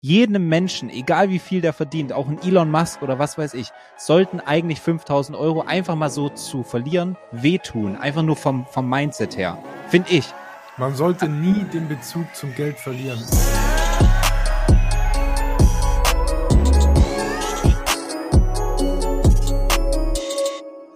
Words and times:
jedem 0.00 0.48
Menschen, 0.48 0.90
egal 0.90 1.28
wie 1.30 1.38
viel 1.38 1.60
der 1.60 1.72
verdient, 1.72 2.12
auch 2.12 2.28
ein 2.28 2.40
Elon 2.42 2.70
Musk 2.70 3.02
oder 3.02 3.18
was 3.18 3.36
weiß 3.36 3.54
ich, 3.54 3.70
sollten 3.96 4.40
eigentlich 4.40 4.80
5000 4.80 5.36
Euro 5.36 5.62
einfach 5.62 5.96
mal 5.96 6.10
so 6.10 6.28
zu 6.28 6.62
verlieren 6.62 7.16
wehtun. 7.32 7.96
Einfach 7.96 8.22
nur 8.22 8.36
vom, 8.36 8.66
vom 8.66 8.88
Mindset 8.88 9.36
her. 9.36 9.58
Finde 9.88 10.10
ich. 10.10 10.26
Man 10.76 10.94
sollte 10.94 11.28
nie 11.28 11.64
den 11.64 11.88
Bezug 11.88 12.32
zum 12.36 12.54
Geld 12.54 12.78
verlieren. 12.78 13.18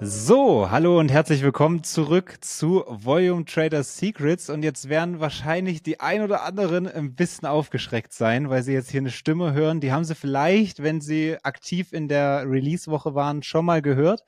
So, 0.04 0.68
hallo 0.68 0.98
und 0.98 1.12
herzlich 1.12 1.42
willkommen 1.42 1.84
zurück 1.84 2.38
zu 2.40 2.82
Volume 2.88 3.44
Trader 3.44 3.84
Secrets. 3.84 4.50
Und 4.50 4.64
jetzt 4.64 4.88
werden 4.88 5.20
wahrscheinlich 5.20 5.84
die 5.84 6.00
ein 6.00 6.22
oder 6.22 6.42
anderen 6.42 6.88
ein 6.88 7.14
bisschen 7.14 7.46
aufgeschreckt 7.46 8.12
sein, 8.12 8.50
weil 8.50 8.64
sie 8.64 8.72
jetzt 8.72 8.90
hier 8.90 9.00
eine 9.00 9.12
Stimme 9.12 9.52
hören. 9.52 9.78
Die 9.78 9.92
haben 9.92 10.02
sie 10.02 10.16
vielleicht, 10.16 10.82
wenn 10.82 11.00
sie 11.00 11.36
aktiv 11.44 11.92
in 11.92 12.08
der 12.08 12.50
Release-Woche 12.50 13.14
waren, 13.14 13.44
schon 13.44 13.64
mal 13.64 13.80
gehört. 13.80 14.24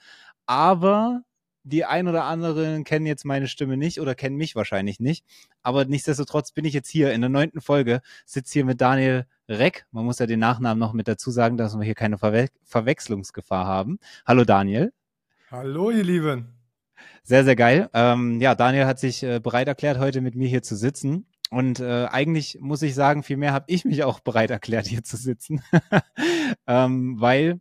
Aber 0.47 1.23
die 1.65 1.85
ein 1.85 2.07
oder 2.07 2.23
anderen 2.25 2.85
kennen 2.85 3.07
jetzt 3.07 3.25
meine 3.25 3.49
Stimme 3.49 3.77
nicht 3.77 4.01
oder 4.01 4.15
kennen 4.15 4.37
mich 4.37 4.55
wahrscheinlich 4.55 5.01
nicht. 5.01 5.25
Aber 5.65 5.87
nichtsdestotrotz 5.87 6.53
bin 6.53 6.65
ich 6.67 6.75
jetzt 6.75 6.89
hier 6.89 7.13
in 7.13 7.21
der 7.21 7.31
neunten 7.31 7.61
Folge, 7.61 8.01
sitze 8.27 8.53
hier 8.53 8.65
mit 8.65 8.81
Daniel 8.81 9.27
Reck. 9.49 9.87
Man 9.91 10.05
muss 10.05 10.21
ja 10.21 10.27
den 10.27 10.39
Nachnamen 10.39 10.79
noch 10.79 10.93
mit 10.93 11.09
dazu 11.09 11.33
sagen, 11.33 11.57
dass 11.57 11.77
wir 11.77 11.85
hier 11.85 11.97
keine 11.97 12.17
Verwe 12.19 12.47
Verwechslungsgefahr 12.63 13.67
haben. 13.67 13.99
Hallo 14.25 14.45
Daniel. 14.45 14.93
Hallo, 15.57 15.93
ihr 15.93 16.03
Lieben. 16.03 16.49
Sehr, 17.23 17.45
sehr 17.45 17.55
geil. 17.55 17.89
Ähm, 17.95 18.41
ja, 18.41 18.57
Daniel 18.57 18.87
hat 18.87 18.99
sich 18.99 19.23
äh, 19.23 19.39
bereit 19.39 19.69
erklärt, 19.69 20.01
heute 20.01 20.21
mit 20.21 20.35
mir 20.35 20.49
hier 20.49 20.65
zu 20.65 20.75
sitzen. 20.75 21.29
Und 21.49 21.79
äh, 21.79 22.07
eigentlich 22.07 22.59
muss 22.61 22.83
ich 22.83 22.97
sagen, 22.97 23.23
vielmehr 23.23 23.53
habe 23.53 23.67
ich 23.69 23.85
mich 23.85 24.03
auch 24.03 24.19
bereit 24.19 24.51
erklärt, 24.51 24.89
hier 24.89 25.05
zu 25.05 25.17
sitzen, 25.17 25.63
ähm, 26.67 27.21
weil 27.21 27.61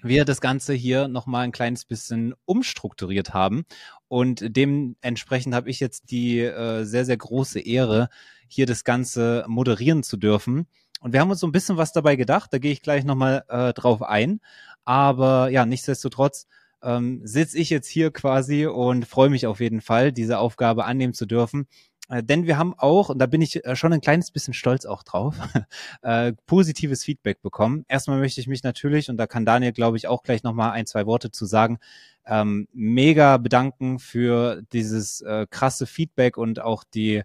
wir 0.00 0.24
das 0.24 0.40
Ganze 0.40 0.74
hier 0.74 1.08
nochmal 1.08 1.42
ein 1.42 1.50
kleines 1.50 1.84
bisschen 1.84 2.34
umstrukturiert 2.44 3.34
haben. 3.34 3.64
Und 4.06 4.56
dementsprechend 4.56 5.56
habe 5.56 5.70
ich 5.70 5.80
jetzt 5.80 6.12
die 6.12 6.38
äh, 6.38 6.84
sehr, 6.84 7.04
sehr 7.04 7.16
große 7.16 7.58
Ehre, 7.58 8.10
hier 8.46 8.66
das 8.66 8.84
Ganze 8.84 9.44
moderieren 9.48 10.04
zu 10.04 10.18
dürfen. 10.18 10.68
Und 11.00 11.14
wir 11.14 11.18
haben 11.18 11.30
uns 11.30 11.40
so 11.40 11.48
ein 11.48 11.52
bisschen 11.52 11.78
was 11.78 11.92
dabei 11.92 12.14
gedacht, 12.14 12.52
da 12.52 12.58
gehe 12.58 12.70
ich 12.70 12.82
gleich 12.82 13.02
nochmal 13.02 13.42
äh, 13.48 13.72
drauf 13.72 14.02
ein. 14.02 14.38
Aber 14.84 15.48
ja, 15.48 15.66
nichtsdestotrotz 15.66 16.46
ähm, 16.82 17.20
sitze 17.24 17.58
ich 17.58 17.70
jetzt 17.70 17.88
hier 17.88 18.10
quasi 18.10 18.66
und 18.66 19.06
freue 19.06 19.30
mich 19.30 19.46
auf 19.46 19.60
jeden 19.60 19.80
Fall, 19.80 20.12
diese 20.12 20.38
Aufgabe 20.38 20.84
annehmen 20.84 21.14
zu 21.14 21.26
dürfen. 21.26 21.66
Äh, 22.08 22.22
denn 22.22 22.46
wir 22.46 22.58
haben 22.58 22.74
auch, 22.76 23.10
und 23.10 23.18
da 23.18 23.26
bin 23.26 23.42
ich 23.42 23.64
äh, 23.64 23.76
schon 23.76 23.92
ein 23.92 24.00
kleines 24.00 24.30
bisschen 24.30 24.54
stolz 24.54 24.86
auch 24.86 25.02
drauf, 25.02 25.36
äh, 26.02 26.32
positives 26.46 27.04
Feedback 27.04 27.42
bekommen. 27.42 27.84
Erstmal 27.88 28.18
möchte 28.18 28.40
ich 28.40 28.46
mich 28.46 28.62
natürlich, 28.62 29.10
und 29.10 29.16
da 29.16 29.26
kann 29.26 29.44
Daniel, 29.44 29.72
glaube 29.72 29.96
ich, 29.96 30.08
auch 30.08 30.22
gleich 30.22 30.42
nochmal 30.42 30.72
ein, 30.72 30.86
zwei 30.86 31.06
Worte 31.06 31.30
zu 31.30 31.46
sagen, 31.46 31.78
ähm, 32.26 32.68
mega 32.72 33.36
bedanken 33.38 33.98
für 33.98 34.62
dieses 34.72 35.20
äh, 35.22 35.46
krasse 35.50 35.86
Feedback 35.86 36.36
und 36.36 36.60
auch 36.60 36.84
die 36.84 37.22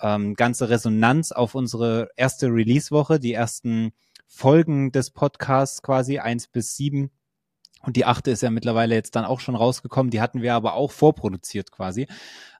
ähm, 0.00 0.34
ganze 0.34 0.68
Resonanz 0.68 1.32
auf 1.32 1.54
unsere 1.54 2.10
erste 2.16 2.48
Release-Woche, 2.48 3.18
die 3.18 3.32
ersten 3.32 3.92
Folgen 4.26 4.92
des 4.92 5.10
Podcasts 5.10 5.82
quasi 5.82 6.18
eins 6.18 6.48
bis 6.48 6.76
sieben 6.76 7.10
und 7.86 7.96
die 7.96 8.04
achte 8.04 8.32
ist 8.32 8.42
ja 8.42 8.50
mittlerweile 8.50 8.94
jetzt 8.94 9.14
dann 9.14 9.24
auch 9.24 9.38
schon 9.38 9.54
rausgekommen. 9.54 10.10
Die 10.10 10.20
hatten 10.20 10.42
wir 10.42 10.54
aber 10.54 10.74
auch 10.74 10.90
vorproduziert 10.90 11.70
quasi. 11.70 12.08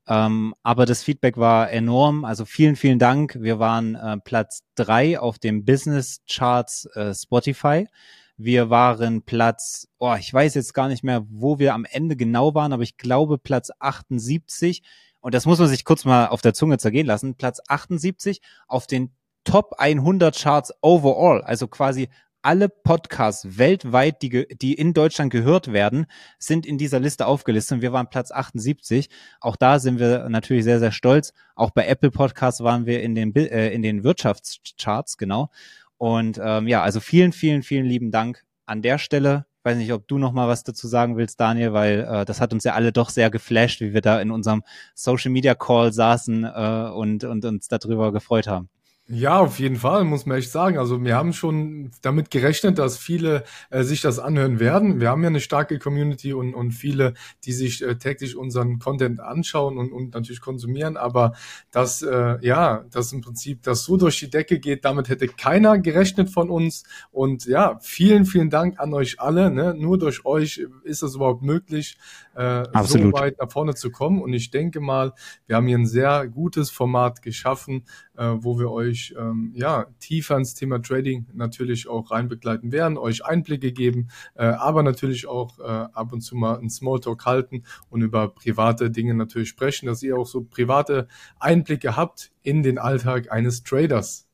Ähm, 0.06 0.54
aber 0.62 0.86
das 0.86 1.02
Feedback 1.02 1.36
war 1.36 1.70
enorm. 1.70 2.24
Also 2.24 2.44
vielen, 2.44 2.76
vielen 2.76 3.00
Dank. 3.00 3.36
Wir 3.40 3.58
waren 3.58 3.96
äh, 3.96 4.18
Platz 4.18 4.62
drei 4.76 5.18
auf 5.18 5.40
dem 5.40 5.64
Business 5.64 6.20
Charts 6.30 6.86
äh, 6.94 7.12
Spotify. 7.12 7.88
Wir 8.36 8.70
waren 8.70 9.22
Platz, 9.22 9.88
oh, 9.98 10.14
ich 10.18 10.32
weiß 10.32 10.54
jetzt 10.54 10.74
gar 10.74 10.88
nicht 10.88 11.02
mehr, 11.02 11.26
wo 11.28 11.58
wir 11.58 11.74
am 11.74 11.84
Ende 11.84 12.16
genau 12.16 12.54
waren, 12.54 12.72
aber 12.72 12.84
ich 12.84 12.96
glaube 12.96 13.38
Platz 13.38 13.70
78. 13.80 14.82
Und 15.20 15.34
das 15.34 15.44
muss 15.44 15.58
man 15.58 15.68
sich 15.68 15.84
kurz 15.84 16.04
mal 16.04 16.28
auf 16.28 16.40
der 16.40 16.54
Zunge 16.54 16.78
zergehen 16.78 17.06
lassen. 17.06 17.34
Platz 17.34 17.60
78 17.66 18.42
auf 18.68 18.86
den 18.86 19.10
Top 19.42 19.74
100 19.78 20.36
Charts 20.38 20.72
overall. 20.82 21.42
Also 21.42 21.66
quasi 21.66 22.10
alle 22.46 22.68
Podcasts 22.68 23.58
weltweit, 23.58 24.22
die, 24.22 24.46
die 24.46 24.74
in 24.74 24.94
Deutschland 24.94 25.32
gehört 25.32 25.72
werden, 25.72 26.06
sind 26.38 26.64
in 26.64 26.78
dieser 26.78 27.00
Liste 27.00 27.26
aufgelistet. 27.26 27.82
Wir 27.82 27.92
waren 27.92 28.08
Platz 28.08 28.30
78. 28.30 29.10
Auch 29.40 29.56
da 29.56 29.80
sind 29.80 29.98
wir 29.98 30.28
natürlich 30.28 30.62
sehr, 30.62 30.78
sehr 30.78 30.92
stolz. 30.92 31.32
Auch 31.56 31.72
bei 31.72 31.88
Apple 31.88 32.12
Podcasts 32.12 32.62
waren 32.62 32.86
wir 32.86 33.02
in 33.02 33.16
den, 33.16 33.34
äh, 33.34 33.70
in 33.70 33.82
den 33.82 34.04
Wirtschaftscharts, 34.04 35.18
genau. 35.18 35.50
Und 35.98 36.40
ähm, 36.40 36.68
ja, 36.68 36.82
also 36.82 37.00
vielen, 37.00 37.32
vielen, 37.32 37.64
vielen 37.64 37.84
lieben 37.84 38.12
Dank 38.12 38.44
an 38.64 38.80
der 38.80 38.98
Stelle. 38.98 39.46
Ich 39.58 39.64
weiß 39.64 39.78
nicht, 39.78 39.92
ob 39.92 40.06
du 40.06 40.16
noch 40.18 40.30
mal 40.30 40.46
was 40.46 40.62
dazu 40.62 40.86
sagen 40.86 41.16
willst, 41.16 41.40
Daniel, 41.40 41.72
weil 41.72 42.06
äh, 42.08 42.24
das 42.24 42.40
hat 42.40 42.52
uns 42.52 42.62
ja 42.62 42.74
alle 42.74 42.92
doch 42.92 43.10
sehr 43.10 43.28
geflasht, 43.28 43.80
wie 43.80 43.92
wir 43.92 44.02
da 44.02 44.20
in 44.20 44.30
unserem 44.30 44.62
Social 44.94 45.32
Media 45.32 45.56
Call 45.56 45.92
saßen 45.92 46.44
äh, 46.44 46.90
und, 46.94 47.24
und 47.24 47.44
uns 47.44 47.66
darüber 47.66 48.12
gefreut 48.12 48.46
haben. 48.46 48.68
Ja, 49.08 49.38
auf 49.38 49.60
jeden 49.60 49.76
Fall, 49.76 50.02
muss 50.02 50.26
man 50.26 50.38
echt 50.38 50.50
sagen. 50.50 50.78
Also 50.78 51.04
wir 51.04 51.14
haben 51.14 51.32
schon 51.32 51.92
damit 52.02 52.28
gerechnet, 52.32 52.80
dass 52.80 52.98
viele 52.98 53.44
äh, 53.70 53.84
sich 53.84 54.00
das 54.00 54.18
anhören 54.18 54.58
werden. 54.58 54.98
Wir 54.98 55.10
haben 55.10 55.22
ja 55.22 55.28
eine 55.28 55.38
starke 55.38 55.78
Community 55.78 56.32
und, 56.32 56.54
und 56.54 56.72
viele, 56.72 57.14
die 57.44 57.52
sich 57.52 57.82
äh, 57.82 57.98
täglich 57.98 58.36
unseren 58.36 58.80
Content 58.80 59.20
anschauen 59.20 59.78
und, 59.78 59.92
und 59.92 60.12
natürlich 60.14 60.40
konsumieren. 60.40 60.96
Aber 60.96 61.34
dass, 61.70 62.02
äh, 62.02 62.38
ja, 62.40 62.84
dass 62.90 63.12
im 63.12 63.20
Prinzip 63.20 63.62
das 63.62 63.84
so 63.84 63.96
durch 63.96 64.18
die 64.18 64.28
Decke 64.28 64.58
geht, 64.58 64.84
damit 64.84 65.08
hätte 65.08 65.28
keiner 65.28 65.78
gerechnet 65.78 66.28
von 66.28 66.50
uns. 66.50 66.82
Und 67.12 67.46
ja, 67.46 67.78
vielen, 67.82 68.24
vielen 68.26 68.50
Dank 68.50 68.80
an 68.80 68.92
euch 68.92 69.20
alle. 69.20 69.52
Ne? 69.52 69.72
Nur 69.78 69.98
durch 69.98 70.24
euch 70.24 70.66
ist 70.82 71.04
es 71.04 71.14
überhaupt 71.14 71.42
möglich, 71.42 71.96
äh, 72.34 72.64
so 72.82 73.12
weit 73.12 73.38
nach 73.38 73.52
vorne 73.52 73.74
zu 73.74 73.92
kommen. 73.92 74.20
Und 74.20 74.32
ich 74.32 74.50
denke 74.50 74.80
mal, 74.80 75.12
wir 75.46 75.54
haben 75.54 75.68
hier 75.68 75.78
ein 75.78 75.86
sehr 75.86 76.26
gutes 76.26 76.70
Format 76.70 77.22
geschaffen, 77.22 77.84
äh, 78.16 78.34
wo 78.38 78.58
wir 78.58 78.70
euch 78.70 79.14
ähm, 79.18 79.52
ja 79.54 79.86
tiefer 80.00 80.36
ins 80.36 80.54
Thema 80.54 80.80
Trading 80.80 81.26
natürlich 81.34 81.88
auch 81.88 82.10
reinbegleiten 82.10 82.72
werden, 82.72 82.98
euch 82.98 83.24
Einblicke 83.24 83.72
geben, 83.72 84.08
äh, 84.34 84.44
aber 84.44 84.82
natürlich 84.82 85.26
auch 85.26 85.58
äh, 85.58 85.62
ab 85.62 86.12
und 86.12 86.20
zu 86.20 86.36
mal 86.36 86.58
einen 86.58 86.70
Smalltalk 86.70 87.24
halten 87.24 87.64
und 87.90 88.02
über 88.02 88.28
private 88.28 88.90
Dinge 88.90 89.14
natürlich 89.14 89.48
sprechen, 89.48 89.86
dass 89.86 90.02
ihr 90.02 90.16
auch 90.16 90.26
so 90.26 90.42
private 90.42 91.08
Einblicke 91.38 91.96
habt 91.96 92.32
in 92.42 92.62
den 92.62 92.78
Alltag 92.78 93.32
eines 93.32 93.62
Traders. 93.62 94.25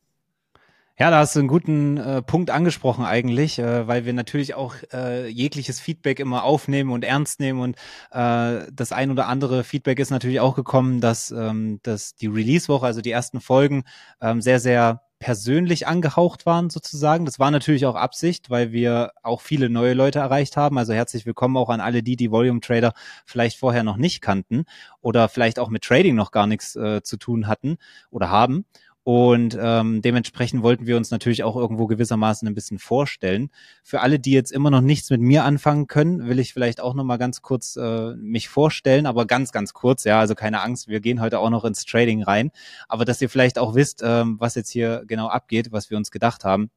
Ja, 0.98 1.10
da 1.10 1.20
hast 1.20 1.34
du 1.34 1.38
einen 1.40 1.48
guten 1.48 1.96
äh, 1.96 2.20
Punkt 2.20 2.50
angesprochen 2.50 3.04
eigentlich, 3.04 3.58
äh, 3.58 3.88
weil 3.88 4.04
wir 4.04 4.12
natürlich 4.12 4.54
auch 4.54 4.74
äh, 4.92 5.26
jegliches 5.26 5.80
Feedback 5.80 6.20
immer 6.20 6.44
aufnehmen 6.44 6.90
und 6.90 7.02
ernst 7.02 7.40
nehmen 7.40 7.60
und 7.60 7.76
äh, 8.10 8.66
das 8.70 8.92
ein 8.92 9.10
oder 9.10 9.26
andere 9.26 9.64
Feedback 9.64 9.98
ist 9.98 10.10
natürlich 10.10 10.40
auch 10.40 10.54
gekommen, 10.54 11.00
dass, 11.00 11.30
ähm, 11.30 11.80
dass 11.82 12.14
die 12.14 12.26
Release-Woche, 12.26 12.84
also 12.84 13.00
die 13.00 13.10
ersten 13.10 13.40
Folgen, 13.40 13.84
ähm, 14.20 14.42
sehr, 14.42 14.60
sehr 14.60 15.00
persönlich 15.18 15.86
angehaucht 15.86 16.46
waren 16.46 16.68
sozusagen. 16.68 17.24
Das 17.24 17.38
war 17.38 17.50
natürlich 17.50 17.86
auch 17.86 17.94
Absicht, 17.94 18.50
weil 18.50 18.72
wir 18.72 19.12
auch 19.22 19.40
viele 19.40 19.70
neue 19.70 19.94
Leute 19.94 20.18
erreicht 20.18 20.56
haben. 20.56 20.76
Also 20.78 20.92
herzlich 20.92 21.24
willkommen 21.24 21.56
auch 21.56 21.70
an 21.70 21.80
alle 21.80 22.02
die, 22.02 22.16
die 22.16 22.32
Volume 22.32 22.60
Trader 22.60 22.92
vielleicht 23.24 23.56
vorher 23.56 23.84
noch 23.84 23.96
nicht 23.96 24.20
kannten 24.20 24.64
oder 25.00 25.28
vielleicht 25.28 25.58
auch 25.60 25.68
mit 25.68 25.84
Trading 25.84 26.16
noch 26.16 26.32
gar 26.32 26.48
nichts 26.48 26.74
äh, 26.76 27.02
zu 27.02 27.16
tun 27.16 27.46
hatten 27.46 27.76
oder 28.10 28.30
haben. 28.30 28.66
Und 29.04 29.58
ähm, 29.60 30.00
dementsprechend 30.00 30.62
wollten 30.62 30.86
wir 30.86 30.96
uns 30.96 31.10
natürlich 31.10 31.42
auch 31.42 31.56
irgendwo 31.56 31.88
gewissermaßen 31.88 32.46
ein 32.46 32.54
bisschen 32.54 32.78
vorstellen. 32.78 33.50
Für 33.82 34.00
alle, 34.00 34.20
die 34.20 34.30
jetzt 34.30 34.52
immer 34.52 34.70
noch 34.70 34.80
nichts 34.80 35.10
mit 35.10 35.20
mir 35.20 35.44
anfangen 35.44 35.88
können, 35.88 36.28
will 36.28 36.38
ich 36.38 36.52
vielleicht 36.52 36.80
auch 36.80 36.94
noch 36.94 37.02
mal 37.02 37.16
ganz 37.16 37.42
kurz 37.42 37.74
äh, 37.76 38.14
mich 38.14 38.48
vorstellen, 38.48 39.06
aber 39.06 39.26
ganz, 39.26 39.50
ganz 39.50 39.74
kurz. 39.74 40.04
Ja, 40.04 40.20
also 40.20 40.36
keine 40.36 40.60
Angst, 40.60 40.86
wir 40.86 41.00
gehen 41.00 41.20
heute 41.20 41.40
auch 41.40 41.50
noch 41.50 41.64
ins 41.64 41.84
Trading 41.84 42.22
rein. 42.22 42.52
Aber 42.86 43.04
dass 43.04 43.20
ihr 43.20 43.28
vielleicht 43.28 43.58
auch 43.58 43.74
wisst, 43.74 44.02
ähm, 44.04 44.36
was 44.38 44.54
jetzt 44.54 44.70
hier 44.70 45.02
genau 45.06 45.26
abgeht, 45.26 45.72
was 45.72 45.90
wir 45.90 45.96
uns 45.96 46.12
gedacht 46.12 46.44
haben. 46.44 46.70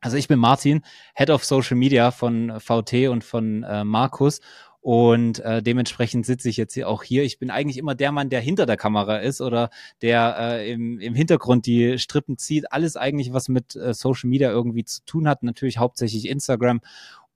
Also 0.00 0.16
ich 0.16 0.28
bin 0.28 0.38
Martin, 0.38 0.82
Head 1.16 1.30
of 1.30 1.44
Social 1.44 1.76
Media 1.76 2.12
von 2.12 2.60
VT 2.60 3.08
und 3.08 3.24
von 3.24 3.64
äh, 3.64 3.82
Markus 3.82 4.40
und 4.80 5.40
äh, 5.40 5.62
dementsprechend 5.62 6.24
sitze 6.24 6.48
ich 6.48 6.56
jetzt 6.56 6.74
hier 6.74 6.88
auch 6.88 7.02
hier. 7.02 7.24
Ich 7.24 7.38
bin 7.38 7.50
eigentlich 7.50 7.78
immer 7.78 7.94
der 7.94 8.12
Mann, 8.12 8.30
der 8.30 8.40
hinter 8.40 8.64
der 8.64 8.76
Kamera 8.76 9.18
ist 9.18 9.40
oder 9.40 9.70
der 10.02 10.36
äh, 10.38 10.72
im, 10.72 11.00
im 11.00 11.14
Hintergrund 11.14 11.66
die 11.66 11.98
Strippen 11.98 12.38
zieht. 12.38 12.72
Alles 12.72 12.96
eigentlich, 12.96 13.32
was 13.32 13.48
mit 13.48 13.74
äh, 13.74 13.92
Social 13.92 14.30
Media 14.30 14.50
irgendwie 14.50 14.84
zu 14.84 15.04
tun 15.04 15.28
hat. 15.28 15.42
Natürlich 15.42 15.78
hauptsächlich 15.78 16.28
Instagram. 16.28 16.80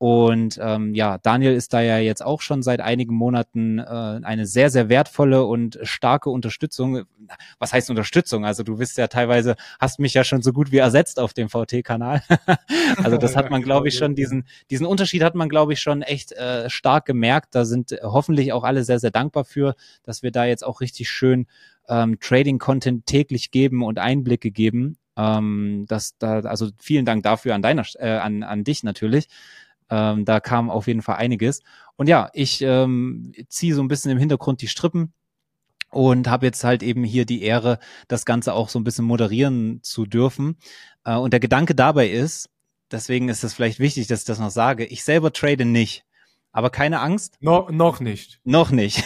Und 0.03 0.59
ähm, 0.61 0.97
ja, 0.97 1.19
Daniel 1.19 1.53
ist 1.53 1.73
da 1.73 1.81
ja 1.81 1.97
jetzt 1.99 2.25
auch 2.25 2.41
schon 2.41 2.65
seit 2.65 2.81
einigen 2.81 3.15
Monaten 3.15 3.79
äh, 3.79 3.85
eine 3.85 4.47
sehr, 4.47 4.69
sehr 4.69 4.89
wertvolle 4.89 5.45
und 5.45 5.79
starke 5.85 6.29
Unterstützung. 6.29 7.05
Was 7.61 7.73
heißt 7.73 7.89
Unterstützung? 7.89 8.45
Also 8.45 8.65
du 8.65 8.79
bist 8.79 8.99
ja 8.99 9.07
teilweise, 9.07 9.55
hast 9.79 10.01
mich 10.01 10.13
ja 10.15 10.25
schon 10.25 10.43
so 10.43 10.53
gut 10.53 10.73
wie 10.73 10.79
ersetzt 10.79 11.21
auf 11.21 11.35
dem 11.35 11.49
VT-Kanal. 11.49 12.21
also 12.97 13.17
das 13.17 13.37
hat 13.37 13.51
man, 13.51 13.63
glaube 13.63 13.87
ich, 13.87 13.95
schon, 13.97 14.17
diesen, 14.17 14.49
diesen 14.73 14.87
Unterschied 14.87 15.23
hat 15.23 15.37
man, 15.37 15.49
glaube 15.49 15.73
ich, 15.75 15.81
schon 15.81 16.03
echt 16.03 16.33
äh, 16.33 16.69
stark 16.69 17.07
gemerkt. 17.07 17.55
Da 17.55 17.65
sind 17.65 17.97
hoffentlich 18.03 18.53
auch 18.53 18.65
alle 18.65 18.83
sehr, 18.83 18.99
sehr 18.99 19.13
dankbar 19.13 19.45
für, 19.45 19.77
dass 20.03 20.25
wir 20.25 20.33
da 20.33 20.45
jetzt 20.45 20.67
auch 20.67 20.81
richtig 20.81 21.11
schön 21.11 21.47
ähm, 21.89 22.19
Trading-Content 22.19 23.07
täglich 23.07 23.53
geben 23.53 23.85
und 23.85 24.01
Einblicke 24.01 24.51
geben 24.51 24.97
Ähm, 25.17 25.85
das, 25.87 26.19
da, 26.19 26.41
also 26.41 26.71
vielen 26.81 27.05
Dank 27.05 27.23
dafür 27.23 27.55
an 27.55 27.63
deiner, 27.63 27.85
äh, 28.01 28.17
an, 28.17 28.43
an 28.43 28.65
dich 28.65 28.83
natürlich. 28.83 29.29
Ähm, 29.91 30.25
da 30.25 30.41
kam 30.41 30.71
auf 30.71 30.87
jeden 30.87 31.03
Fall 31.03 31.17
einiges. 31.17 31.61
Und 31.97 32.09
ja, 32.09 32.31
ich 32.33 32.63
ähm, 32.63 33.33
ziehe 33.49 33.75
so 33.75 33.83
ein 33.83 33.89
bisschen 33.89 34.11
im 34.11 34.19
Hintergrund 34.19 34.63
die 34.63 34.69
Strippen 34.69 35.13
und 35.91 36.29
habe 36.29 36.47
jetzt 36.47 36.65
halt 36.65 36.83
eben 36.83 37.05
hier 37.05 37.27
die 37.27 37.43
Ehre, 37.43 37.79
das 38.09 38.25
Ganze 38.25 38.55
auch 38.55 38.69
so 38.69 38.79
ein 38.79 38.85
bisschen 38.85 39.05
moderieren 39.05 39.81
zu 39.83 40.07
dürfen. 40.07 40.57
Äh, 41.05 41.17
und 41.17 41.33
der 41.33 41.41
Gedanke 41.41 41.75
dabei 41.75 42.09
ist, 42.09 42.49
deswegen 42.91 43.29
ist 43.29 43.45
es 43.45 43.55
vielleicht 43.55 43.79
wichtig, 43.79 44.07
dass 44.07 44.21
ich 44.21 44.27
das 44.27 44.39
noch 44.39 44.51
sage, 44.51 44.87
ich 44.87 45.05
selber 45.05 45.33
trade 45.33 45.65
nicht. 45.65 46.05
Aber 46.55 46.69
keine 46.69 47.01
Angst. 47.01 47.39
No, 47.41 47.67
noch 47.71 48.01
nicht. 48.01 48.39
Noch 48.45 48.71
nicht. 48.71 49.03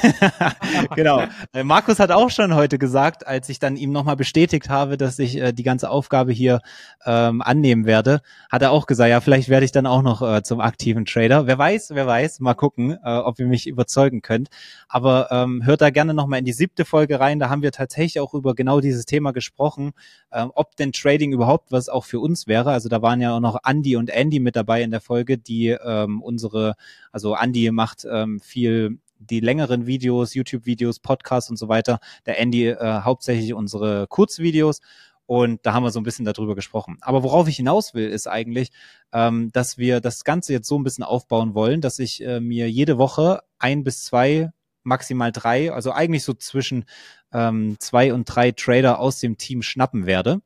genau. 0.96 1.22
Äh, 1.52 1.62
Markus 1.62 2.00
hat 2.00 2.10
auch 2.10 2.28
schon 2.28 2.56
heute 2.56 2.76
gesagt, 2.76 3.24
als 3.24 3.48
ich 3.48 3.60
dann 3.60 3.76
ihm 3.76 3.92
nochmal 3.92 4.16
bestätigt 4.16 4.68
habe, 4.68 4.96
dass 4.96 5.20
ich 5.20 5.36
äh, 5.36 5.52
die 5.52 5.62
ganze 5.62 5.88
Aufgabe 5.88 6.32
hier 6.32 6.60
ähm, 7.04 7.42
annehmen 7.42 7.86
werde, 7.86 8.20
hat 8.50 8.62
er 8.62 8.72
auch 8.72 8.86
gesagt, 8.86 9.10
ja, 9.10 9.20
vielleicht 9.20 9.48
werde 9.48 9.64
ich 9.64 9.70
dann 9.70 9.86
auch 9.86 10.02
noch 10.02 10.22
äh, 10.22 10.42
zum 10.42 10.60
aktiven 10.60 11.04
Trader. 11.04 11.46
Wer 11.46 11.56
weiß, 11.56 11.90
wer 11.94 12.08
weiß, 12.08 12.40
mal 12.40 12.54
gucken, 12.54 12.98
äh, 13.04 13.16
ob 13.18 13.38
ihr 13.38 13.46
mich 13.46 13.68
überzeugen 13.68 14.22
könnt. 14.22 14.48
Aber 14.88 15.28
ähm, 15.30 15.64
hört 15.64 15.82
da 15.82 15.90
gerne 15.90 16.14
nochmal 16.14 16.40
in 16.40 16.46
die 16.46 16.52
siebte 16.52 16.84
Folge 16.84 17.20
rein. 17.20 17.38
Da 17.38 17.48
haben 17.48 17.62
wir 17.62 17.70
tatsächlich 17.70 18.18
auch 18.18 18.34
über 18.34 18.56
genau 18.56 18.80
dieses 18.80 19.06
Thema 19.06 19.32
gesprochen, 19.32 19.92
ähm, 20.32 20.50
ob 20.56 20.74
denn 20.74 20.90
Trading 20.90 21.32
überhaupt 21.32 21.70
was 21.70 21.88
auch 21.88 22.06
für 22.06 22.18
uns 22.18 22.48
wäre. 22.48 22.72
Also 22.72 22.88
da 22.88 23.02
waren 23.02 23.20
ja 23.20 23.36
auch 23.36 23.40
noch 23.40 23.58
Andy 23.64 23.94
und 23.94 24.10
Andy 24.10 24.40
mit 24.40 24.56
dabei 24.56 24.82
in 24.82 24.90
der 24.90 25.00
Folge, 25.00 25.38
die 25.38 25.68
ähm, 25.68 26.20
unsere, 26.22 26.74
also 27.12 27.35
Andy 27.40 27.70
macht 27.70 28.06
ähm, 28.10 28.40
viel 28.40 28.98
die 29.18 29.40
längeren 29.40 29.86
Videos, 29.86 30.34
YouTube-Videos, 30.34 31.00
Podcasts 31.00 31.50
und 31.50 31.56
so 31.56 31.68
weiter. 31.68 32.00
Der 32.26 32.38
Andy 32.38 32.68
äh, 32.68 33.00
hauptsächlich 33.02 33.54
unsere 33.54 34.06
Kurzvideos. 34.08 34.80
Und 35.26 35.66
da 35.66 35.72
haben 35.72 35.82
wir 35.82 35.90
so 35.90 35.98
ein 35.98 36.04
bisschen 36.04 36.24
darüber 36.24 36.54
gesprochen. 36.54 36.98
Aber 37.00 37.24
worauf 37.24 37.48
ich 37.48 37.56
hinaus 37.56 37.94
will, 37.94 38.08
ist 38.08 38.28
eigentlich, 38.28 38.70
ähm, 39.12 39.50
dass 39.52 39.76
wir 39.76 40.00
das 40.00 40.22
Ganze 40.22 40.52
jetzt 40.52 40.68
so 40.68 40.78
ein 40.78 40.84
bisschen 40.84 41.02
aufbauen 41.02 41.54
wollen, 41.54 41.80
dass 41.80 41.98
ich 41.98 42.24
äh, 42.24 42.38
mir 42.38 42.70
jede 42.70 42.96
Woche 42.96 43.40
ein 43.58 43.82
bis 43.82 44.04
zwei, 44.04 44.52
maximal 44.84 45.32
drei, 45.32 45.72
also 45.72 45.90
eigentlich 45.90 46.22
so 46.22 46.32
zwischen 46.32 46.84
ähm, 47.32 47.76
zwei 47.80 48.14
und 48.14 48.24
drei 48.24 48.52
Trader 48.52 49.00
aus 49.00 49.18
dem 49.18 49.36
Team 49.36 49.62
schnappen 49.62 50.06
werde 50.06 50.42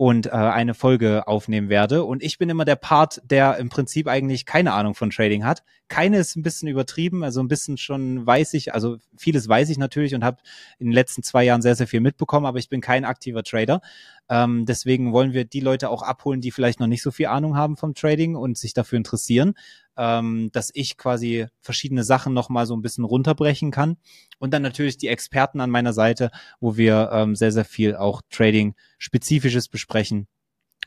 und 0.00 0.28
äh, 0.28 0.30
eine 0.30 0.72
Folge 0.72 1.28
aufnehmen 1.28 1.68
werde. 1.68 2.04
Und 2.04 2.22
ich 2.22 2.38
bin 2.38 2.48
immer 2.48 2.64
der 2.64 2.76
Part, 2.76 3.20
der 3.22 3.58
im 3.58 3.68
Prinzip 3.68 4.08
eigentlich 4.08 4.46
keine 4.46 4.72
Ahnung 4.72 4.94
von 4.94 5.10
Trading 5.10 5.44
hat. 5.44 5.62
Keine 5.88 6.16
ist 6.16 6.36
ein 6.36 6.42
bisschen 6.42 6.68
übertrieben, 6.68 7.22
also 7.22 7.42
ein 7.42 7.48
bisschen 7.48 7.76
schon 7.76 8.26
weiß 8.26 8.54
ich, 8.54 8.72
also 8.72 8.96
vieles 9.14 9.46
weiß 9.46 9.68
ich 9.68 9.76
natürlich 9.76 10.14
und 10.14 10.24
habe 10.24 10.38
in 10.78 10.86
den 10.86 10.94
letzten 10.94 11.22
zwei 11.22 11.44
Jahren 11.44 11.60
sehr, 11.60 11.74
sehr 11.74 11.86
viel 11.86 12.00
mitbekommen, 12.00 12.46
aber 12.46 12.58
ich 12.58 12.70
bin 12.70 12.80
kein 12.80 13.04
aktiver 13.04 13.42
Trader. 13.42 13.82
Ähm, 14.30 14.64
deswegen 14.64 15.12
wollen 15.12 15.34
wir 15.34 15.44
die 15.44 15.60
Leute 15.60 15.90
auch 15.90 16.02
abholen, 16.02 16.40
die 16.40 16.50
vielleicht 16.50 16.80
noch 16.80 16.86
nicht 16.86 17.02
so 17.02 17.10
viel 17.10 17.26
Ahnung 17.26 17.54
haben 17.54 17.76
vom 17.76 17.94
Trading 17.94 18.36
und 18.36 18.56
sich 18.56 18.72
dafür 18.72 18.96
interessieren, 18.96 19.52
ähm, 20.00 20.48
dass 20.52 20.70
ich 20.72 20.96
quasi 20.96 21.46
verschiedene 21.60 22.04
Sachen 22.04 22.32
nochmal 22.32 22.64
so 22.64 22.74
ein 22.74 22.80
bisschen 22.80 23.04
runterbrechen 23.04 23.70
kann. 23.70 23.98
Und 24.38 24.54
dann 24.54 24.62
natürlich 24.62 24.96
die 24.96 25.08
Experten 25.08 25.60
an 25.60 25.68
meiner 25.68 25.92
Seite, 25.92 26.30
wo 26.58 26.78
wir 26.78 27.10
ähm, 27.12 27.36
sehr, 27.36 27.52
sehr 27.52 27.66
viel 27.66 27.94
auch 27.94 28.22
Trading-Spezifisches 28.30 29.68
besprechen 29.68 30.26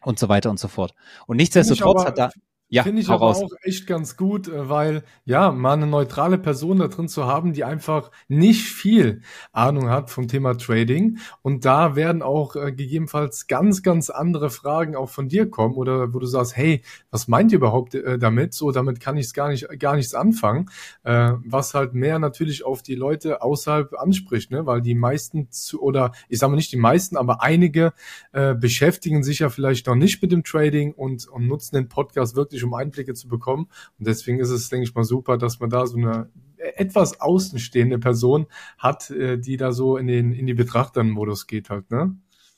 und 0.02 0.18
so 0.18 0.30
weiter 0.30 0.50
und 0.50 0.60
so 0.60 0.68
fort. 0.68 0.96
Und 1.28 1.38
nichtsdestotrotz 1.38 2.06
hat 2.06 2.18
da 2.18 2.32
ja, 2.74 2.82
Finde 2.82 3.04
ich 3.04 3.10
aber 3.10 3.28
raus. 3.28 3.44
auch 3.44 3.52
echt 3.62 3.86
ganz 3.86 4.18
gut, 4.18 4.48
äh, 4.48 4.68
weil 4.68 5.04
ja, 5.26 5.52
mal 5.52 5.74
eine 5.74 5.86
neutrale 5.86 6.40
Person 6.40 6.80
da 6.80 6.88
drin 6.88 7.08
zu 7.08 7.26
haben, 7.26 7.54
die 7.54 7.64
einfach 7.64 8.10
nicht 8.28 8.64
viel 8.64 9.22
Ahnung 9.52 9.92
hat 9.92 10.10
vom 10.10 10.28
Thema 10.28 10.58
Trading. 10.58 11.20
Und 11.44 11.66
da 11.66 11.96
werden 11.96 12.24
auch 12.24 12.56
äh, 12.56 12.72
gegebenenfalls 12.72 13.46
ganz, 13.46 13.84
ganz 13.84 14.10
andere 14.10 14.50
Fragen 14.50 14.96
auch 14.96 15.12
von 15.12 15.30
dir 15.30 15.52
kommen 15.52 15.76
oder 15.76 16.16
wo 16.16 16.20
du 16.20 16.26
sagst, 16.26 16.58
hey, 16.58 16.82
was 17.12 17.28
meint 17.28 17.52
ihr 17.52 17.60
überhaupt 17.60 17.94
äh, 17.94 18.18
damit? 18.18 18.56
So, 18.56 18.72
damit 18.72 19.00
kann 19.00 19.18
ich 19.18 19.32
gar 19.36 19.50
nicht, 19.50 19.68
gar 19.78 19.96
nichts 19.96 20.16
anfangen. 20.16 20.72
Äh, 21.04 21.34
was 21.46 21.76
halt 21.76 21.94
mehr 21.94 22.18
natürlich 22.18 22.66
auf 22.66 22.82
die 22.82 22.96
Leute 22.96 23.44
außerhalb 23.44 23.94
anspricht, 24.00 24.50
ne? 24.50 24.66
Weil 24.66 24.82
die 24.82 24.96
meisten 24.96 25.52
zu, 25.52 25.80
oder 25.80 26.12
ich 26.28 26.40
sage 26.40 26.50
mal 26.50 26.56
nicht 26.56 26.72
die 26.72 26.78
meisten, 26.78 27.18
aber 27.18 27.44
einige 27.44 27.94
äh, 28.32 28.56
beschäftigen 28.56 29.22
sich 29.22 29.40
ja 29.40 29.50
vielleicht 29.50 29.86
noch 29.86 29.94
nicht 29.94 30.24
mit 30.24 30.32
dem 30.32 30.44
Trading 30.44 30.94
und, 30.94 31.28
und 31.28 31.46
nutzen 31.46 31.76
den 31.76 31.88
Podcast 31.88 32.36
wirklich 32.36 32.63
um 32.64 32.74
Einblicke 32.74 33.14
zu 33.14 33.28
bekommen. 33.28 33.68
Und 34.00 34.08
deswegen 34.08 34.40
ist 34.40 34.50
es, 34.50 34.70
denke 34.70 34.86
ich 34.86 34.96
mal, 34.96 35.04
super, 35.04 35.38
dass 35.38 35.60
man 35.60 35.70
da 35.70 35.86
so 35.88 35.98
eine 35.98 36.30
etwas 36.58 37.20
außenstehende 37.20 38.00
Person 38.00 38.48
hat, 38.78 39.10
äh, 39.10 39.38
die 39.38 39.58
da 39.58 39.72
so 39.72 39.98
in 39.98 40.08
den 40.08 40.34
in 40.34 40.48
die 40.48 40.54
Betrachternmodus 40.54 41.48
geht 41.48 41.70
halt, 41.70 41.92
ne? 41.92 42.16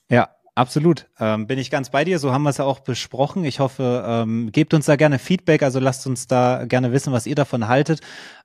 Ja, 0.10 0.30
Absolut, 0.57 1.10
ähm, 1.19 1.48
bin 1.48 1.60
ich 1.60 1.69
ganz 1.69 1.90
bei 1.90 2.06
dir. 2.06 2.18
So 2.18 2.31
haben 2.31 2.44
wir 2.44 2.50
es 2.50 2.57
ja 2.57 2.63
auch 2.63 2.80
besprochen. 2.80 3.44
Ich 3.44 3.60
hoffe, 3.60 4.06
ähm, 4.07 4.54
gebt 4.54 4.74
uns 4.74 4.86
da 4.86 4.96
gerne 4.96 5.19
Feedback. 5.19 5.62
Also 5.62 5.81
lasst 5.81 6.07
uns 6.07 6.28
da 6.28 6.63
gerne 6.63 6.94
wissen, 6.94 7.12
was 7.12 7.28
ihr 7.28 7.36
davon 7.36 7.68
haltet. 7.68 8.00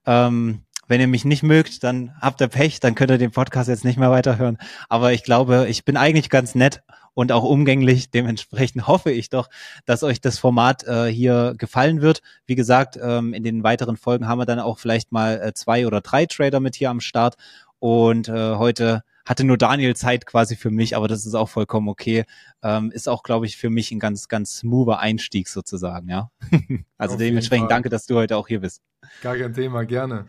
Ähm, 0.07 0.65
wenn 0.89 1.01
ihr 1.01 1.07
mich 1.07 1.25
nicht 1.25 1.45
mögt, 1.45 1.85
dann 1.85 2.13
habt 2.21 2.41
ihr 2.41 2.49
Pech, 2.49 2.81
dann 2.81 2.97
könnt 2.97 3.13
ihr 3.13 3.19
den 3.19 3.31
Podcast 3.31 3.69
jetzt 3.69 3.85
nicht 3.85 3.97
mehr 3.97 4.11
weiterhören. 4.11 4.59
Aber 4.89 5.13
ich 5.13 5.23
glaube, 5.23 5.67
ich 5.69 5.85
bin 5.85 5.97
eigentlich 5.97 6.31
ganz 6.31 6.57
nett 6.57 6.83
und 7.15 7.33
auch 7.33 7.45
umgänglich. 7.45 8.11
Dementsprechend 8.11 8.87
hoffe 8.87 9.11
ich 9.11 9.31
doch, 9.31 9.49
dass 9.85 10.03
euch 10.03 10.21
das 10.21 10.39
Format 10.39 10.85
äh, 10.85 11.07
hier 11.07 11.55
gefallen 11.59 12.01
wird. 12.01 12.23
Wie 12.47 12.55
gesagt, 12.55 12.99
ähm, 13.03 13.35
in 13.35 13.43
den 13.43 13.63
weiteren 13.63 13.97
Folgen 13.97 14.29
haben 14.29 14.39
wir 14.39 14.47
dann 14.47 14.61
auch 14.61 14.79
vielleicht 14.79 15.13
mal 15.13 15.41
äh, 15.41 15.53
zwei 15.55 15.87
oder 15.87 16.01
drei 16.01 16.27
Trader 16.27 16.61
mit 16.61 16.77
hier 16.77 16.91
am 16.91 17.01
Start. 17.01 17.37
Und 17.79 18.29
äh, 18.29 18.57
heute 18.57 19.03
hatte 19.25 19.45
nur 19.45 19.57
Daniel 19.57 19.95
Zeit 19.95 20.27
quasi 20.27 20.57
für 20.57 20.71
mich, 20.71 20.97
aber 20.97 21.09
das 21.09 21.25
ist 21.25 21.35
auch 21.35 21.49
vollkommen 21.49 21.89
okay. 21.89 22.25
Ähm, 22.63 22.91
ist 22.91 23.09
auch, 23.09 23.23
glaube 23.23 23.47
ich, 23.47 23.57
für 23.57 23.71
mich 23.71 23.91
ein 23.93 24.01
ganz, 24.01 24.29
ganz 24.29 24.59
smoother 24.59 24.99
Einstieg 24.99 25.49
sozusagen, 25.49 26.09
ja. 26.09 26.31
also 26.99 27.15
Auf 27.15 27.21
dementsprechend 27.21 27.71
danke, 27.71 27.89
dass 27.89 28.07
du 28.07 28.17
heute 28.17 28.37
auch 28.37 28.49
hier 28.49 28.61
bist. 28.61 28.83
Gar 29.23 29.37
kein 29.37 29.55
Thema, 29.55 29.85
gerne. 29.85 30.27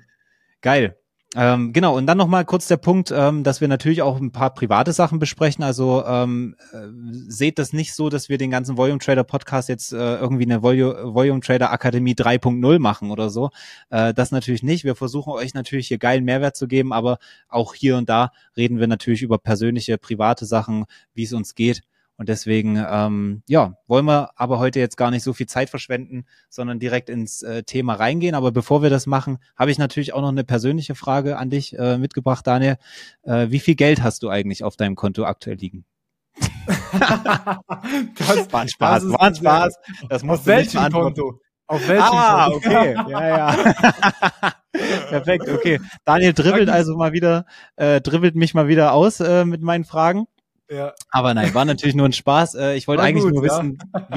Geil. 0.61 1.00
Ähm, 1.33 1.71
genau, 1.71 1.95
und 1.95 2.07
dann 2.07 2.17
nochmal 2.17 2.43
kurz 2.43 2.67
der 2.67 2.75
Punkt, 2.75 3.09
ähm, 3.15 3.45
dass 3.45 3.61
wir 3.61 3.69
natürlich 3.69 4.01
auch 4.01 4.19
ein 4.19 4.33
paar 4.33 4.53
private 4.53 4.91
Sachen 4.91 5.17
besprechen. 5.17 5.63
Also 5.63 6.03
ähm, 6.05 6.57
äh, 6.73 6.87
seht 7.29 7.57
das 7.57 7.71
nicht 7.71 7.93
so, 7.93 8.09
dass 8.09 8.27
wir 8.27 8.37
den 8.37 8.51
ganzen 8.51 8.75
Volume 8.75 8.99
Trader 8.99 9.23
Podcast 9.23 9.69
jetzt 9.69 9.93
äh, 9.93 10.17
irgendwie 10.17 10.43
eine 10.43 10.61
Volume, 10.61 11.13
Volume 11.13 11.39
Trader 11.39 11.71
Akademie 11.71 12.15
3.0 12.15 12.79
machen 12.79 13.11
oder 13.11 13.29
so. 13.29 13.49
Äh, 13.89 14.13
das 14.13 14.31
natürlich 14.31 14.61
nicht. 14.61 14.83
Wir 14.83 14.95
versuchen 14.95 15.31
euch 15.31 15.53
natürlich 15.53 15.87
hier 15.87 15.99
geilen 15.99 16.25
Mehrwert 16.25 16.57
zu 16.57 16.67
geben, 16.67 16.91
aber 16.91 17.17
auch 17.47 17.75
hier 17.75 17.95
und 17.95 18.09
da 18.09 18.31
reden 18.57 18.79
wir 18.79 18.87
natürlich 18.87 19.21
über 19.21 19.37
persönliche, 19.37 19.97
private 19.97 20.45
Sachen, 20.45 20.83
wie 21.13 21.23
es 21.23 21.31
uns 21.31 21.55
geht. 21.55 21.81
Und 22.21 22.29
deswegen, 22.29 22.77
ähm, 22.87 23.41
ja, 23.49 23.73
wollen 23.87 24.05
wir 24.05 24.29
aber 24.35 24.59
heute 24.59 24.79
jetzt 24.79 24.95
gar 24.95 25.09
nicht 25.09 25.23
so 25.23 25.33
viel 25.33 25.47
Zeit 25.47 25.71
verschwenden, 25.71 26.25
sondern 26.51 26.77
direkt 26.77 27.09
ins 27.09 27.41
äh, 27.41 27.63
Thema 27.63 27.95
reingehen. 27.95 28.35
Aber 28.35 28.51
bevor 28.51 28.83
wir 28.83 28.91
das 28.91 29.07
machen, 29.07 29.39
habe 29.57 29.71
ich 29.71 29.79
natürlich 29.79 30.13
auch 30.13 30.21
noch 30.21 30.29
eine 30.29 30.43
persönliche 30.43 30.93
Frage 30.93 31.39
an 31.39 31.49
dich 31.49 31.75
äh, 31.79 31.97
mitgebracht, 31.97 32.45
Daniel. 32.45 32.77
Äh, 33.23 33.47
wie 33.49 33.59
viel 33.59 33.73
Geld 33.73 34.03
hast 34.03 34.21
du 34.21 34.29
eigentlich 34.29 34.63
auf 34.63 34.75
deinem 34.75 34.93
Konto 34.93 35.23
aktuell 35.23 35.55
liegen? 35.55 35.83
das 36.37 38.53
war 38.53 38.61
ein 38.61 38.69
Spaß, 38.69 39.01
das 39.01 39.13
war 39.13 39.21
ein 39.21 39.35
Spaß. 39.35 39.75
Das 40.07 40.21
muss 40.21 40.41
auf 40.41 40.45
welchem 40.45 40.91
Konto? 40.91 41.39
Auf 41.65 41.87
welchem 41.87 42.03
ah, 42.03 42.49
Konto? 42.51 42.67
okay, 42.67 42.95
ja, 43.09 43.27
ja. 43.27 43.55
Perfekt, 45.09 45.49
okay. 45.49 45.79
Daniel 46.05 46.33
dribbelt 46.33 46.69
also 46.69 46.95
mal 46.95 47.13
wieder, 47.13 47.47
äh, 47.77 47.99
dribbelt 47.99 48.35
mich 48.35 48.53
mal 48.53 48.67
wieder 48.67 48.93
aus 48.93 49.21
äh, 49.21 49.43
mit 49.43 49.63
meinen 49.63 49.85
Fragen. 49.85 50.27
Ja. 50.71 50.93
Aber 51.09 51.33
nein, 51.33 51.53
war 51.53 51.65
natürlich 51.65 51.95
nur 51.95 52.07
ein 52.07 52.13
Spaß. 52.13 52.55
Äh, 52.55 52.75
ich 52.75 52.87
wollte 52.87 53.03
eigentlich 53.03 53.25
gut, 53.25 53.33
nur 53.33 53.43
wissen, 53.43 53.77
ja. 53.93 54.07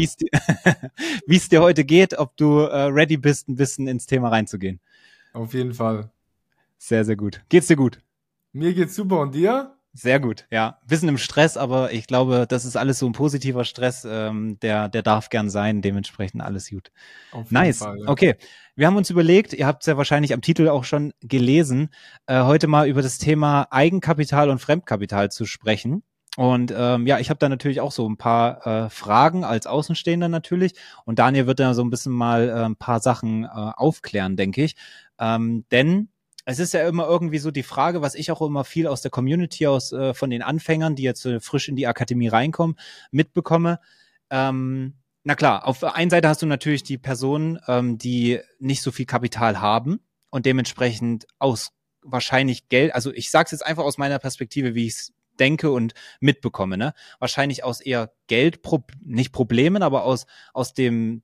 wie 1.26 1.36
es 1.36 1.48
dir, 1.48 1.60
heute 1.60 1.84
geht, 1.84 2.16
ob 2.16 2.36
du 2.36 2.60
äh, 2.60 2.84
ready 2.84 3.16
bist, 3.16 3.48
ein 3.48 3.56
bisschen 3.56 3.88
ins 3.88 4.06
Thema 4.06 4.28
reinzugehen. 4.28 4.78
Auf 5.32 5.52
jeden 5.52 5.74
Fall. 5.74 6.10
Sehr, 6.78 7.04
sehr 7.04 7.16
gut. 7.16 7.42
Geht's 7.48 7.66
dir 7.66 7.76
gut? 7.76 8.00
Mir 8.52 8.72
geht's 8.72 8.94
super 8.94 9.18
und 9.18 9.34
dir? 9.34 9.74
Sehr 9.96 10.20
gut, 10.20 10.46
ja. 10.50 10.78
Bisschen 10.86 11.08
im 11.08 11.18
Stress, 11.18 11.56
aber 11.56 11.92
ich 11.92 12.06
glaube, 12.06 12.46
das 12.48 12.64
ist 12.64 12.76
alles 12.76 12.98
so 12.98 13.06
ein 13.06 13.12
positiver 13.12 13.64
Stress, 13.64 14.06
ähm, 14.08 14.58
der, 14.60 14.88
der 14.88 15.02
darf 15.02 15.30
gern 15.30 15.50
sein, 15.50 15.82
dementsprechend 15.82 16.42
alles 16.42 16.70
gut. 16.70 16.90
Auf 17.32 17.50
nice. 17.50 17.78
Fall, 17.78 17.98
ja. 17.98 18.08
Okay. 18.08 18.36
Wir 18.76 18.88
haben 18.88 18.96
uns 18.96 19.10
überlegt, 19.10 19.52
ihr 19.52 19.66
habt 19.66 19.82
es 19.82 19.86
ja 19.86 19.96
wahrscheinlich 19.96 20.32
am 20.34 20.40
Titel 20.40 20.68
auch 20.68 20.82
schon 20.84 21.12
gelesen, 21.20 21.90
äh, 22.26 22.42
heute 22.42 22.66
mal 22.66 22.88
über 22.88 23.02
das 23.02 23.18
Thema 23.18 23.68
Eigenkapital 23.70 24.50
und 24.50 24.60
Fremdkapital 24.60 25.30
zu 25.30 25.46
sprechen. 25.46 26.02
Und 26.36 26.74
ähm, 26.76 27.06
ja, 27.06 27.20
ich 27.20 27.30
habe 27.30 27.38
da 27.38 27.48
natürlich 27.48 27.80
auch 27.80 27.92
so 27.92 28.08
ein 28.08 28.16
paar 28.16 28.66
äh, 28.66 28.90
Fragen 28.90 29.44
als 29.44 29.66
Außenstehender 29.66 30.28
natürlich. 30.28 30.74
Und 31.04 31.18
Daniel 31.18 31.46
wird 31.46 31.60
da 31.60 31.74
so 31.74 31.82
ein 31.82 31.90
bisschen 31.90 32.12
mal 32.12 32.48
äh, 32.48 32.64
ein 32.64 32.76
paar 32.76 33.00
Sachen 33.00 33.44
äh, 33.44 33.48
aufklären, 33.48 34.36
denke 34.36 34.64
ich. 34.64 34.74
Ähm, 35.18 35.64
denn 35.70 36.08
es 36.44 36.58
ist 36.58 36.74
ja 36.74 36.86
immer 36.86 37.06
irgendwie 37.06 37.38
so 37.38 37.50
die 37.50 37.62
Frage, 37.62 38.02
was 38.02 38.14
ich 38.14 38.30
auch 38.30 38.42
immer 38.42 38.64
viel 38.64 38.86
aus 38.86 39.00
der 39.00 39.10
Community, 39.10 39.66
aus 39.66 39.92
äh, 39.92 40.12
von 40.12 40.28
den 40.28 40.42
Anfängern, 40.42 40.96
die 40.96 41.04
jetzt 41.04 41.24
äh, 41.24 41.40
frisch 41.40 41.68
in 41.68 41.76
die 41.76 41.86
Akademie 41.86 42.28
reinkommen, 42.28 42.76
mitbekomme. 43.12 43.80
Ähm, 44.30 44.94
na 45.22 45.36
klar, 45.36 45.66
auf 45.66 45.78
der 45.78 45.94
einen 45.94 46.10
Seite 46.10 46.28
hast 46.28 46.42
du 46.42 46.46
natürlich 46.46 46.82
die 46.82 46.98
Personen, 46.98 47.58
ähm, 47.66 47.96
die 47.96 48.40
nicht 48.58 48.82
so 48.82 48.90
viel 48.90 49.06
Kapital 49.06 49.60
haben 49.60 50.00
und 50.30 50.44
dementsprechend 50.44 51.26
aus 51.38 51.70
wahrscheinlich 52.02 52.68
Geld, 52.68 52.94
also 52.94 53.10
ich 53.12 53.30
sage 53.30 53.46
es 53.46 53.52
jetzt 53.52 53.66
einfach 53.66 53.84
aus 53.84 53.96
meiner 53.96 54.18
Perspektive, 54.18 54.74
wie 54.74 54.86
ich 54.86 54.94
es 54.94 55.12
denke 55.40 55.70
und 55.70 55.94
mitbekomme, 56.20 56.76
ne? 56.76 56.94
Wahrscheinlich 57.18 57.64
aus 57.64 57.80
eher 57.80 58.12
Geld, 58.26 58.60
nicht 59.04 59.32
Problemen, 59.32 59.82
aber 59.82 60.04
aus, 60.04 60.26
aus 60.52 60.74
dem, 60.74 61.22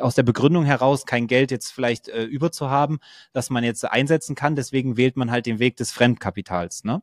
aus 0.00 0.14
der 0.14 0.22
Begründung 0.22 0.64
heraus, 0.64 1.06
kein 1.06 1.26
Geld 1.26 1.50
jetzt 1.50 1.70
vielleicht 1.70 2.08
äh, 2.08 2.24
über 2.24 2.52
zu 2.52 2.70
haben, 2.70 2.98
dass 3.32 3.50
man 3.50 3.64
jetzt 3.64 3.84
einsetzen 3.84 4.34
kann. 4.34 4.56
Deswegen 4.56 4.96
wählt 4.96 5.16
man 5.16 5.30
halt 5.30 5.46
den 5.46 5.58
Weg 5.58 5.76
des 5.76 5.92
Fremdkapitals. 5.92 6.84
Ne? 6.84 7.02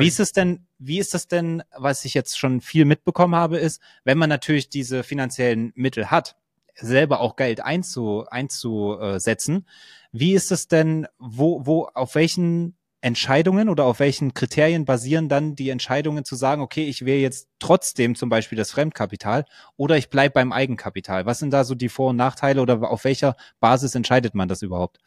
Wie 0.00 0.06
ist 0.06 0.20
es 0.20 0.32
denn, 0.32 0.66
wie 0.78 0.98
ist 0.98 1.14
es 1.14 1.28
denn, 1.28 1.62
was 1.76 2.04
ich 2.04 2.14
jetzt 2.14 2.38
schon 2.38 2.60
viel 2.60 2.84
mitbekommen 2.84 3.34
habe, 3.34 3.58
ist, 3.58 3.80
wenn 4.04 4.18
man 4.18 4.28
natürlich 4.28 4.68
diese 4.68 5.02
finanziellen 5.02 5.72
Mittel 5.74 6.10
hat, 6.10 6.36
selber 6.80 7.20
auch 7.20 7.36
Geld 7.36 7.60
einzu, 7.60 8.24
einzusetzen, 8.30 9.66
wie 10.12 10.34
ist 10.34 10.52
es 10.52 10.68
denn, 10.68 11.06
wo, 11.18 11.66
wo, 11.66 11.88
auf 11.92 12.14
welchen 12.14 12.77
Entscheidungen 13.00 13.68
oder 13.68 13.84
auf 13.84 14.00
welchen 14.00 14.34
Kriterien 14.34 14.84
basieren 14.84 15.28
dann 15.28 15.54
die 15.54 15.70
Entscheidungen 15.70 16.24
zu 16.24 16.34
sagen, 16.34 16.62
okay, 16.62 16.84
ich 16.84 17.04
wähle 17.04 17.20
jetzt 17.20 17.48
trotzdem 17.60 18.16
zum 18.16 18.28
Beispiel 18.28 18.58
das 18.58 18.72
Fremdkapital 18.72 19.44
oder 19.76 19.96
ich 19.96 20.10
bleibe 20.10 20.34
beim 20.34 20.52
Eigenkapital? 20.52 21.24
Was 21.24 21.38
sind 21.38 21.52
da 21.52 21.64
so 21.64 21.74
die 21.76 21.88
Vor- 21.88 22.10
und 22.10 22.16
Nachteile 22.16 22.60
oder 22.60 22.90
auf 22.90 23.04
welcher 23.04 23.36
Basis 23.60 23.94
entscheidet 23.94 24.34
man 24.34 24.48
das 24.48 24.62
überhaupt? 24.62 24.98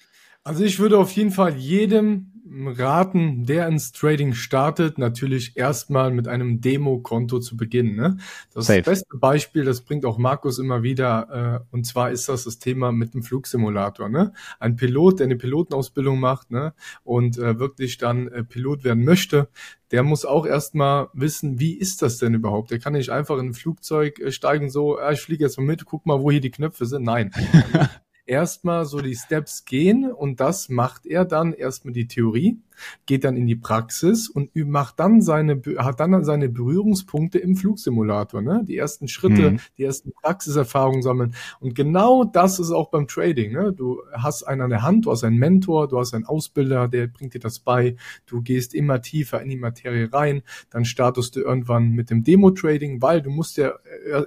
Also 0.43 0.63
ich 0.63 0.79
würde 0.79 0.97
auf 0.97 1.11
jeden 1.11 1.31
Fall 1.31 1.55
jedem 1.55 2.31
raten, 2.53 3.45
der 3.45 3.67
ins 3.67 3.91
Trading 3.91 4.33
startet, 4.33 4.97
natürlich 4.97 5.55
erstmal 5.55 6.11
mit 6.11 6.27
einem 6.27 6.61
Demo-Konto 6.61 7.39
zu 7.39 7.55
beginnen. 7.55 7.95
Ne? 7.95 8.17
Das 8.53 8.67
Safe. 8.67 8.81
beste 8.81 9.17
Beispiel, 9.17 9.63
das 9.63 9.81
bringt 9.81 10.05
auch 10.05 10.17
Markus 10.17 10.59
immer 10.59 10.83
wieder, 10.83 11.63
äh, 11.71 11.75
und 11.75 11.85
zwar 11.85 12.11
ist 12.11 12.27
das 12.27 12.43
das 12.43 12.59
Thema 12.59 12.91
mit 12.91 13.13
dem 13.13 13.23
Flugsimulator. 13.23 14.09
Ne? 14.09 14.33
Ein 14.59 14.75
Pilot, 14.75 15.19
der 15.19 15.25
eine 15.25 15.37
Pilotenausbildung 15.37 16.19
macht 16.19 16.51
ne? 16.51 16.73
und 17.03 17.37
äh, 17.37 17.57
wirklich 17.57 17.97
dann 17.97 18.27
äh, 18.27 18.43
Pilot 18.43 18.83
werden 18.83 19.05
möchte, 19.05 19.47
der 19.91 20.03
muss 20.03 20.25
auch 20.25 20.45
erstmal 20.45 21.09
wissen, 21.13 21.59
wie 21.59 21.73
ist 21.73 22.01
das 22.01 22.17
denn 22.17 22.33
überhaupt? 22.33 22.71
Der 22.71 22.79
kann 22.79 22.93
nicht 22.93 23.09
einfach 23.09 23.37
in 23.37 23.47
ein 23.47 23.53
Flugzeug 23.53 24.19
äh, 24.19 24.31
steigen, 24.31 24.69
so, 24.69 24.99
äh, 24.99 25.13
ich 25.13 25.21
fliege 25.21 25.43
jetzt 25.43 25.57
mal 25.57 25.65
mit, 25.65 25.85
guck 25.85 26.05
mal, 26.05 26.21
wo 26.21 26.31
hier 26.31 26.41
die 26.41 26.51
Knöpfe 26.51 26.85
sind. 26.85 27.03
Nein. 27.03 27.31
erstmal 28.31 28.85
so 28.85 29.01
die 29.01 29.15
Steps 29.15 29.65
gehen 29.65 30.09
und 30.09 30.39
das 30.39 30.69
macht 30.69 31.05
er 31.05 31.25
dann 31.25 31.51
erstmal 31.51 31.93
die 31.93 32.07
Theorie 32.07 32.61
geht 33.05 33.23
dann 33.23 33.35
in 33.35 33.47
die 33.47 33.55
Praxis 33.55 34.29
und 34.29 34.55
macht 34.55 34.99
dann 34.99 35.21
seine, 35.21 35.61
hat 35.77 35.99
dann 35.99 36.23
seine 36.23 36.49
Berührungspunkte 36.49 37.39
im 37.39 37.55
Flugsimulator, 37.55 38.41
ne? 38.41 38.63
Die 38.65 38.77
ersten 38.77 39.07
Schritte, 39.07 39.51
mhm. 39.51 39.59
die 39.77 39.83
ersten 39.83 40.11
Praxiserfahrungen 40.11 41.01
sammeln. 41.01 41.35
Und 41.59 41.75
genau 41.75 42.23
das 42.23 42.59
ist 42.59 42.71
auch 42.71 42.89
beim 42.89 43.07
Trading, 43.07 43.53
ne? 43.53 43.73
Du 43.73 44.01
hast 44.13 44.43
einen 44.43 44.61
an 44.61 44.69
der 44.69 44.81
Hand, 44.81 45.05
du 45.05 45.11
hast 45.11 45.23
einen 45.23 45.37
Mentor, 45.37 45.87
du 45.87 45.99
hast 45.99 46.13
einen 46.13 46.25
Ausbilder, 46.25 46.87
der 46.87 47.07
bringt 47.07 47.33
dir 47.33 47.39
das 47.39 47.59
bei. 47.59 47.95
Du 48.25 48.41
gehst 48.41 48.73
immer 48.73 49.01
tiefer 49.01 49.41
in 49.41 49.49
die 49.49 49.57
Materie 49.57 50.11
rein. 50.11 50.43
Dann 50.69 50.85
startest 50.85 51.35
du 51.35 51.41
irgendwann 51.41 51.89
mit 51.91 52.09
dem 52.09 52.23
Demo-Trading, 52.23 53.01
weil 53.01 53.21
du 53.21 53.29
musst 53.29 53.57
ja 53.57 53.73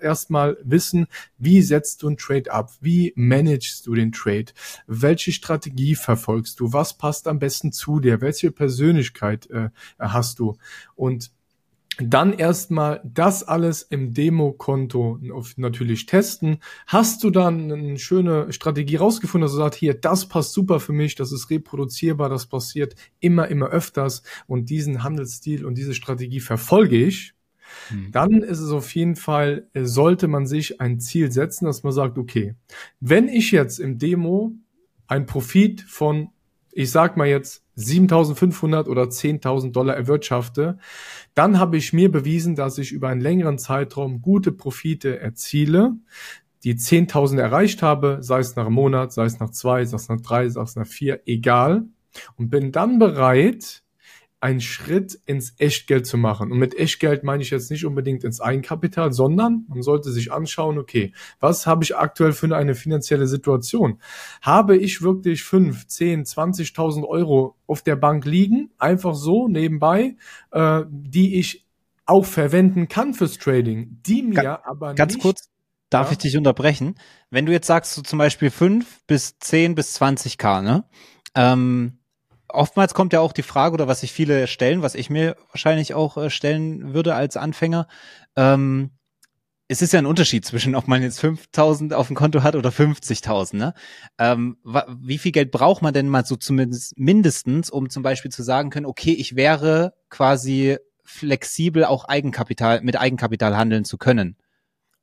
erstmal 0.01 0.57
wissen, 0.63 1.07
wie 1.39 1.63
setzt 1.63 2.03
du 2.03 2.09
einen 2.09 2.17
Trade 2.17 2.53
ab? 2.53 2.71
Wie 2.81 3.13
managst 3.17 3.87
du 3.87 3.94
den 3.95 4.13
Trade? 4.13 4.47
Welche 4.87 5.33
Strategie 5.33 5.95
verfolgst 5.95 6.61
du? 6.61 6.73
Was 6.73 6.97
passt 6.97 7.29
am 7.29 7.39
besten 7.39 7.73
zu 7.73 8.01
dir? 8.01 8.21
Welche 8.21 8.51
Persönlichkeit 8.51 9.49
äh, 9.51 9.71
hast 9.99 10.39
du? 10.39 10.57
Und 10.95 11.31
dann 11.99 12.33
erstmal 12.33 13.01
das 13.05 13.45
alles 13.45 13.83
im 13.83 14.15
Demokonto 14.15 15.19
natürlich 15.57 16.07
testen. 16.07 16.59
Hast 16.87 17.23
du 17.23 17.31
dann 17.31 17.71
eine 17.71 17.99
schöne 17.99 18.53
Strategie 18.53 18.97
rausgefunden, 18.97 19.47
dass 19.47 19.53
du 19.53 19.59
sagst, 19.59 19.79
hier, 19.79 19.95
das 19.95 20.27
passt 20.27 20.53
super 20.53 20.81
für 20.81 20.93
mich, 20.93 21.15
das 21.15 21.31
ist 21.31 21.51
reproduzierbar, 21.51 22.29
das 22.29 22.47
passiert 22.47 22.97
immer, 23.21 23.49
immer 23.49 23.69
öfters 23.69 24.23
und 24.47 24.71
diesen 24.71 25.05
Handelsstil 25.05 25.65
und 25.65 25.77
diese 25.77 25.95
Strategie 25.95 26.41
verfolge 26.41 26.97
ich, 26.97 27.35
hm. 27.88 28.11
dann 28.12 28.42
ist 28.42 28.61
es 28.61 28.71
auf 28.71 28.94
jeden 28.94 29.16
Fall, 29.16 29.68
äh, 29.73 29.85
sollte 29.85 30.28
man 30.28 30.47
sich 30.47 30.80
ein 30.80 31.00
Ziel 31.00 31.30
setzen, 31.33 31.66
dass 31.66 31.83
man 31.83 31.92
sagt, 31.92 32.18
okay, 32.18 32.54
wenn 33.00 33.28
ich 33.28 33.50
jetzt 33.52 33.78
im 33.78 33.99
Demo 33.99 34.52
ein 35.06 35.26
Profit 35.26 35.83
von, 35.83 36.30
ich 36.73 36.90
sag 36.90 37.16
mal 37.16 37.28
jetzt 37.28 37.64
7.500 37.76 38.88
oder 38.88 39.04
10.000 39.04 39.73
Dollar 39.73 39.97
erwirtschafte, 39.97 40.78
dann 41.35 41.59
habe 41.59 41.76
ich 41.76 41.92
mir 41.92 42.11
bewiesen, 42.11 42.54
dass 42.54 42.78
ich 42.78 42.92
über 42.92 43.09
einen 43.09 43.21
längeren 43.21 43.59
Zeitraum 43.59 44.23
gute 44.23 44.52
Profite 44.52 45.18
erziele, 45.18 45.94
die 46.62 46.75
10.000 46.75 47.38
erreicht 47.40 47.83
habe, 47.83 48.18
sei 48.21 48.38
es 48.38 48.56
nach 48.56 48.66
einem 48.66 48.75
Monat, 48.75 49.12
sei 49.12 49.25
es 49.25 49.38
nach 49.38 49.50
zwei, 49.50 49.85
sei 49.85 49.97
es 49.97 50.09
nach 50.09 50.21
drei, 50.21 50.49
sei 50.49 50.62
es 50.62 50.76
nach 50.76 50.87
vier, 50.87 51.21
egal, 51.26 51.85
und 52.37 52.49
bin 52.49 52.73
dann 52.73 52.99
bereit, 52.99 53.84
einen 54.45 54.61
Schritt 54.61 55.19
ins 55.25 55.55
Echtgeld 55.57 56.07
zu 56.07 56.19
machen. 56.19 56.53
Und 56.53 56.59
mit 56.59 56.79
Echtgeld 56.79 57.25
meine 57.25 57.43
ich 57.43 57.49
jetzt 57.49 57.71
nicht 57.71 57.87
unbedingt 57.87 58.25
ins 58.25 58.43
Eigenkapital, 58.43 59.11
sondern 59.11 59.65
man 59.69 59.81
sollte 59.81 60.13
sich 60.13 60.33
anschauen, 60.33 60.77
okay, 60.77 61.15
was 61.41 61.67
habe 61.67 61.83
ich 61.83 61.97
aktuell 61.97 62.33
für 62.33 62.55
eine 62.55 62.75
finanzielle 62.75 63.27
Situation? 63.27 64.03
Habe 64.43 64.77
ich 64.77 65.01
wirklich 65.01 65.45
5, 65.45 65.87
10, 65.87 66.25
20.000 66.27 67.09
Euro 67.09 67.57
auf 67.67 67.81
der 67.81 67.97
Bank 67.97 68.27
liegen, 68.27 68.71
einfach 68.77 69.15
so 69.15 69.49
nebenbei, 69.49 70.17
äh, 70.51 70.83
die 70.91 71.39
ich 71.39 71.65
auch 72.05 72.27
verwenden 72.27 72.87
kann 72.89 73.15
fürs 73.15 73.39
Trading, 73.39 73.99
die 74.07 74.25
mir 74.25 74.43
Ga 74.43 74.63
aber 74.67 74.93
ganz 74.93 75.15
nicht 75.15 75.23
kurz, 75.23 75.49
Darf 75.89 76.09
ja. 76.09 76.13
ich 76.13 76.19
dich 76.19 76.37
unterbrechen? 76.37 76.97
Wenn 77.31 77.47
du 77.47 77.53
jetzt 77.53 77.67
sagst, 77.67 77.95
so 77.95 78.03
zum 78.03 78.19
Beispiel 78.19 78.51
5 78.51 79.07
bis 79.07 79.39
10 79.39 79.75
bis 79.75 79.99
20k, 79.99 80.61
ne? 80.61 80.85
Ähm, 81.35 81.99
oftmals 82.55 82.95
kommt 82.95 83.13
ja 83.13 83.21
auch 83.21 83.33
die 83.33 83.43
Frage, 83.43 83.75
oder 83.75 83.89
was 83.89 84.01
sich 84.01 84.13
viele 84.13 84.47
stellen, 84.47 84.83
was 84.83 84.95
ich 84.95 85.11
mir 85.11 85.37
wahrscheinlich 85.51 85.95
auch 85.95 86.17
äh, 86.17 86.31
stellen 86.31 86.95
würde 86.95 87.15
als 87.15 87.37
Anfänger, 87.37 87.87
ähm, 88.37 88.91
es 89.67 89.81
ist 89.81 89.93
ja 89.93 89.99
ein 89.99 90.07
Unterschied 90.07 90.45
zwischen, 90.45 90.75
ob 90.75 90.89
man 90.89 91.03
jetzt 91.03 91.21
5000 91.21 91.95
auf 91.95 92.09
dem 92.09 92.17
Konto 92.17 92.43
hat 92.43 92.55
oder 92.55 92.69
50.000. 92.69 93.57
Ne? 93.57 93.75
Ähm, 94.19 94.59
wie 95.01 95.19
viel 95.19 95.33
Geld 95.33 95.51
braucht 95.51 95.81
man 95.83 95.95
denn 95.95 96.09
mal 96.09 96.27
so 96.27 96.37
zumindest 96.37 96.99
mindestens, 96.99 97.71
um 97.71 97.89
zum 97.89 98.03
Beispiel 98.03 98.31
zu 98.31 98.43
sagen 98.43 98.71
können, 98.71 98.87
okay, 98.87 99.13
ich 99.13 99.37
wäre 99.37 99.95
quasi 100.11 100.77
flexibel 101.03 101.85
auch 101.85 102.05
Eigenkapital 102.05 102.83
mit 102.83 103.01
Eigenkapital 103.01 103.57
handeln 103.57 103.85
zu 103.85 103.97
können? 103.97 104.37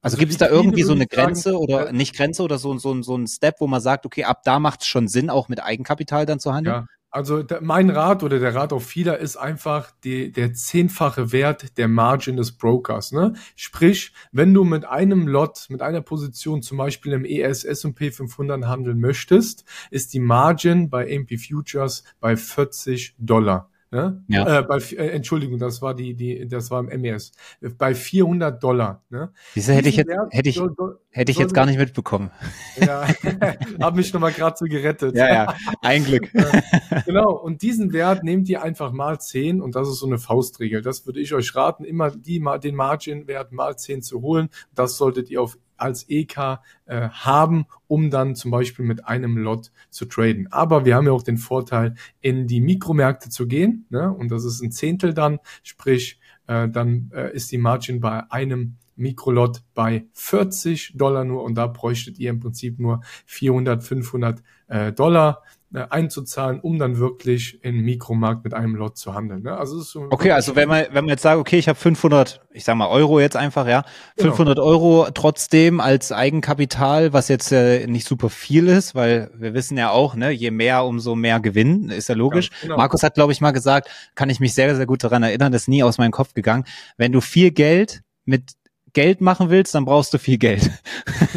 Also, 0.03 0.15
also 0.15 0.17
gibt 0.17 0.31
es 0.31 0.37
da 0.37 0.47
irgendwie 0.47 0.83
so 0.83 0.93
eine 0.93 1.07
Grenze 1.07 1.51
sagen, 1.51 1.57
oder 1.57 1.91
nicht 1.91 2.15
Grenze 2.15 2.41
oder 2.43 2.57
so, 2.57 2.75
so, 2.77 3.01
so 3.01 3.15
ein 3.15 3.27
Step, 3.27 3.55
wo 3.59 3.67
man 3.67 3.81
sagt, 3.81 4.05
okay, 4.05 4.23
ab 4.23 4.41
da 4.43 4.59
macht 4.59 4.81
es 4.81 4.87
schon 4.87 5.07
Sinn, 5.07 5.29
auch 5.29 5.47
mit 5.47 5.61
Eigenkapital 5.61 6.25
dann 6.25 6.39
zu 6.39 6.53
handeln? 6.53 6.75
Ja, 6.75 6.85
also 7.11 7.43
der, 7.43 7.61
mein 7.61 7.89
Rat 7.89 8.23
oder 8.23 8.39
der 8.39 8.55
Rat 8.55 8.71
auf 8.71 8.85
vieler 8.85 9.19
ist 9.19 9.35
einfach 9.35 9.91
die, 10.03 10.31
der 10.31 10.53
zehnfache 10.53 11.33
Wert 11.33 11.77
der 11.77 11.89
Margin 11.89 12.37
des 12.37 12.53
Brokers. 12.53 13.11
Ne? 13.11 13.33
Sprich, 13.57 14.13
wenn 14.31 14.53
du 14.53 14.63
mit 14.63 14.85
einem 14.85 15.27
Lot, 15.27 15.65
mit 15.69 15.81
einer 15.81 16.01
Position 16.01 16.61
zum 16.61 16.77
Beispiel 16.77 17.11
im 17.11 17.25
ES 17.25 17.65
S&P 17.65 18.11
500 18.11 18.65
handeln 18.65 18.99
möchtest, 18.99 19.65
ist 19.91 20.13
die 20.13 20.21
Margin 20.21 20.89
bei 20.89 21.05
MP 21.05 21.37
Futures 21.37 22.05
bei 22.21 22.37
40 22.37 23.15
Dollar. 23.17 23.70
Ne? 23.93 24.23
Ja. 24.29 24.59
Äh, 24.59 24.63
bei, 24.63 24.77
äh, 24.77 25.09
Entschuldigung, 25.09 25.59
das 25.59 25.81
war 25.81 25.93
die, 25.93 26.13
die, 26.13 26.47
das 26.47 26.71
war 26.71 26.79
im 26.79 27.01
MES. 27.01 27.33
Bei 27.77 27.93
400 27.93 28.63
Dollar. 28.63 29.03
Ne? 29.09 29.33
Diese 29.53 29.73
hätte 29.73 29.89
ich 29.89 29.97
jetzt, 29.97 30.09
hätte 30.29 30.47
ich, 30.47 30.55
soll, 30.55 30.73
soll, 30.77 30.99
hätte 31.09 31.29
ich 31.29 31.37
jetzt 31.37 31.53
gar 31.53 31.65
nicht 31.65 31.77
mitbekommen. 31.77 32.31
Ja, 32.77 33.05
hab 33.81 33.97
mich 33.97 34.13
noch 34.13 34.21
mal 34.21 34.31
gerade 34.31 34.55
so 34.57 34.63
gerettet. 34.65 35.17
Ja, 35.17 35.27
ja, 35.27 35.55
ein 35.81 36.05
Glück. 36.05 36.31
genau. 37.05 37.33
Und 37.33 37.63
diesen 37.63 37.91
Wert 37.91 38.23
nehmt 38.23 38.47
ihr 38.47 38.63
einfach 38.63 38.93
mal 38.93 39.19
10 39.19 39.61
und 39.61 39.75
das 39.75 39.89
ist 39.89 39.99
so 39.99 40.07
eine 40.07 40.19
Faustregel. 40.19 40.81
Das 40.81 41.05
würde 41.05 41.19
ich 41.19 41.33
euch 41.33 41.53
raten, 41.53 41.83
immer 41.83 42.11
die, 42.11 42.41
den 42.63 42.75
Margin-Wert 42.75 43.51
mal 43.51 43.77
10 43.77 44.03
zu 44.03 44.21
holen. 44.21 44.47
Das 44.73 44.95
solltet 44.95 45.29
ihr 45.29 45.41
auf 45.41 45.57
als 45.81 46.05
EK 46.09 46.59
äh, 46.85 47.09
haben, 47.09 47.65
um 47.87 48.09
dann 48.09 48.35
zum 48.35 48.51
Beispiel 48.51 48.85
mit 48.85 49.05
einem 49.05 49.37
Lot 49.37 49.71
zu 49.89 50.05
traden. 50.05 50.47
Aber 50.51 50.85
wir 50.85 50.95
haben 50.95 51.05
ja 51.05 51.11
auch 51.11 51.23
den 51.23 51.37
Vorteil, 51.37 51.95
in 52.21 52.47
die 52.47 52.61
Mikromärkte 52.61 53.29
zu 53.29 53.47
gehen, 53.47 53.85
ne? 53.89 54.11
und 54.11 54.29
das 54.31 54.45
ist 54.45 54.61
ein 54.61 54.71
Zehntel 54.71 55.13
dann, 55.13 55.39
sprich, 55.63 56.19
äh, 56.47 56.69
dann 56.69 57.11
äh, 57.13 57.33
ist 57.33 57.51
die 57.51 57.57
Margin 57.57 57.99
bei 57.99 58.29
einem 58.31 58.77
Mikrolot 58.95 59.63
bei 59.73 60.05
40 60.13 60.93
Dollar 60.95 61.23
nur 61.23 61.43
und 61.43 61.55
da 61.55 61.67
bräuchtet 61.67 62.19
ihr 62.19 62.29
im 62.29 62.39
Prinzip 62.39 62.79
nur 62.79 63.01
400, 63.25 63.83
500 63.83 64.43
äh, 64.67 64.93
Dollar 64.93 65.43
einzuzahlen, 65.73 66.59
um 66.59 66.77
dann 66.79 66.97
wirklich 66.97 67.63
in 67.63 67.79
Mikromarkt 67.81 68.43
mit 68.43 68.53
einem 68.53 68.75
Lot 68.75 68.97
zu 68.97 69.13
handeln. 69.13 69.43
Ne? 69.43 69.55
Also 69.57 69.79
so 69.79 70.07
okay, 70.09 70.31
also 70.31 70.55
wenn 70.55 70.67
man 70.67 70.85
wenn 70.91 71.05
man 71.05 71.09
jetzt 71.09 71.21
sagt, 71.21 71.39
okay, 71.39 71.57
ich 71.57 71.69
habe 71.69 71.79
500, 71.79 72.41
ich 72.51 72.65
sag 72.65 72.75
mal 72.75 72.89
Euro 72.89 73.19
jetzt 73.21 73.37
einfach, 73.37 73.67
ja, 73.67 73.85
500 74.17 74.57
genau. 74.57 74.67
Euro 74.67 75.07
trotzdem 75.13 75.79
als 75.79 76.11
Eigenkapital, 76.11 77.13
was 77.13 77.29
jetzt 77.29 77.51
äh, 77.53 77.87
nicht 77.87 78.05
super 78.05 78.29
viel 78.29 78.67
ist, 78.67 78.95
weil 78.95 79.31
wir 79.35 79.53
wissen 79.53 79.77
ja 79.77 79.91
auch, 79.91 80.15
ne, 80.15 80.31
je 80.31 80.51
mehr 80.51 80.83
umso 80.83 81.15
mehr 81.15 81.39
Gewinn, 81.39 81.89
ist 81.89 82.09
ja 82.09 82.15
logisch. 82.15 82.49
Ja, 82.49 82.63
genau. 82.63 82.77
Markus 82.77 83.03
hat, 83.03 83.13
glaube 83.13 83.31
ich, 83.31 83.39
mal 83.39 83.51
gesagt, 83.51 83.89
kann 84.15 84.29
ich 84.29 84.41
mich 84.41 84.53
sehr 84.53 84.75
sehr 84.75 84.85
gut 84.85 85.03
daran 85.03 85.23
erinnern, 85.23 85.53
das 85.53 85.63
ist 85.63 85.67
nie 85.69 85.83
aus 85.83 85.97
meinem 85.97 86.11
Kopf 86.11 86.33
gegangen. 86.33 86.65
Wenn 86.97 87.13
du 87.13 87.21
viel 87.21 87.51
Geld 87.51 88.01
mit 88.25 88.51
Geld 88.93 89.21
machen 89.21 89.49
willst, 89.49 89.73
dann 89.73 89.85
brauchst 89.85 90.13
du 90.13 90.17
viel 90.17 90.37
Geld. 90.37 90.69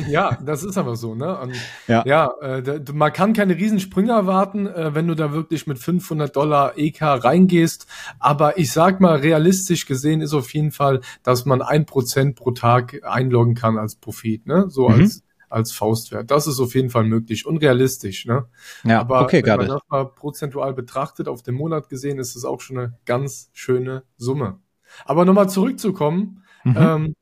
Ja, 0.09 0.39
das 0.45 0.63
ist 0.63 0.77
aber 0.77 0.97
so, 0.97 1.15
ne? 1.15 1.39
Und 1.39 1.55
ja, 1.87 2.03
ja 2.07 2.31
äh, 2.41 2.81
man 2.93 3.13
kann 3.13 3.33
keine 3.33 3.57
Riesensprünge 3.57 4.13
erwarten, 4.13 4.67
äh, 4.67 4.95
wenn 4.95 5.07
du 5.07 5.15
da 5.15 5.33
wirklich 5.33 5.67
mit 5.67 5.79
500 5.79 6.35
Dollar 6.35 6.77
EK 6.77 7.03
reingehst. 7.03 7.87
Aber 8.19 8.59
ich 8.59 8.73
sag 8.73 9.01
mal, 9.01 9.17
realistisch 9.17 9.87
gesehen 9.87 10.21
ist 10.21 10.35
auf 10.35 10.53
jeden 10.55 10.73
Fall, 10.73 11.01
dass 11.23 11.45
man 11.45 11.63
ein 11.63 11.87
Prozent 11.87 12.37
pro 12.37 12.53
Tag 12.53 13.01
einloggen 13.05 13.55
kann 13.55 13.79
als 13.79 13.97
Profit, 13.97 14.47
ne? 14.47 14.67
So 14.69 14.89
mhm. 14.89 14.95
als 15.01 15.23
als 15.55 15.71
Faustwert. 15.71 16.33
Das 16.33 16.49
ist 16.49 16.59
auf 16.59 16.75
jeden 16.75 16.91
Fall 16.91 17.05
möglich 17.05 17.47
und 17.47 17.59
realistisch. 17.59 18.27
Ne? 18.27 18.47
Ja, 18.83 19.01
Aber 19.01 19.23
okay, 19.23 19.41
wenn 19.45 19.57
man 19.57 19.69
das 19.69 19.83
mal 19.89 20.05
prozentual 20.05 20.75
betrachtet, 20.75 21.29
auf 21.29 21.43
den 21.43 21.55
Monat 21.55 21.89
gesehen, 21.89 22.19
ist 22.19 22.35
es 22.35 22.45
auch 22.45 22.61
schon 22.61 22.77
eine 22.77 22.99
ganz 23.05 23.51
schöne 23.53 24.03
Summe. 24.17 24.59
Aber 25.05 25.25
nochmal 25.25 25.49
zurückzukommen, 25.49 26.43
mhm. 26.65 26.77
ähm, 26.77 27.15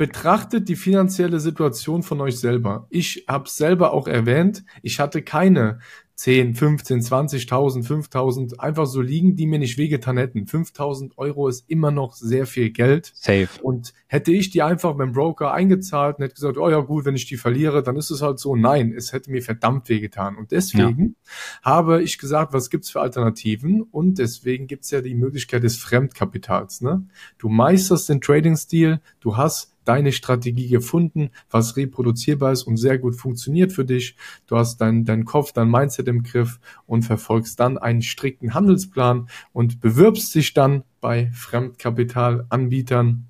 betrachtet 0.00 0.66
die 0.70 0.76
finanzielle 0.76 1.40
Situation 1.40 2.02
von 2.02 2.22
euch 2.22 2.40
selber. 2.40 2.86
Ich 2.88 3.26
habe 3.28 3.50
selber 3.50 3.92
auch 3.92 4.08
erwähnt, 4.08 4.64
ich 4.80 4.98
hatte 4.98 5.20
keine 5.20 5.80
10, 6.14 6.54
15, 6.54 7.00
20.000, 7.00 7.86
5.000 7.86 8.58
einfach 8.58 8.86
so 8.86 9.02
liegen, 9.02 9.36
die 9.36 9.46
mir 9.46 9.58
nicht 9.58 9.76
wehgetan 9.76 10.16
hätten. 10.16 10.46
5.000 10.46 11.18
Euro 11.18 11.48
ist 11.48 11.68
immer 11.68 11.90
noch 11.90 12.14
sehr 12.14 12.46
viel 12.46 12.70
Geld. 12.70 13.12
Safe. 13.14 13.48
Und 13.62 13.92
hätte 14.06 14.32
ich 14.32 14.48
die 14.48 14.62
einfach 14.62 14.94
beim 14.96 15.12
Broker 15.12 15.52
eingezahlt 15.52 16.16
und 16.16 16.24
hätte 16.24 16.34
gesagt, 16.34 16.56
oh 16.56 16.70
ja 16.70 16.80
gut, 16.80 17.04
wenn 17.04 17.14
ich 17.14 17.26
die 17.26 17.36
verliere, 17.36 17.82
dann 17.82 17.96
ist 17.96 18.10
es 18.10 18.22
halt 18.22 18.38
so. 18.38 18.56
Nein, 18.56 18.94
es 18.96 19.12
hätte 19.12 19.30
mir 19.30 19.42
verdammt 19.42 19.90
wehgetan. 19.90 20.36
Und 20.36 20.50
deswegen 20.50 21.16
ja. 21.62 21.62
habe 21.62 22.02
ich 22.02 22.18
gesagt, 22.18 22.54
was 22.54 22.70
gibt's 22.70 22.90
für 22.90 23.00
Alternativen? 23.00 23.82
Und 23.82 24.18
deswegen 24.18 24.66
gibt's 24.66 24.90
ja 24.90 25.02
die 25.02 25.14
Möglichkeit 25.14 25.62
des 25.62 25.76
Fremdkapitals. 25.76 26.80
Ne? 26.80 27.06
Du 27.36 27.50
meisterst 27.50 28.08
den 28.08 28.20
Trading-Stil, 28.20 29.00
du 29.20 29.36
hast 29.36 29.74
deine 29.90 30.12
Strategie 30.12 30.68
gefunden, 30.68 31.30
was 31.50 31.76
reproduzierbar 31.76 32.52
ist 32.52 32.62
und 32.62 32.76
sehr 32.76 32.96
gut 32.96 33.16
funktioniert 33.16 33.72
für 33.72 33.84
dich. 33.84 34.14
Du 34.46 34.56
hast 34.56 34.80
deinen 34.80 35.04
dein 35.04 35.24
Kopf, 35.24 35.50
dein 35.50 35.68
Mindset 35.68 36.06
im 36.06 36.22
Griff 36.22 36.60
und 36.86 37.02
verfolgst 37.02 37.58
dann 37.58 37.76
einen 37.76 38.00
strikten 38.00 38.54
Handelsplan 38.54 39.28
und 39.52 39.80
bewirbst 39.80 40.32
dich 40.32 40.54
dann 40.54 40.84
bei 41.00 41.28
Fremdkapitalanbietern, 41.32 43.26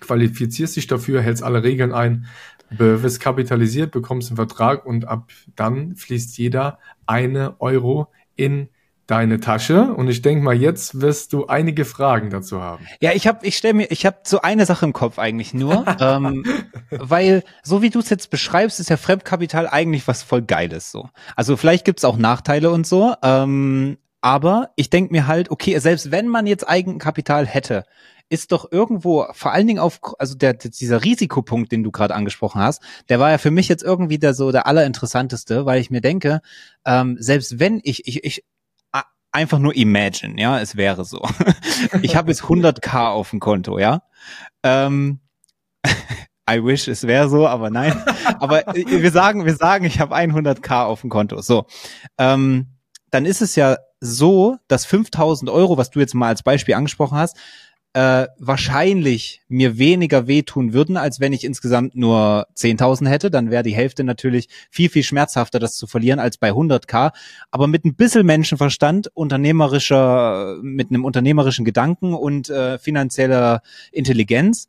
qualifizierst 0.00 0.76
dich 0.76 0.86
dafür, 0.86 1.20
hältst 1.20 1.42
alle 1.42 1.62
Regeln 1.62 1.92
ein, 1.92 2.24
wirst 2.70 3.20
kapitalisiert, 3.20 3.90
bekommst 3.90 4.30
einen 4.30 4.36
Vertrag 4.36 4.86
und 4.86 5.06
ab 5.06 5.30
dann 5.54 5.96
fließt 5.96 6.38
jeder 6.38 6.78
eine 7.04 7.60
Euro 7.60 8.10
in 8.36 8.70
deine 9.10 9.40
Tasche 9.40 9.92
und 9.94 10.08
ich 10.08 10.22
denke 10.22 10.44
mal, 10.44 10.54
jetzt 10.54 11.00
wirst 11.00 11.32
du 11.32 11.46
einige 11.46 11.84
Fragen 11.84 12.30
dazu 12.30 12.60
haben. 12.60 12.86
Ja, 13.00 13.12
ich 13.12 13.26
habe, 13.26 13.44
ich 13.44 13.56
stelle 13.56 13.74
mir, 13.74 13.90
ich 13.90 14.06
habe 14.06 14.18
so 14.22 14.40
eine 14.40 14.66
Sache 14.66 14.86
im 14.86 14.92
Kopf 14.92 15.18
eigentlich 15.18 15.52
nur, 15.52 15.84
ähm, 16.00 16.44
weil 16.90 17.42
so 17.62 17.82
wie 17.82 17.90
du 17.90 17.98
es 17.98 18.10
jetzt 18.10 18.30
beschreibst, 18.30 18.78
ist 18.78 18.90
ja 18.90 18.96
Fremdkapital 18.96 19.68
eigentlich 19.68 20.06
was 20.06 20.22
voll 20.22 20.42
Geiles 20.42 20.92
so. 20.92 21.08
Also 21.34 21.56
vielleicht 21.56 21.84
gibt's 21.84 22.04
auch 22.04 22.16
Nachteile 22.16 22.70
und 22.70 22.86
so, 22.86 23.14
ähm, 23.22 23.98
aber 24.20 24.70
ich 24.76 24.90
denke 24.90 25.12
mir 25.12 25.26
halt, 25.26 25.50
okay, 25.50 25.78
selbst 25.78 26.10
wenn 26.10 26.28
man 26.28 26.46
jetzt 26.46 26.68
Eigenkapital 26.68 27.46
hätte, 27.46 27.84
ist 28.28 28.52
doch 28.52 28.70
irgendwo, 28.70 29.26
vor 29.32 29.52
allen 29.52 29.66
Dingen 29.66 29.80
auf, 29.80 30.00
also 30.18 30.36
der, 30.36 30.54
dieser 30.54 31.02
Risikopunkt, 31.02 31.72
den 31.72 31.82
du 31.82 31.90
gerade 31.90 32.14
angesprochen 32.14 32.62
hast, 32.62 32.80
der 33.08 33.18
war 33.18 33.30
ja 33.30 33.38
für 33.38 33.50
mich 33.50 33.68
jetzt 33.68 33.82
irgendwie 33.82 34.18
der 34.18 34.34
so 34.34 34.52
der 34.52 34.68
allerinteressanteste, 34.68 35.66
weil 35.66 35.80
ich 35.80 35.90
mir 35.90 36.00
denke, 36.00 36.40
ähm, 36.86 37.16
selbst 37.18 37.58
wenn 37.58 37.80
ich, 37.82 38.06
ich, 38.06 38.22
ich 38.22 38.44
einfach 39.32 39.58
nur 39.58 39.74
imagine, 39.76 40.40
ja, 40.40 40.60
es 40.60 40.76
wäre 40.76 41.04
so. 41.04 41.22
ich 42.02 42.16
habe 42.16 42.30
jetzt 42.30 42.42
100k 42.42 43.08
auf 43.08 43.30
dem 43.30 43.40
Konto, 43.40 43.78
ja. 43.78 44.02
Ähm, 44.62 45.20
I 46.50 46.64
wish 46.64 46.88
es 46.88 47.06
wäre 47.06 47.28
so, 47.28 47.46
aber 47.46 47.70
nein. 47.70 48.02
aber 48.40 48.64
wir 48.74 49.10
sagen, 49.10 49.46
wir 49.46 49.54
sagen, 49.54 49.84
ich 49.84 50.00
habe 50.00 50.16
100k 50.16 50.84
auf 50.84 51.02
dem 51.02 51.10
Konto. 51.10 51.40
So, 51.42 51.66
ähm, 52.18 52.74
dann 53.10 53.24
ist 53.24 53.40
es 53.40 53.54
ja 53.54 53.76
so, 54.00 54.56
dass 54.66 54.84
5000 54.84 55.50
Euro, 55.50 55.76
was 55.76 55.90
du 55.90 56.00
jetzt 56.00 56.14
mal 56.14 56.28
als 56.28 56.42
Beispiel 56.42 56.74
angesprochen 56.74 57.18
hast, 57.18 57.36
äh, 57.92 58.28
wahrscheinlich 58.38 59.42
mir 59.48 59.78
weniger 59.78 60.28
wehtun 60.28 60.72
würden, 60.72 60.96
als 60.96 61.18
wenn 61.18 61.32
ich 61.32 61.44
insgesamt 61.44 61.96
nur 61.96 62.46
10.000 62.56 63.08
hätte. 63.08 63.30
Dann 63.30 63.50
wäre 63.50 63.64
die 63.64 63.74
Hälfte 63.74 64.04
natürlich 64.04 64.48
viel, 64.70 64.88
viel 64.88 65.02
schmerzhafter, 65.02 65.58
das 65.58 65.76
zu 65.76 65.86
verlieren, 65.86 66.20
als 66.20 66.38
bei 66.38 66.50
100k. 66.50 67.10
Aber 67.50 67.66
mit 67.66 67.84
ein 67.84 67.96
bisschen 67.96 68.24
Menschenverstand, 68.26 69.10
unternehmerischer, 69.14 70.58
mit 70.62 70.90
einem 70.90 71.04
unternehmerischen 71.04 71.64
Gedanken 71.64 72.14
und 72.14 72.48
äh, 72.48 72.78
finanzieller 72.78 73.62
Intelligenz 73.90 74.68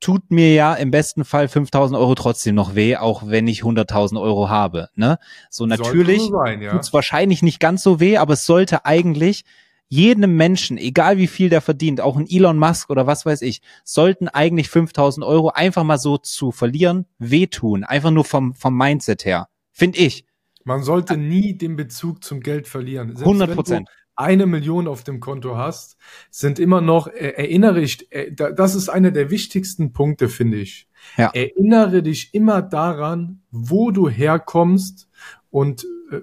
tut 0.00 0.30
mir 0.30 0.52
ja 0.52 0.74
im 0.74 0.90
besten 0.90 1.24
Fall 1.24 1.48
5000 1.48 1.98
Euro 1.98 2.14
trotzdem 2.16 2.56
noch 2.56 2.74
weh, 2.74 2.96
auch 2.96 3.22
wenn 3.26 3.46
ich 3.46 3.62
100.000 3.62 4.20
Euro 4.20 4.50
habe. 4.50 4.88
Ne? 4.96 5.18
So 5.48 5.64
natürlich 5.64 6.22
so 6.22 6.32
sein, 6.32 6.60
ja. 6.60 6.72
tut's 6.72 6.92
wahrscheinlich 6.92 7.42
nicht 7.42 7.60
ganz 7.60 7.82
so 7.82 8.00
weh, 8.00 8.16
aber 8.18 8.34
es 8.34 8.44
sollte 8.44 8.84
eigentlich 8.84 9.44
jedem 9.92 10.36
Menschen, 10.36 10.78
egal 10.78 11.18
wie 11.18 11.26
viel 11.26 11.50
der 11.50 11.60
verdient, 11.60 12.00
auch 12.00 12.16
ein 12.16 12.26
Elon 12.26 12.56
Musk 12.56 12.88
oder 12.88 13.06
was 13.06 13.26
weiß 13.26 13.42
ich, 13.42 13.60
sollten 13.84 14.26
eigentlich 14.26 14.70
5000 14.70 15.24
Euro 15.24 15.50
einfach 15.50 15.84
mal 15.84 15.98
so 15.98 16.16
zu 16.16 16.50
verlieren 16.50 17.04
wehtun. 17.18 17.84
Einfach 17.84 18.10
nur 18.10 18.24
vom, 18.24 18.54
vom 18.54 18.74
Mindset 18.74 19.26
her. 19.26 19.48
Finde 19.70 19.98
ich. 19.98 20.24
Man 20.64 20.82
sollte 20.82 21.18
nie 21.18 21.58
den 21.58 21.76
Bezug 21.76 22.24
zum 22.24 22.40
Geld 22.40 22.68
verlieren. 22.68 23.08
Selbst 23.08 23.20
100 23.20 23.54
Prozent. 23.54 23.88
Eine 24.16 24.46
Million 24.46 24.88
auf 24.88 25.04
dem 25.04 25.20
Konto 25.20 25.58
hast, 25.58 25.98
sind 26.30 26.58
immer 26.58 26.80
noch, 26.80 27.08
äh, 27.08 27.34
erinnere 27.36 27.82
ich, 27.82 28.10
äh, 28.12 28.32
das 28.32 28.74
ist 28.74 28.88
einer 28.88 29.10
der 29.10 29.30
wichtigsten 29.30 29.92
Punkte, 29.92 30.30
finde 30.30 30.56
ich. 30.56 30.88
Ja. 31.18 31.30
Erinnere 31.34 32.02
dich 32.02 32.32
immer 32.32 32.62
daran, 32.62 33.42
wo 33.50 33.90
du 33.90 34.08
herkommst 34.08 35.10
und 35.50 35.84
äh, 36.10 36.20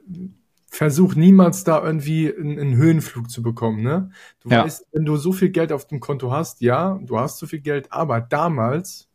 versuch 0.69 1.15
niemals 1.15 1.63
da 1.63 1.83
irgendwie 1.83 2.33
einen, 2.33 2.59
einen 2.59 2.75
Höhenflug 2.75 3.29
zu 3.29 3.41
bekommen, 3.41 3.81
ne? 3.81 4.11
Du 4.41 4.49
ja. 4.49 4.63
weißt, 4.63 4.87
wenn 4.91 5.05
du 5.05 5.17
so 5.17 5.33
viel 5.33 5.49
Geld 5.49 5.71
auf 5.71 5.87
dem 5.87 5.99
Konto 5.99 6.31
hast, 6.31 6.61
ja, 6.61 6.99
du 7.03 7.19
hast 7.19 7.39
so 7.39 7.47
viel 7.47 7.61
Geld, 7.61 7.91
aber 7.91 8.21
damals, 8.21 9.09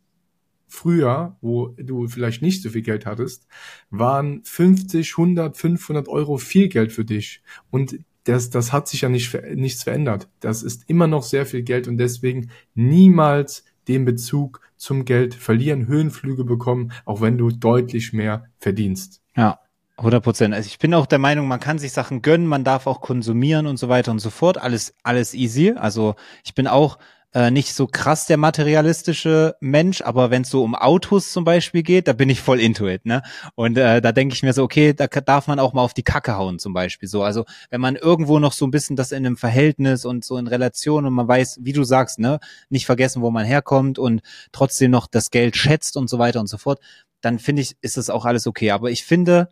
früher, 0.66 1.36
wo 1.40 1.68
du 1.78 2.08
vielleicht 2.08 2.42
nicht 2.42 2.62
so 2.62 2.70
viel 2.70 2.82
Geld 2.82 3.06
hattest, 3.06 3.46
waren 3.90 4.42
50, 4.44 5.12
100, 5.12 5.56
500 5.56 6.08
Euro 6.08 6.36
viel 6.36 6.68
Geld 6.68 6.92
für 6.92 7.04
dich. 7.04 7.42
Und 7.70 7.98
das, 8.24 8.50
das 8.50 8.72
hat 8.72 8.88
sich 8.88 9.02
ja 9.02 9.08
nicht, 9.08 9.32
nichts 9.54 9.84
verändert. 9.84 10.28
Das 10.40 10.62
ist 10.62 10.88
immer 10.88 11.06
noch 11.06 11.22
sehr 11.22 11.46
viel 11.46 11.62
Geld 11.62 11.86
und 11.86 11.98
deswegen 11.98 12.50
niemals 12.74 13.64
den 13.86 14.04
Bezug 14.04 14.60
zum 14.76 15.04
Geld 15.04 15.34
verlieren, 15.34 15.86
Höhenflüge 15.86 16.44
bekommen, 16.44 16.92
auch 17.04 17.20
wenn 17.20 17.38
du 17.38 17.50
deutlich 17.50 18.12
mehr 18.12 18.46
verdienst. 18.58 19.22
Ja, 19.36 19.60
100 19.96 20.22
Prozent. 20.22 20.54
Also 20.54 20.66
ich 20.66 20.78
bin 20.78 20.92
auch 20.94 21.06
der 21.06 21.18
Meinung, 21.18 21.46
man 21.46 21.60
kann 21.60 21.78
sich 21.78 21.92
Sachen 21.92 22.20
gönnen, 22.20 22.46
man 22.46 22.64
darf 22.64 22.86
auch 22.86 23.00
konsumieren 23.00 23.66
und 23.66 23.78
so 23.78 23.88
weiter 23.88 24.10
und 24.10 24.18
so 24.18 24.30
fort. 24.30 24.58
Alles, 24.58 24.94
alles 25.02 25.34
easy. 25.34 25.74
Also 25.76 26.16
ich 26.44 26.54
bin 26.54 26.66
auch 26.66 26.98
äh, 27.34 27.50
nicht 27.50 27.74
so 27.74 27.86
krass 27.86 28.26
der 28.26 28.36
materialistische 28.36 29.56
Mensch, 29.60 30.02
aber 30.02 30.30
wenn 30.30 30.42
es 30.42 30.50
so 30.50 30.62
um 30.62 30.74
Autos 30.74 31.32
zum 31.32 31.44
Beispiel 31.44 31.82
geht, 31.82 32.06
da 32.06 32.12
bin 32.12 32.30
ich 32.30 32.40
voll 32.40 32.60
into 32.60 32.88
it, 32.88 33.06
ne? 33.06 33.22
Und 33.56 33.76
äh, 33.76 34.00
da 34.00 34.12
denke 34.12 34.34
ich 34.34 34.42
mir 34.44 34.52
so, 34.52 34.62
okay, 34.62 34.94
da 34.94 35.08
darf 35.08 35.48
man 35.48 35.58
auch 35.58 35.72
mal 35.72 35.82
auf 35.82 35.94
die 35.94 36.04
Kacke 36.04 36.36
hauen 36.36 36.60
zum 36.60 36.72
Beispiel. 36.72 37.08
So, 37.08 37.24
also 37.24 37.44
wenn 37.70 37.80
man 37.80 37.96
irgendwo 37.96 38.38
noch 38.38 38.52
so 38.52 38.66
ein 38.66 38.70
bisschen 38.70 38.94
das 38.94 39.10
in 39.10 39.26
einem 39.26 39.36
Verhältnis 39.36 40.04
und 40.04 40.24
so 40.24 40.38
in 40.38 40.46
Relation 40.46 41.06
und 41.06 41.12
man 41.12 41.26
weiß, 41.26 41.58
wie 41.62 41.72
du 41.72 41.82
sagst, 41.82 42.20
ne, 42.20 42.38
nicht 42.68 42.86
vergessen, 42.86 43.20
wo 43.20 43.30
man 43.32 43.44
herkommt 43.44 43.98
und 43.98 44.22
trotzdem 44.52 44.92
noch 44.92 45.08
das 45.08 45.30
Geld 45.30 45.56
schätzt 45.56 45.96
und 45.96 46.08
so 46.08 46.20
weiter 46.20 46.38
und 46.40 46.48
so 46.48 46.56
fort, 46.56 46.80
dann 47.20 47.40
finde 47.40 47.62
ich, 47.62 47.76
ist 47.80 47.96
das 47.96 48.10
auch 48.10 48.26
alles 48.26 48.46
okay. 48.46 48.70
Aber 48.70 48.90
ich 48.90 49.04
finde, 49.04 49.48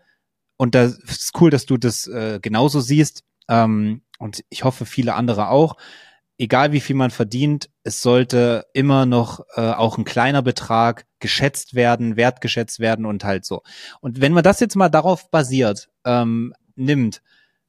und 0.63 0.77
das 0.77 0.97
ist 0.97 1.33
cool, 1.41 1.51
dass 1.51 1.67
du 1.67 1.77
das 1.77 2.07
äh, 2.07 2.39
genauso 2.41 2.81
siehst. 2.81 3.25
Ähm, 3.49 4.03
und 4.21 4.45
ich 4.49 4.63
hoffe, 4.63 4.87
viele 4.87 5.15
andere 5.15 5.49
auch. 5.49 5.77
Egal 6.39 6.71
wie 6.71 6.79
viel 6.79 6.95
man 6.95 7.11
verdient, 7.11 7.69
es 7.83 8.01
sollte 8.01 8.67
immer 8.73 9.05
noch 9.05 9.41
äh, 9.57 9.73
auch 9.73 9.99
ein 9.99 10.05
kleiner 10.05 10.41
Betrag 10.41 11.05
geschätzt 11.19 11.75
werden, 11.75 12.15
wertgeschätzt 12.15 12.79
werden 12.79 13.07
und 13.07 13.25
halt 13.25 13.45
so. 13.45 13.65
Und 14.01 14.21
wenn 14.21 14.33
man 14.33 14.45
das 14.45 14.61
jetzt 14.61 14.77
mal 14.77 14.89
darauf 14.89 15.33
basiert, 15.33 15.89
ähm, 16.05 16.55
nimmt, 16.77 17.23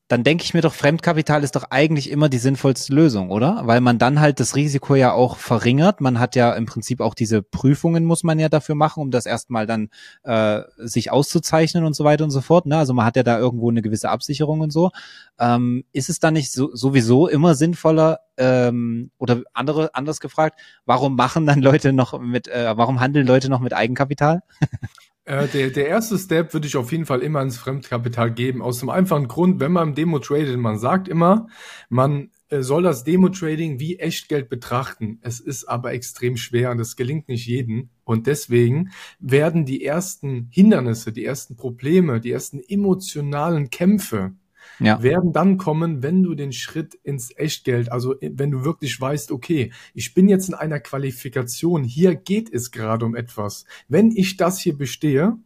dann 0.09 0.23
denke 0.23 0.43
ich 0.43 0.53
mir 0.53 0.61
doch, 0.61 0.73
Fremdkapital 0.73 1.43
ist 1.43 1.55
doch 1.55 1.65
eigentlich 1.69 2.11
immer 2.11 2.27
die 2.27 2.37
sinnvollste 2.37 2.93
Lösung, 2.93 3.31
oder? 3.31 3.61
Weil 3.63 3.79
man 3.79 3.97
dann 3.97 4.19
halt 4.19 4.39
das 4.41 4.55
Risiko 4.55 4.95
ja 4.95 5.13
auch 5.13 5.37
verringert. 5.37 6.01
Man 6.01 6.19
hat 6.19 6.35
ja 6.35 6.53
im 6.53 6.65
Prinzip 6.65 6.99
auch 6.99 7.15
diese 7.15 7.41
Prüfungen 7.41 8.03
muss 8.03 8.23
man 8.23 8.37
ja 8.37 8.49
dafür 8.49 8.75
machen, 8.75 9.01
um 9.01 9.11
das 9.11 9.25
erstmal 9.25 9.65
dann 9.65 9.89
äh, 10.23 10.61
sich 10.77 11.09
auszuzeichnen 11.09 11.85
und 11.85 11.95
so 11.95 12.03
weiter 12.03 12.25
und 12.25 12.31
so 12.31 12.41
fort. 12.41 12.65
Ne? 12.65 12.77
Also 12.77 12.93
man 12.93 13.05
hat 13.05 13.15
ja 13.15 13.23
da 13.23 13.39
irgendwo 13.39 13.69
eine 13.69 13.81
gewisse 13.81 14.09
Absicherung 14.09 14.59
und 14.59 14.73
so. 14.73 14.91
Ähm, 15.39 15.85
ist 15.93 16.09
es 16.09 16.19
dann 16.19 16.33
nicht 16.33 16.51
so, 16.51 16.75
sowieso 16.75 17.27
immer 17.27 17.55
sinnvoller 17.55 18.19
ähm, 18.37 19.09
oder 19.17 19.43
andere 19.53 19.95
anders 19.95 20.19
gefragt, 20.19 20.59
warum 20.85 21.15
machen 21.15 21.45
dann 21.45 21.61
Leute 21.61 21.93
noch 21.93 22.19
mit, 22.19 22.49
äh, 22.49 22.75
warum 22.75 22.99
handeln 22.99 23.25
Leute 23.25 23.49
noch 23.49 23.61
mit 23.61 23.73
Eigenkapital? 23.73 24.43
Äh, 25.25 25.47
der, 25.47 25.69
der 25.69 25.87
erste 25.87 26.17
Step 26.17 26.53
würde 26.53 26.67
ich 26.67 26.75
auf 26.75 26.91
jeden 26.91 27.05
Fall 27.05 27.21
immer 27.21 27.41
ins 27.41 27.57
Fremdkapital 27.57 28.31
geben. 28.31 28.61
Aus 28.61 28.79
dem 28.79 28.89
einfachen 28.89 29.27
Grund, 29.29 29.59
wenn 29.61 29.71
man 29.71 29.89
im 29.89 29.95
Demo 29.95 30.19
tradet, 30.19 30.57
man 30.57 30.77
sagt 30.77 31.07
immer, 31.07 31.47
man 31.89 32.31
äh, 32.49 32.61
soll 32.61 32.83
das 32.83 33.05
Demo-Trading 33.05 33.79
wie 33.79 33.99
Echtgeld 33.99 34.49
betrachten. 34.49 35.19
Es 35.21 35.39
ist 35.39 35.65
aber 35.65 35.93
extrem 35.93 36.35
schwer 36.35 36.71
und 36.71 36.79
es 36.79 36.97
gelingt 36.97 37.29
nicht 37.29 37.47
jedem. 37.47 37.89
Und 38.03 38.27
deswegen 38.27 38.91
werden 39.19 39.65
die 39.65 39.85
ersten 39.85 40.49
Hindernisse, 40.51 41.13
die 41.13 41.23
ersten 41.23 41.55
Probleme, 41.55 42.19
die 42.19 42.31
ersten 42.31 42.59
emotionalen 42.59 43.69
Kämpfe 43.69 44.33
ja. 44.79 45.01
werden 45.01 45.33
dann 45.33 45.57
kommen, 45.57 46.03
wenn 46.03 46.23
du 46.23 46.35
den 46.35 46.51
Schritt 46.51 46.95
ins 47.03 47.35
Echtgeld, 47.35 47.91
also 47.91 48.15
wenn 48.21 48.51
du 48.51 48.63
wirklich 48.63 48.99
weißt, 48.99 49.31
okay, 49.31 49.71
ich 49.93 50.13
bin 50.13 50.27
jetzt 50.27 50.49
in 50.49 50.55
einer 50.55 50.79
Qualifikation, 50.79 51.83
hier 51.83 52.15
geht 52.15 52.53
es 52.53 52.71
gerade 52.71 53.05
um 53.05 53.15
etwas. 53.15 53.65
Wenn 53.87 54.11
ich 54.11 54.37
das 54.37 54.59
hier 54.59 54.77
bestehe, 54.77 55.37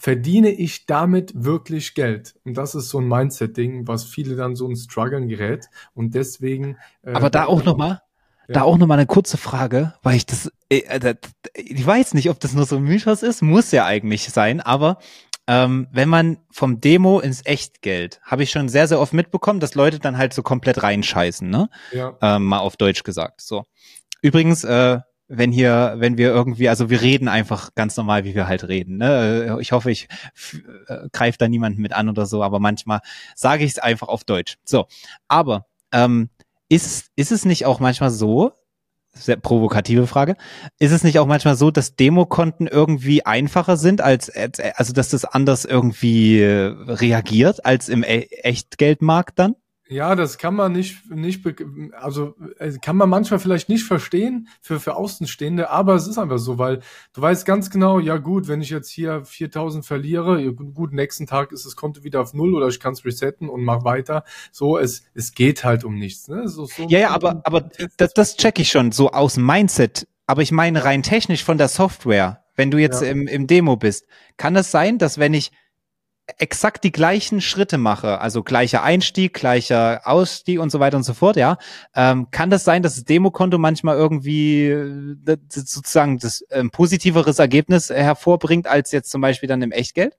verdiene 0.00 0.50
ich 0.50 0.86
damit 0.86 1.32
wirklich 1.34 1.94
Geld? 1.94 2.34
Und 2.44 2.56
das 2.56 2.74
ist 2.74 2.88
so 2.88 2.98
ein 2.98 3.08
Mindset-Ding, 3.08 3.86
was 3.86 4.04
viele 4.04 4.36
dann 4.36 4.56
so 4.56 4.66
ein 4.66 4.76
Struggeln 4.76 5.28
gerät. 5.28 5.66
Und 5.94 6.14
deswegen. 6.14 6.78
Äh, 7.02 7.12
Aber 7.12 7.28
da 7.28 7.44
auch 7.44 7.64
nochmal, 7.64 8.00
ja. 8.48 8.54
da 8.54 8.62
auch 8.62 8.78
nochmal 8.78 8.98
eine 8.98 9.06
kurze 9.06 9.36
Frage, 9.36 9.94
weil 10.02 10.16
ich 10.16 10.24
das, 10.26 10.50
äh, 10.70 11.14
ich 11.54 11.86
weiß 11.86 12.14
nicht, 12.14 12.30
ob 12.30 12.40
das 12.40 12.54
nur 12.54 12.64
so 12.64 12.76
ein 12.76 12.82
Mythos 12.82 13.22
ist, 13.22 13.42
muss 13.42 13.72
ja 13.72 13.84
eigentlich 13.84 14.30
sein, 14.30 14.60
aber 14.60 14.98
ähm, 15.46 15.88
wenn 15.90 16.08
man 16.08 16.38
vom 16.50 16.80
Demo 16.80 17.20
ins 17.20 17.44
Echtgeld, 17.44 18.20
habe 18.22 18.42
ich 18.42 18.50
schon 18.50 18.68
sehr, 18.68 18.86
sehr 18.86 19.00
oft 19.00 19.12
mitbekommen, 19.12 19.60
dass 19.60 19.74
Leute 19.74 19.98
dann 19.98 20.18
halt 20.18 20.32
so 20.32 20.42
komplett 20.42 20.82
reinscheißen, 20.82 21.48
ne? 21.48 21.68
Ja. 21.92 22.16
Ähm, 22.20 22.44
mal 22.44 22.58
auf 22.58 22.76
Deutsch 22.76 23.02
gesagt. 23.02 23.40
So. 23.40 23.64
Übrigens, 24.22 24.64
äh, 24.64 25.00
wenn 25.32 25.52
hier, 25.52 25.94
wenn 25.98 26.18
wir 26.18 26.28
irgendwie, 26.28 26.68
also 26.68 26.90
wir 26.90 27.00
reden 27.00 27.28
einfach 27.28 27.74
ganz 27.76 27.96
normal, 27.96 28.24
wie 28.24 28.34
wir 28.34 28.48
halt 28.48 28.66
reden. 28.66 28.96
Ne? 28.96 29.58
Ich 29.60 29.70
hoffe, 29.70 29.90
ich 29.92 30.08
äh, 30.88 31.08
greife 31.12 31.38
da 31.38 31.48
niemanden 31.48 31.80
mit 31.80 31.92
an 31.92 32.08
oder 32.08 32.26
so, 32.26 32.42
aber 32.42 32.58
manchmal 32.58 33.00
sage 33.36 33.64
ich 33.64 33.70
es 33.70 33.78
einfach 33.78 34.08
auf 34.08 34.24
Deutsch. 34.24 34.58
So, 34.64 34.86
aber 35.28 35.66
ähm, 35.92 36.30
ist, 36.68 37.10
ist 37.14 37.30
es 37.30 37.44
nicht 37.44 37.64
auch 37.64 37.78
manchmal 37.78 38.10
so, 38.10 38.52
sehr 39.12 39.36
provokative 39.36 40.06
Frage, 40.06 40.36
ist 40.78 40.92
es 40.92 41.04
nicht 41.04 41.18
auch 41.18 41.26
manchmal 41.26 41.56
so, 41.56 41.70
dass 41.70 41.96
Demokonten 41.96 42.66
irgendwie 42.66 43.26
einfacher 43.26 43.76
sind, 43.76 44.00
als, 44.00 44.30
also 44.74 44.92
dass 44.92 45.10
das 45.10 45.24
anders 45.24 45.64
irgendwie 45.64 46.40
äh, 46.40 46.74
reagiert 46.86 47.64
als 47.64 47.88
im 47.88 48.02
e 48.02 48.26
Echtgeldmarkt 48.42 49.38
dann? 49.38 49.56
Ja, 49.90 50.14
das 50.14 50.38
kann 50.38 50.54
man 50.54 50.70
nicht, 50.70 51.10
nicht, 51.10 51.44
also 51.94 52.36
äh, 52.60 52.70
kann 52.80 52.94
man 52.94 53.08
manchmal 53.08 53.40
vielleicht 53.40 53.68
nicht 53.68 53.84
verstehen 53.84 54.46
für, 54.60 54.78
für 54.78 54.94
Außenstehende, 54.94 55.68
aber 55.68 55.96
es 55.96 56.06
ist 56.06 56.16
einfach 56.16 56.38
so, 56.38 56.58
weil 56.58 56.78
du 57.12 57.20
weißt 57.20 57.44
ganz 57.44 57.70
genau, 57.70 57.98
ja 57.98 58.18
gut, 58.18 58.46
wenn 58.46 58.62
ich 58.62 58.70
jetzt 58.70 58.88
hier 58.88 59.24
4000 59.24 59.84
verliere, 59.84 60.54
gut, 60.54 60.92
nächsten 60.92 61.26
Tag 61.26 61.50
ist 61.50 61.66
das 61.66 61.74
Konto 61.74 62.04
wieder 62.04 62.20
auf 62.20 62.34
Null 62.34 62.54
oder 62.54 62.68
ich 62.68 62.78
kann 62.78 62.92
es 62.92 63.04
resetten 63.04 63.48
und 63.48 63.64
mach 63.64 63.82
weiter. 63.82 64.22
So, 64.52 64.78
es, 64.78 65.02
es 65.14 65.34
geht 65.34 65.64
halt 65.64 65.82
um 65.82 65.98
nichts. 65.98 66.28
Ne? 66.28 66.46
So, 66.46 66.66
so 66.66 66.84
ja, 66.84 67.00
ja, 67.00 67.10
aber, 67.10 67.42
aber 67.42 67.68
das, 67.96 68.14
das 68.14 68.36
check 68.36 68.60
ich 68.60 68.70
schon, 68.70 68.92
so 68.92 69.10
aus 69.10 69.38
Mindset. 69.38 70.06
Aber 70.28 70.42
ich 70.42 70.52
meine 70.52 70.84
rein 70.84 71.02
technisch 71.02 71.42
von 71.42 71.58
der 71.58 71.66
Software, 71.66 72.44
wenn 72.54 72.70
du 72.70 72.78
jetzt 72.78 73.02
ja. 73.02 73.08
im, 73.08 73.26
im 73.26 73.48
Demo 73.48 73.76
bist, 73.76 74.06
kann 74.36 74.54
es 74.54 74.70
sein, 74.70 74.98
dass 74.98 75.18
wenn 75.18 75.34
ich 75.34 75.50
exakt 76.38 76.84
die 76.84 76.92
gleichen 76.92 77.40
Schritte 77.40 77.78
mache, 77.78 78.20
also 78.20 78.42
gleicher 78.42 78.82
Einstieg, 78.82 79.34
gleicher 79.34 80.02
Ausstieg 80.04 80.60
und 80.60 80.70
so 80.70 80.80
weiter 80.80 80.96
und 80.96 81.02
so 81.02 81.14
fort, 81.14 81.36
ja, 81.36 81.58
ähm, 81.94 82.30
kann 82.30 82.50
das 82.50 82.64
sein, 82.64 82.82
dass 82.82 82.94
das 82.94 83.04
Demokonto 83.04 83.58
manchmal 83.58 83.96
irgendwie 83.96 84.66
äh, 84.66 85.16
das, 85.22 85.38
sozusagen 85.70 86.18
das 86.18 86.44
ähm, 86.50 86.70
positiveres 86.70 87.38
Ergebnis 87.38 87.90
hervorbringt 87.90 88.66
als 88.66 88.92
jetzt 88.92 89.10
zum 89.10 89.20
Beispiel 89.20 89.48
dann 89.48 89.62
im 89.62 89.72
Echtgeld? 89.72 90.16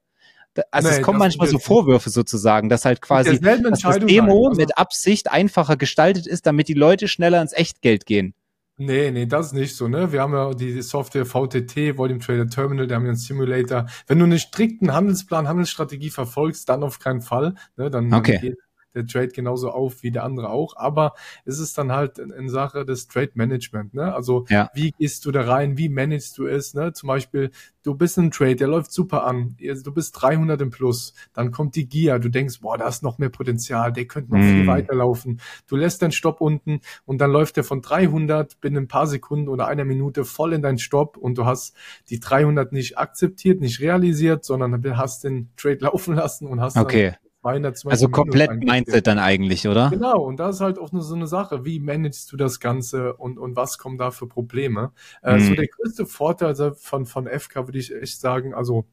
Also 0.70 0.90
nee, 0.90 0.96
es 0.96 1.02
kommen 1.02 1.20
manchmal 1.20 1.48
so 1.48 1.60
Vorwürfe 1.60 2.10
sozusagen, 2.10 2.68
dass 2.68 2.84
halt 2.84 3.02
quasi 3.02 3.40
dass 3.40 3.80
das 3.80 4.00
Demo 4.00 4.50
also 4.50 4.60
mit 4.60 4.78
Absicht 4.78 5.32
einfacher 5.32 5.78
gestaltet 5.78 6.28
ist, 6.28 6.46
damit 6.46 6.68
die 6.68 6.74
Leute 6.74 7.08
schneller 7.08 7.42
ins 7.42 7.54
Echtgeld 7.54 8.06
gehen. 8.06 8.34
Nee, 8.84 9.12
nee, 9.12 9.28
das 9.28 9.48
ist 9.48 9.54
nicht 9.54 9.76
so, 9.76 9.88
ne? 9.88 10.12
Wir 10.12 10.22
haben 10.22 10.34
ja 10.34 10.56
die 10.56 10.82
Software 10.82 11.24
VTT, 11.24 12.00
Volume 12.00 12.20
Trader 12.20 12.48
Terminal, 12.48 12.88
da 12.88 12.96
haben 12.96 13.04
wir 13.04 13.10
einen 13.10 13.18
Simulator. 13.18 13.86
Wenn 14.08 14.18
du 14.18 14.26
einen 14.26 14.40
strikten 14.40 14.92
Handelsplan, 14.92 15.48
Handelsstrategie 15.48 16.10
verfolgst, 16.10 16.68
dann 16.68 16.82
auf 16.82 16.98
keinen 16.98 17.22
Fall, 17.22 17.54
ne? 17.78 17.92
Dann, 17.92 18.12
okay. 18.12 18.56
Der 18.94 19.06
Trade 19.06 19.30
genauso 19.30 19.70
auf 19.70 20.04
wie 20.04 20.12
der 20.12 20.24
andere 20.24 20.50
auch. 20.50 20.76
Aber 20.78 21.14
es 21.46 21.60
ist 21.60 21.78
dann 21.78 21.92
halt 21.92 22.20
in 22.20 22.50
Sache 22.50 22.86
des 22.86 23.08
Trade 23.08 23.32
Management. 23.36 23.94
Ne? 23.94 24.14
Also 24.14 24.46
ja. 24.50 24.70
wie 24.74 24.92
gehst 24.92 25.26
du 25.26 25.32
da 25.32 25.42
rein? 25.42 25.78
Wie 25.78 25.90
managst 25.90 26.38
du 26.38 26.46
es? 26.48 26.74
Ne? 26.74 26.94
Zum 26.94 27.08
Beispiel, 27.08 27.52
du 27.84 27.96
bist 27.96 28.18
ein 28.18 28.32
Trade, 28.32 28.56
der 28.56 28.68
läuft 28.68 28.92
super 28.92 29.26
an. 29.26 29.56
Du 29.84 29.94
bist 29.94 30.22
300 30.22 30.62
im 30.62 30.70
Plus. 30.70 31.14
Dann 31.34 31.52
kommt 31.52 31.76
die 31.76 31.88
Gier. 31.88 32.20
Du 32.20 32.30
denkst, 32.30 32.62
boah, 32.62 32.78
da 32.78 32.88
ist 32.88 33.04
noch 33.04 33.18
mehr 33.18 33.30
Potenzial. 33.30 33.94
Der 33.94 34.06
könnte 34.06 34.32
noch 34.32 34.40
mm. 34.40 34.50
viel 34.50 34.68
weiterlaufen. 34.68 35.42
Du 35.68 35.76
lässt 35.76 36.02
deinen 36.02 36.12
Stopp 36.12 36.42
unten 36.42 36.82
und 37.06 37.20
dann 37.20 37.32
läuft 37.32 37.58
der 37.58 37.64
von 37.64 37.82
300 37.82 38.60
binnen 38.62 38.78
ein 38.78 38.88
paar 38.88 39.08
Sekunden 39.08 39.48
oder 39.48 39.68
einer 39.68 39.86
Minute 39.86 40.26
voll 40.26 40.54
in 40.54 40.62
deinen 40.62 40.80
Stopp 40.80 41.18
und 41.18 41.38
du 41.38 41.46
hast 41.46 41.76
die 42.10 42.20
300 42.20 42.72
nicht 42.72 42.98
akzeptiert, 42.98 43.62
nicht 43.62 43.80
realisiert, 43.80 44.46
sondern 44.46 44.98
hast 44.98 45.24
den 45.24 45.50
Trade 45.58 45.78
laufen 45.82 46.16
lassen 46.16 46.48
und 46.48 46.62
hast 46.62 46.78
okay. 46.78 47.04
dann 47.04 47.16
220 47.16 47.31
Also 47.44 48.10
komplett 48.10 48.64
Mindset 48.64 49.08
dann 49.08 49.20
eigentlich, 49.20 49.68
oder? 49.68 49.90
Genau, 49.90 50.22
und 50.22 50.38
das 50.38 50.56
ist 50.56 50.62
halt 50.62 50.78
auch 50.80 50.92
nur 50.92 51.02
so 51.02 51.16
eine 51.16 51.28
Sache. 51.28 51.66
Wie 51.66 51.80
managst 51.80 52.32
du 52.32 52.38
das 52.38 52.60
Ganze 52.60 53.16
und, 53.16 53.40
und 53.40 53.56
was 53.56 53.78
kommen 53.78 53.98
da 53.98 54.12
für 54.12 54.28
Probleme? 54.28 54.92
Äh, 55.22 55.40
So 55.40 55.52
mhm. 55.52 55.56
der 55.56 55.68
größte 55.68 56.06
Vorteil 56.06 56.56
von, 56.76 57.06
von 57.06 57.28
FK 57.28 57.68
würde 57.68 57.80
ich 57.80 57.94
echt 57.94 58.20
sagen, 58.20 58.54
also 58.54 58.86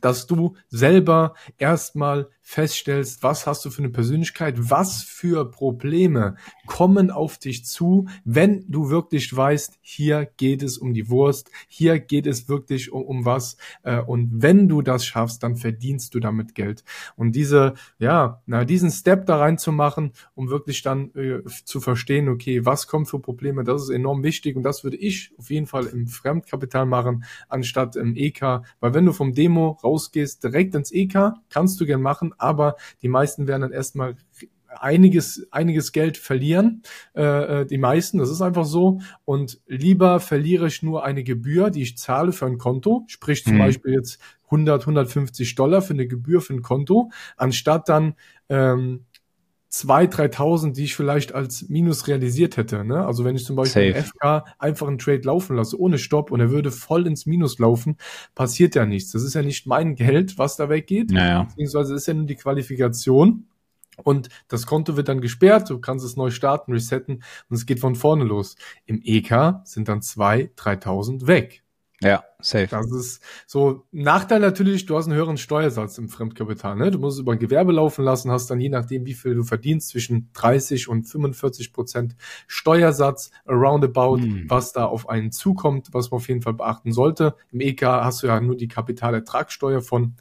dass 0.00 0.26
du 0.26 0.56
selber 0.68 1.34
erstmal 1.58 2.28
feststellst, 2.48 3.24
was 3.24 3.44
hast 3.44 3.64
du 3.64 3.70
für 3.70 3.82
eine 3.82 3.90
Persönlichkeit, 3.90 4.54
was 4.70 5.02
für 5.02 5.50
Probleme 5.50 6.36
kommen 6.66 7.10
auf 7.10 7.38
dich 7.38 7.64
zu, 7.64 8.06
wenn 8.24 8.64
du 8.68 8.88
wirklich 8.88 9.36
weißt, 9.36 9.80
hier 9.80 10.26
geht 10.36 10.62
es 10.62 10.78
um 10.78 10.94
die 10.94 11.10
Wurst, 11.10 11.50
hier 11.66 11.98
geht 11.98 12.24
es 12.24 12.48
wirklich 12.48 12.92
um, 12.92 13.02
um 13.02 13.24
was 13.24 13.56
äh, 13.82 14.00
und 14.00 14.30
wenn 14.32 14.68
du 14.68 14.80
das 14.80 15.04
schaffst, 15.04 15.42
dann 15.42 15.56
verdienst 15.56 16.14
du 16.14 16.20
damit 16.20 16.54
Geld. 16.54 16.84
Und 17.16 17.32
diese, 17.32 17.74
ja, 17.98 18.40
na, 18.46 18.64
diesen 18.64 18.92
Step 18.92 19.26
da 19.26 19.38
reinzumachen, 19.38 20.12
um 20.36 20.48
wirklich 20.48 20.82
dann 20.82 21.12
äh, 21.16 21.42
zu 21.64 21.80
verstehen, 21.80 22.28
okay, 22.28 22.64
was 22.64 22.86
kommt 22.86 23.08
für 23.08 23.18
Probleme, 23.18 23.64
das 23.64 23.82
ist 23.82 23.90
enorm 23.90 24.22
wichtig 24.22 24.54
und 24.54 24.62
das 24.62 24.84
würde 24.84 24.98
ich 24.98 25.32
auf 25.36 25.50
jeden 25.50 25.66
Fall 25.66 25.86
im 25.86 26.06
Fremdkapital 26.06 26.86
machen, 26.86 27.24
anstatt 27.48 27.96
im 27.96 28.14
EK, 28.14 28.62
weil 28.78 28.94
wenn 28.94 29.04
du 29.04 29.12
vom 29.12 29.34
Demo 29.34 29.80
rausgehst, 29.82 30.44
direkt 30.44 30.76
ins 30.76 30.92
EK, 30.92 31.32
kannst 31.50 31.80
du 31.80 31.86
gern 31.86 32.02
machen, 32.02 32.34
aber 32.38 32.76
die 33.02 33.08
meisten 33.08 33.46
werden 33.46 33.62
dann 33.62 33.72
erstmal 33.72 34.16
einiges, 34.68 35.46
einiges 35.50 35.92
Geld 35.92 36.16
verlieren, 36.18 36.82
äh, 37.14 37.22
äh, 37.62 37.66
die 37.66 37.78
meisten, 37.78 38.18
das 38.18 38.30
ist 38.30 38.42
einfach 38.42 38.64
so. 38.64 39.00
Und 39.24 39.60
lieber 39.66 40.20
verliere 40.20 40.66
ich 40.66 40.82
nur 40.82 41.04
eine 41.04 41.24
Gebühr, 41.24 41.70
die 41.70 41.82
ich 41.82 41.98
zahle 41.98 42.32
für 42.32 42.46
ein 42.46 42.58
Konto, 42.58 43.04
sprich 43.06 43.44
zum 43.44 43.54
mhm. 43.54 43.58
Beispiel 43.58 43.94
jetzt 43.94 44.20
100, 44.46 44.82
150 44.82 45.54
Dollar 45.54 45.82
für 45.82 45.94
eine 45.94 46.06
Gebühr 46.06 46.40
für 46.40 46.54
ein 46.54 46.62
Konto, 46.62 47.10
anstatt 47.36 47.88
dann 47.88 48.14
ähm, 48.48 49.04
2.000, 49.72 50.32
3.000, 50.32 50.72
die 50.72 50.84
ich 50.84 50.94
vielleicht 50.94 51.34
als 51.34 51.68
Minus 51.68 52.06
realisiert 52.06 52.56
hätte. 52.56 52.84
Ne? 52.84 53.04
Also 53.04 53.24
wenn 53.24 53.36
ich 53.36 53.44
zum 53.44 53.56
Beispiel. 53.56 53.94
FK 53.94 54.44
einfach 54.58 54.86
einen 54.86 54.98
Trade 54.98 55.22
laufen 55.22 55.56
lasse, 55.56 55.78
ohne 55.78 55.98
Stopp 55.98 56.30
und 56.30 56.40
er 56.40 56.50
würde 56.50 56.70
voll 56.70 57.06
ins 57.06 57.26
Minus 57.26 57.58
laufen, 57.58 57.96
passiert 58.34 58.74
ja 58.74 58.86
nichts. 58.86 59.12
Das 59.12 59.22
ist 59.22 59.34
ja 59.34 59.42
nicht 59.42 59.66
mein 59.66 59.94
Geld, 59.94 60.38
was 60.38 60.56
da 60.56 60.68
weggeht, 60.68 61.10
naja. 61.10 61.44
beziehungsweise 61.44 61.94
ist 61.94 62.06
ja 62.06 62.14
nur 62.14 62.26
die 62.26 62.36
Qualifikation. 62.36 63.46
Und 64.02 64.28
das 64.48 64.66
Konto 64.66 64.96
wird 64.96 65.08
dann 65.08 65.20
gesperrt, 65.20 65.70
du 65.70 65.78
kannst 65.78 66.04
es 66.04 66.16
neu 66.16 66.30
starten, 66.30 66.72
resetten 66.72 67.22
und 67.48 67.56
es 67.56 67.64
geht 67.64 67.80
von 67.80 67.94
vorne 67.94 68.24
los. 68.24 68.56
Im 68.84 69.00
EK 69.02 69.60
sind 69.64 69.88
dann 69.88 70.00
2.000, 70.00 70.54
3.000 70.54 71.26
weg. 71.26 71.62
Ja, 72.02 72.24
safe. 72.40 72.66
Das 72.66 72.90
ist 72.92 73.22
so 73.46 73.86
Nachteil 73.90 74.40
natürlich, 74.40 74.84
du 74.84 74.96
hast 74.96 75.06
einen 75.06 75.16
höheren 75.16 75.38
Steuersatz 75.38 75.96
im 75.96 76.10
Fremdkapital. 76.10 76.76
Ne? 76.76 76.90
Du 76.90 76.98
musst 76.98 77.16
es 77.16 77.20
über 77.22 77.32
ein 77.32 77.38
Gewerbe 77.38 77.72
laufen 77.72 78.04
lassen, 78.04 78.30
hast 78.30 78.50
dann 78.50 78.60
je 78.60 78.68
nachdem, 78.68 79.06
wie 79.06 79.14
viel 79.14 79.34
du 79.34 79.44
verdienst, 79.44 79.88
zwischen 79.88 80.28
30 80.34 80.88
und 80.88 81.04
45 81.04 81.72
Prozent 81.72 82.14
Steuersatz 82.46 83.30
roundabout, 83.48 84.18
mm. 84.18 84.44
was 84.48 84.72
da 84.72 84.84
auf 84.84 85.08
einen 85.08 85.32
zukommt, 85.32 85.88
was 85.92 86.10
man 86.10 86.16
auf 86.16 86.28
jeden 86.28 86.42
Fall 86.42 86.54
beachten 86.54 86.92
sollte. 86.92 87.34
Im 87.50 87.60
EK 87.60 87.82
hast 87.82 88.22
du 88.22 88.26
ja 88.26 88.38
nur 88.40 88.56
die 88.56 88.68
Kapitalertragssteuer 88.68 89.80
von 89.80 90.16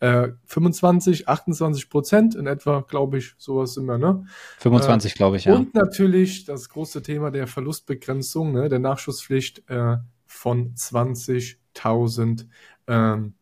äh, 0.00 0.28
25, 0.44 1.28
28 1.28 1.88
Prozent 1.88 2.34
in 2.34 2.46
etwa, 2.46 2.84
glaube 2.86 3.16
ich, 3.16 3.34
sowas 3.38 3.78
immer, 3.78 3.96
ne? 3.96 4.26
25, 4.58 5.12
äh, 5.12 5.16
glaube 5.16 5.38
ich, 5.38 5.46
ja. 5.46 5.54
Und 5.54 5.74
natürlich 5.74 6.44
das 6.44 6.68
große 6.68 7.00
Thema 7.00 7.30
der 7.30 7.46
Verlustbegrenzung, 7.46 8.52
ne, 8.52 8.68
der 8.68 8.80
Nachschusspflicht, 8.80 9.62
äh, 9.70 9.96
von 10.34 10.74
20.000 10.74 12.46
ähm, 12.86 13.34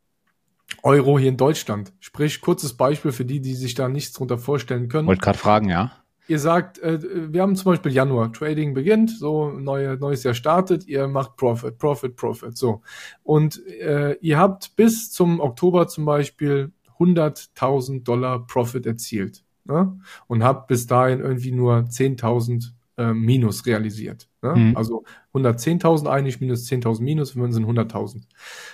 Euro 0.83 1.19
hier 1.19 1.31
in 1.31 1.37
Deutschland. 1.37 1.93
Sprich, 2.01 2.41
kurzes 2.41 2.75
Beispiel 2.75 3.13
für 3.13 3.25
die, 3.25 3.41
die 3.41 3.55
sich 3.55 3.75
da 3.75 3.89
nichts 3.89 4.13
drunter 4.13 4.39
vorstellen 4.39 4.89
können. 4.89 5.09
Wollte 5.09 5.23
gerade 5.23 5.39
fragen, 5.39 5.69
ja. 5.69 5.93
Ihr 6.29 6.39
sagt, 6.39 6.79
äh, 6.79 7.01
wir 7.33 7.43
haben 7.43 7.57
zum 7.57 7.73
Beispiel 7.73 7.93
Januar, 7.93 8.33
Trading 8.33 8.75
beginnt, 8.75 9.11
so 9.11 9.51
neue, 9.51 9.97
neues 9.97 10.23
Jahr 10.23 10.35
startet, 10.35 10.87
ihr 10.87 11.09
macht 11.09 11.37
Profit, 11.37 11.79
Profit, 11.79 12.15
Profit, 12.15 12.57
so. 12.57 12.83
Und 13.23 13.67
äh, 13.67 14.17
ihr 14.21 14.39
habt 14.39 14.77
bis 14.77 15.11
zum 15.11 15.41
Oktober 15.41 15.89
zum 15.89 16.05
Beispiel 16.05 16.73
100.000 16.99 18.05
Dollar 18.05 18.47
Profit 18.47 18.87
erzielt. 18.87 19.45
ne? 19.65 19.99
und 20.27 20.45
habe 20.45 20.65
bis 20.69 20.87
dahin 20.87 21.21
irgendwie 21.21 21.53
nur 21.53 21.79
10.000 21.79 22.73
äh, 23.03 23.15
Minus 23.15 23.67
realisiert. 23.67 24.29
Ne? 24.43 24.55
Mhm. 24.55 24.77
Also 24.77 25.05
110.000 25.35 26.09
eigentlich 26.09 26.41
minus 26.41 26.67
10.000 26.71 27.03
Minus, 27.03 27.37
wenn 27.37 27.53
sind 27.53 27.67
100.000. 27.67 28.23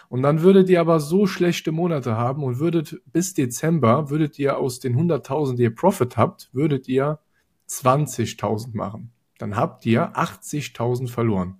Und 0.08 0.22
dann 0.22 0.42
würdet 0.42 0.68
ihr 0.68 0.80
aber 0.80 1.00
so 1.00 1.26
schlechte 1.26 1.72
Monate 1.72 2.16
haben 2.16 2.42
und 2.42 2.58
würdet 2.58 3.00
bis 3.06 3.34
Dezember, 3.34 4.10
würdet 4.10 4.38
ihr 4.38 4.58
aus 4.58 4.80
den 4.80 4.96
100.000, 4.96 5.56
die 5.56 5.64
ihr 5.64 5.74
Profit 5.74 6.16
habt, 6.16 6.50
würdet 6.52 6.88
ihr 6.88 7.18
20.000 7.68 8.76
machen. 8.76 9.12
Dann 9.38 9.56
habt 9.56 9.86
ihr 9.86 10.12
80.000 10.16 11.08
verloren. 11.08 11.58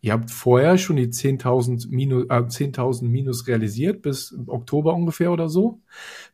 Ihr 0.00 0.12
habt 0.12 0.30
vorher 0.30 0.78
schon 0.78 0.96
die 0.96 1.08
10.000 1.08 1.88
minus, 1.90 2.24
äh, 2.28 2.46
10.000 2.46 3.04
minus 3.08 3.48
realisiert 3.48 4.02
bis 4.02 4.36
Oktober 4.46 4.94
ungefähr 4.94 5.32
oder 5.32 5.48
so. 5.48 5.80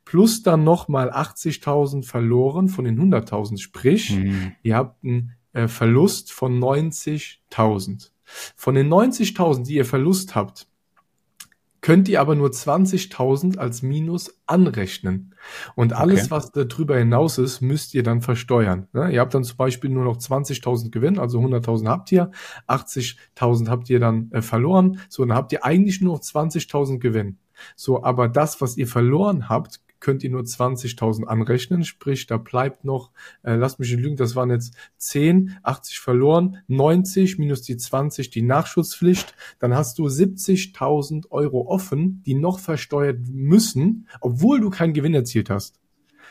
Plus 0.04 0.42
dann 0.42 0.64
nochmal 0.64 1.10
80.000 1.10 2.04
verloren 2.04 2.68
von 2.68 2.84
den 2.84 3.00
100.000. 3.00 3.58
Sprich, 3.58 4.16
mhm. 4.16 4.52
ihr 4.62 4.76
habt 4.76 5.02
einen 5.02 5.32
äh, 5.54 5.68
Verlust 5.68 6.32
von 6.32 6.58
90.000. 6.60 8.10
Von 8.56 8.74
den 8.74 8.88
90.000, 8.88 9.64
die 9.64 9.74
ihr 9.76 9.84
Verlust 9.84 10.34
habt, 10.34 10.66
könnt 11.84 12.08
ihr 12.08 12.22
aber 12.22 12.34
nur 12.34 12.48
20.000 12.48 13.58
als 13.58 13.82
Minus 13.82 14.40
anrechnen. 14.46 15.34
Und 15.74 15.92
alles, 15.92 16.20
okay. 16.20 16.30
was 16.30 16.50
darüber 16.50 16.96
hinaus 16.96 17.36
ist, 17.36 17.60
müsst 17.60 17.92
ihr 17.92 18.02
dann 18.02 18.22
versteuern. 18.22 18.88
Ne? 18.94 19.12
Ihr 19.12 19.20
habt 19.20 19.34
dann 19.34 19.44
zum 19.44 19.58
Beispiel 19.58 19.90
nur 19.90 20.04
noch 20.04 20.16
20.000 20.16 20.90
Gewinn, 20.90 21.18
also 21.18 21.38
100.000 21.40 21.86
habt 21.86 22.10
ihr, 22.10 22.30
80.000 22.68 23.68
habt 23.68 23.90
ihr 23.90 24.00
dann 24.00 24.30
äh, 24.32 24.40
verloren. 24.40 24.98
So, 25.10 25.26
dann 25.26 25.36
habt 25.36 25.52
ihr 25.52 25.62
eigentlich 25.62 26.00
nur 26.00 26.14
noch 26.14 26.22
20.000 26.22 27.00
Gewinn. 27.00 27.36
So, 27.76 28.02
aber 28.02 28.28
das, 28.28 28.62
was 28.62 28.78
ihr 28.78 28.86
verloren 28.86 29.50
habt, 29.50 29.80
könnt 30.04 30.22
ihr 30.22 30.30
nur 30.30 30.42
20.000 30.42 31.24
anrechnen, 31.24 31.82
sprich, 31.82 32.26
da 32.26 32.36
bleibt 32.36 32.84
noch, 32.84 33.10
äh, 33.42 33.54
lasst 33.54 33.80
mich 33.80 33.90
nicht 33.90 34.02
lügen, 34.02 34.16
das 34.16 34.36
waren 34.36 34.50
jetzt 34.50 34.76
10, 34.98 35.56
80 35.62 35.98
verloren, 35.98 36.58
90 36.68 37.38
minus 37.38 37.62
die 37.62 37.78
20 37.78 38.28
die 38.28 38.42
Nachschutzpflicht, 38.42 39.34
dann 39.60 39.74
hast 39.74 39.98
du 39.98 40.04
70.000 40.06 41.30
Euro 41.30 41.66
offen, 41.68 42.22
die 42.26 42.34
noch 42.34 42.58
versteuert 42.58 43.20
müssen, 43.30 44.06
obwohl 44.20 44.60
du 44.60 44.68
keinen 44.68 44.92
Gewinn 44.92 45.14
erzielt 45.14 45.48
hast. 45.48 45.80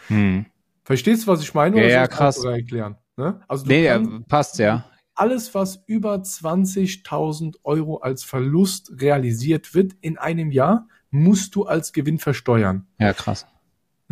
Hm. 0.08 0.46
Verstehst 0.84 1.24
du, 1.24 1.28
was 1.32 1.42
ich 1.42 1.56
meine? 1.56 1.82
Ja, 1.82 1.88
ja 1.88 2.08
krass. 2.08 2.44
Erklären? 2.44 2.98
Ne? 3.18 3.42
Also 3.48 3.66
nee, 3.66 3.86
ja, 3.86 4.00
passt, 4.28 4.60
ja. 4.60 4.86
Alles, 5.16 5.56
was 5.56 5.84
über 5.88 6.16
20.000 6.16 7.56
Euro 7.64 7.98
als 7.98 8.24
Verlust 8.24 8.92
realisiert 9.02 9.74
wird 9.74 9.94
in 10.02 10.20
einem 10.20 10.52
Jahr, 10.52 10.88
musst 11.10 11.56
du 11.56 11.64
als 11.64 11.92
Gewinn 11.92 12.20
versteuern. 12.20 12.86
Ja, 13.00 13.14
krass. 13.14 13.48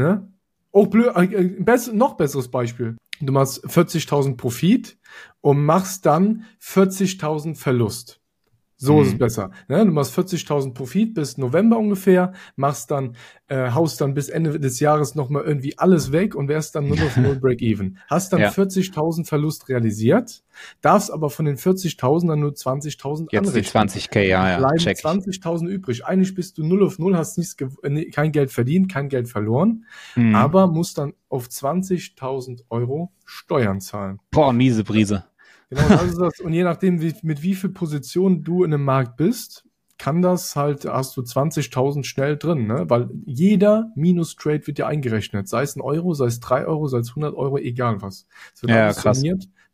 Ne? 0.01 0.33
Auch 0.71 0.87
blöd, 0.87 1.15
äh, 1.15 1.23
äh 1.25 1.43
best, 1.59 1.93
noch 1.93 2.17
besseres 2.17 2.49
Beispiel. 2.49 2.97
Du 3.19 3.33
machst 3.33 3.63
40.000 3.65 4.35
Profit 4.35 4.97
und 5.41 5.63
machst 5.63 6.05
dann 6.05 6.45
40.000 6.59 7.55
Verlust. 7.55 8.20
So 8.81 8.95
mhm. 8.95 9.01
ist 9.01 9.07
es 9.09 9.13
mhm. 9.13 9.17
besser. 9.19 9.51
Ne? 9.67 9.85
Du 9.85 9.91
machst 9.91 10.17
40.000 10.17 10.73
Profit 10.73 11.13
bis 11.13 11.37
November 11.37 11.77
ungefähr, 11.77 12.33
machst 12.55 12.89
dann, 12.89 13.15
äh, 13.47 13.69
haust 13.69 14.01
dann 14.01 14.15
bis 14.15 14.27
Ende 14.27 14.59
des 14.59 14.79
Jahres 14.79 15.13
nochmal 15.13 15.43
irgendwie 15.43 15.77
alles 15.77 16.11
weg 16.11 16.33
und 16.33 16.47
wärst 16.47 16.73
dann 16.73 16.87
nur 16.87 16.97
noch 16.97 17.15
null 17.15 17.39
Break-Even. 17.39 17.99
Hast 18.07 18.33
dann 18.33 18.39
ja. 18.39 18.49
40.000 18.49 19.27
Verlust 19.27 19.69
realisiert, 19.69 20.43
darfst 20.81 21.13
aber 21.13 21.29
von 21.29 21.45
den 21.45 21.57
40.000 21.57 22.27
dann 22.27 22.39
nur 22.39 22.53
20.000 22.53 23.27
Jetzt 23.31 23.55
die 23.55 23.61
20k, 23.61 24.21
ja, 24.21 24.49
ja. 24.49 24.57
Bleiben 24.57 24.79
20.000 24.79 25.67
übrig. 25.67 26.03
Eigentlich 26.03 26.33
bist 26.33 26.57
du 26.57 26.65
null 26.65 26.83
auf 26.83 26.97
null, 26.97 27.15
hast 27.15 27.37
nichts, 27.37 27.55
äh, 27.83 28.05
kein 28.09 28.31
Geld 28.31 28.49
verdient, 28.49 28.91
kein 28.91 29.09
Geld 29.09 29.29
verloren, 29.29 29.85
mhm. 30.15 30.33
aber 30.33 30.65
musst 30.65 30.97
dann 30.97 31.13
auf 31.29 31.45
20.000 31.45 32.63
Euro 32.69 33.11
Steuern 33.25 33.79
zahlen. 33.79 34.19
Boah, 34.31 34.53
miese 34.53 34.83
Brise. 34.83 35.25
Genau, 35.71 35.87
das 35.87 36.03
ist 36.03 36.19
das. 36.19 36.39
Und 36.41 36.53
je 36.53 36.63
nachdem, 36.63 37.01
wie, 37.01 37.15
mit 37.23 37.41
wie 37.41 37.55
viel 37.55 37.69
Position 37.69 38.43
du 38.43 38.63
in 38.63 38.73
einem 38.73 38.83
Markt 38.83 39.15
bist, 39.15 39.65
kann 39.97 40.21
das 40.21 40.55
halt, 40.55 40.85
hast 40.85 41.15
du 41.15 41.21
20.000 41.21 42.03
schnell 42.03 42.35
drin, 42.35 42.67
ne? 42.67 42.89
Weil 42.89 43.09
jeder 43.25 43.91
Minus-Trade 43.95 44.67
wird 44.67 44.79
ja 44.79 44.87
eingerechnet. 44.87 45.47
Sei 45.47 45.61
es 45.61 45.75
ein 45.75 45.81
Euro, 45.81 46.13
sei 46.13 46.25
es 46.25 46.39
drei 46.39 46.65
Euro, 46.65 46.87
sei 46.87 46.97
es 46.97 47.09
100 47.09 47.35
Euro, 47.35 47.57
egal 47.57 48.01
was. 48.01 48.27
Es 48.53 48.63
wird 48.63 48.71
ja, 48.71 48.91
krass. 48.91 49.23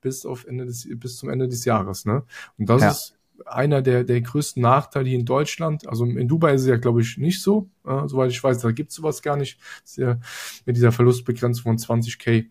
bis 0.02 0.26
auf 0.26 0.46
Ende 0.46 0.66
des, 0.66 0.88
bis 0.98 1.18
zum 1.18 1.30
Ende 1.30 1.48
des 1.48 1.66
Jahres, 1.66 2.06
ne? 2.06 2.24
Und 2.58 2.70
das 2.70 2.82
ja. 2.82 2.92
ist 2.92 3.18
einer 3.46 3.82
der, 3.82 4.04
der 4.04 4.22
größten 4.22 4.62
Nachteile 4.62 5.08
hier 5.10 5.20
in 5.20 5.26
Deutschland. 5.26 5.88
Also 5.88 6.06
in 6.06 6.28
Dubai 6.28 6.54
ist 6.54 6.62
es 6.62 6.68
ja, 6.68 6.78
glaube 6.78 7.02
ich, 7.02 7.18
nicht 7.18 7.42
so. 7.42 7.70
Äh, 7.86 8.08
soweit 8.08 8.32
ich 8.32 8.44
weiß, 8.44 8.60
da 8.60 8.72
gibt's 8.72 8.96
sowas 8.96 9.22
gar 9.22 9.38
nicht. 9.38 9.60
Ja 9.96 10.18
mit 10.66 10.76
dieser 10.76 10.92
Verlustbegrenzung 10.92 11.64
von 11.64 11.78
20k 11.78 12.48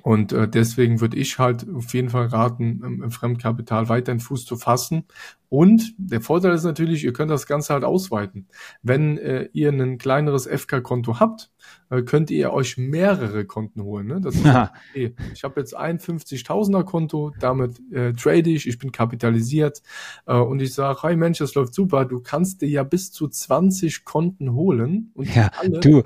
und 0.00 0.32
äh, 0.32 0.48
deswegen 0.48 1.00
würde 1.00 1.18
ich 1.18 1.38
halt 1.38 1.66
auf 1.68 1.92
jeden 1.92 2.08
Fall 2.08 2.26
raten, 2.26 2.80
im, 2.82 3.02
im 3.02 3.10
Fremdkapital 3.10 3.88
weiterhin 3.88 4.20
Fuß 4.20 4.46
zu 4.46 4.56
fassen. 4.56 5.04
Und 5.50 5.94
der 5.98 6.22
Vorteil 6.22 6.54
ist 6.54 6.64
natürlich, 6.64 7.04
ihr 7.04 7.12
könnt 7.12 7.30
das 7.30 7.46
Ganze 7.46 7.74
halt 7.74 7.84
ausweiten. 7.84 8.48
Wenn 8.82 9.18
äh, 9.18 9.50
ihr 9.52 9.68
ein 9.68 9.98
kleineres 9.98 10.46
FK-Konto 10.46 11.20
habt, 11.20 11.52
äh, 11.90 12.02
könnt 12.02 12.30
ihr 12.30 12.54
euch 12.54 12.78
mehrere 12.78 13.44
Konten 13.44 13.82
holen. 13.82 14.06
Ne? 14.06 14.20
Das 14.22 14.34
ist, 14.34 14.46
okay, 14.46 15.14
ich 15.34 15.44
habe 15.44 15.60
jetzt 15.60 15.76
ein 15.76 15.98
50.000er 15.98 16.84
Konto, 16.84 17.32
damit 17.38 17.78
äh, 17.92 18.14
trade 18.14 18.48
ich, 18.48 18.66
ich 18.66 18.78
bin 18.78 18.92
kapitalisiert 18.92 19.82
äh, 20.26 20.34
und 20.34 20.62
ich 20.62 20.72
sage, 20.72 21.00
hey 21.02 21.16
Mensch, 21.16 21.38
das 21.38 21.54
läuft 21.54 21.74
super, 21.74 22.06
du 22.06 22.20
kannst 22.20 22.62
dir 22.62 22.68
ja 22.68 22.82
bis 22.82 23.12
zu 23.12 23.28
20 23.28 24.06
Konten 24.06 24.54
holen. 24.54 25.10
Und 25.12 25.34
ja, 25.34 25.50
alle 25.60 25.80
du, 25.80 26.02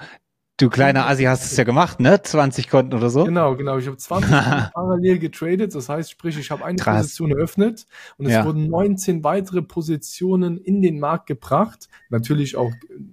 Du 0.59 0.71
kleiner 0.71 1.07
Asi 1.07 1.25
hast 1.25 1.45
es 1.45 1.55
ja 1.59 1.65
gemacht, 1.65 2.01
ne? 2.01 2.23
20 2.23 2.71
Konten 2.71 2.95
oder 2.95 3.11
so? 3.11 3.25
Genau, 3.25 3.57
genau. 3.57 3.77
Ich 3.77 3.87
habe 3.87 3.99
20 3.99 4.31
parallel 4.73 5.19
getradet. 5.19 5.75
Das 5.75 5.91
heißt, 5.91 6.11
sprich, 6.11 6.39
ich 6.39 6.51
habe 6.51 6.65
eine 6.65 6.79
Krass. 6.79 7.03
Position 7.03 7.33
eröffnet 7.33 7.87
und 8.17 8.25
es 8.25 8.33
ja. 8.33 8.45
wurden 8.47 8.71
19 8.71 9.23
weitere 9.23 9.61
Positionen 9.61 10.57
in 10.57 10.81
den 10.81 10.99
Markt 10.99 11.27
gebracht. 11.27 11.89
Natürlich 12.09 12.57
auch 12.57 12.73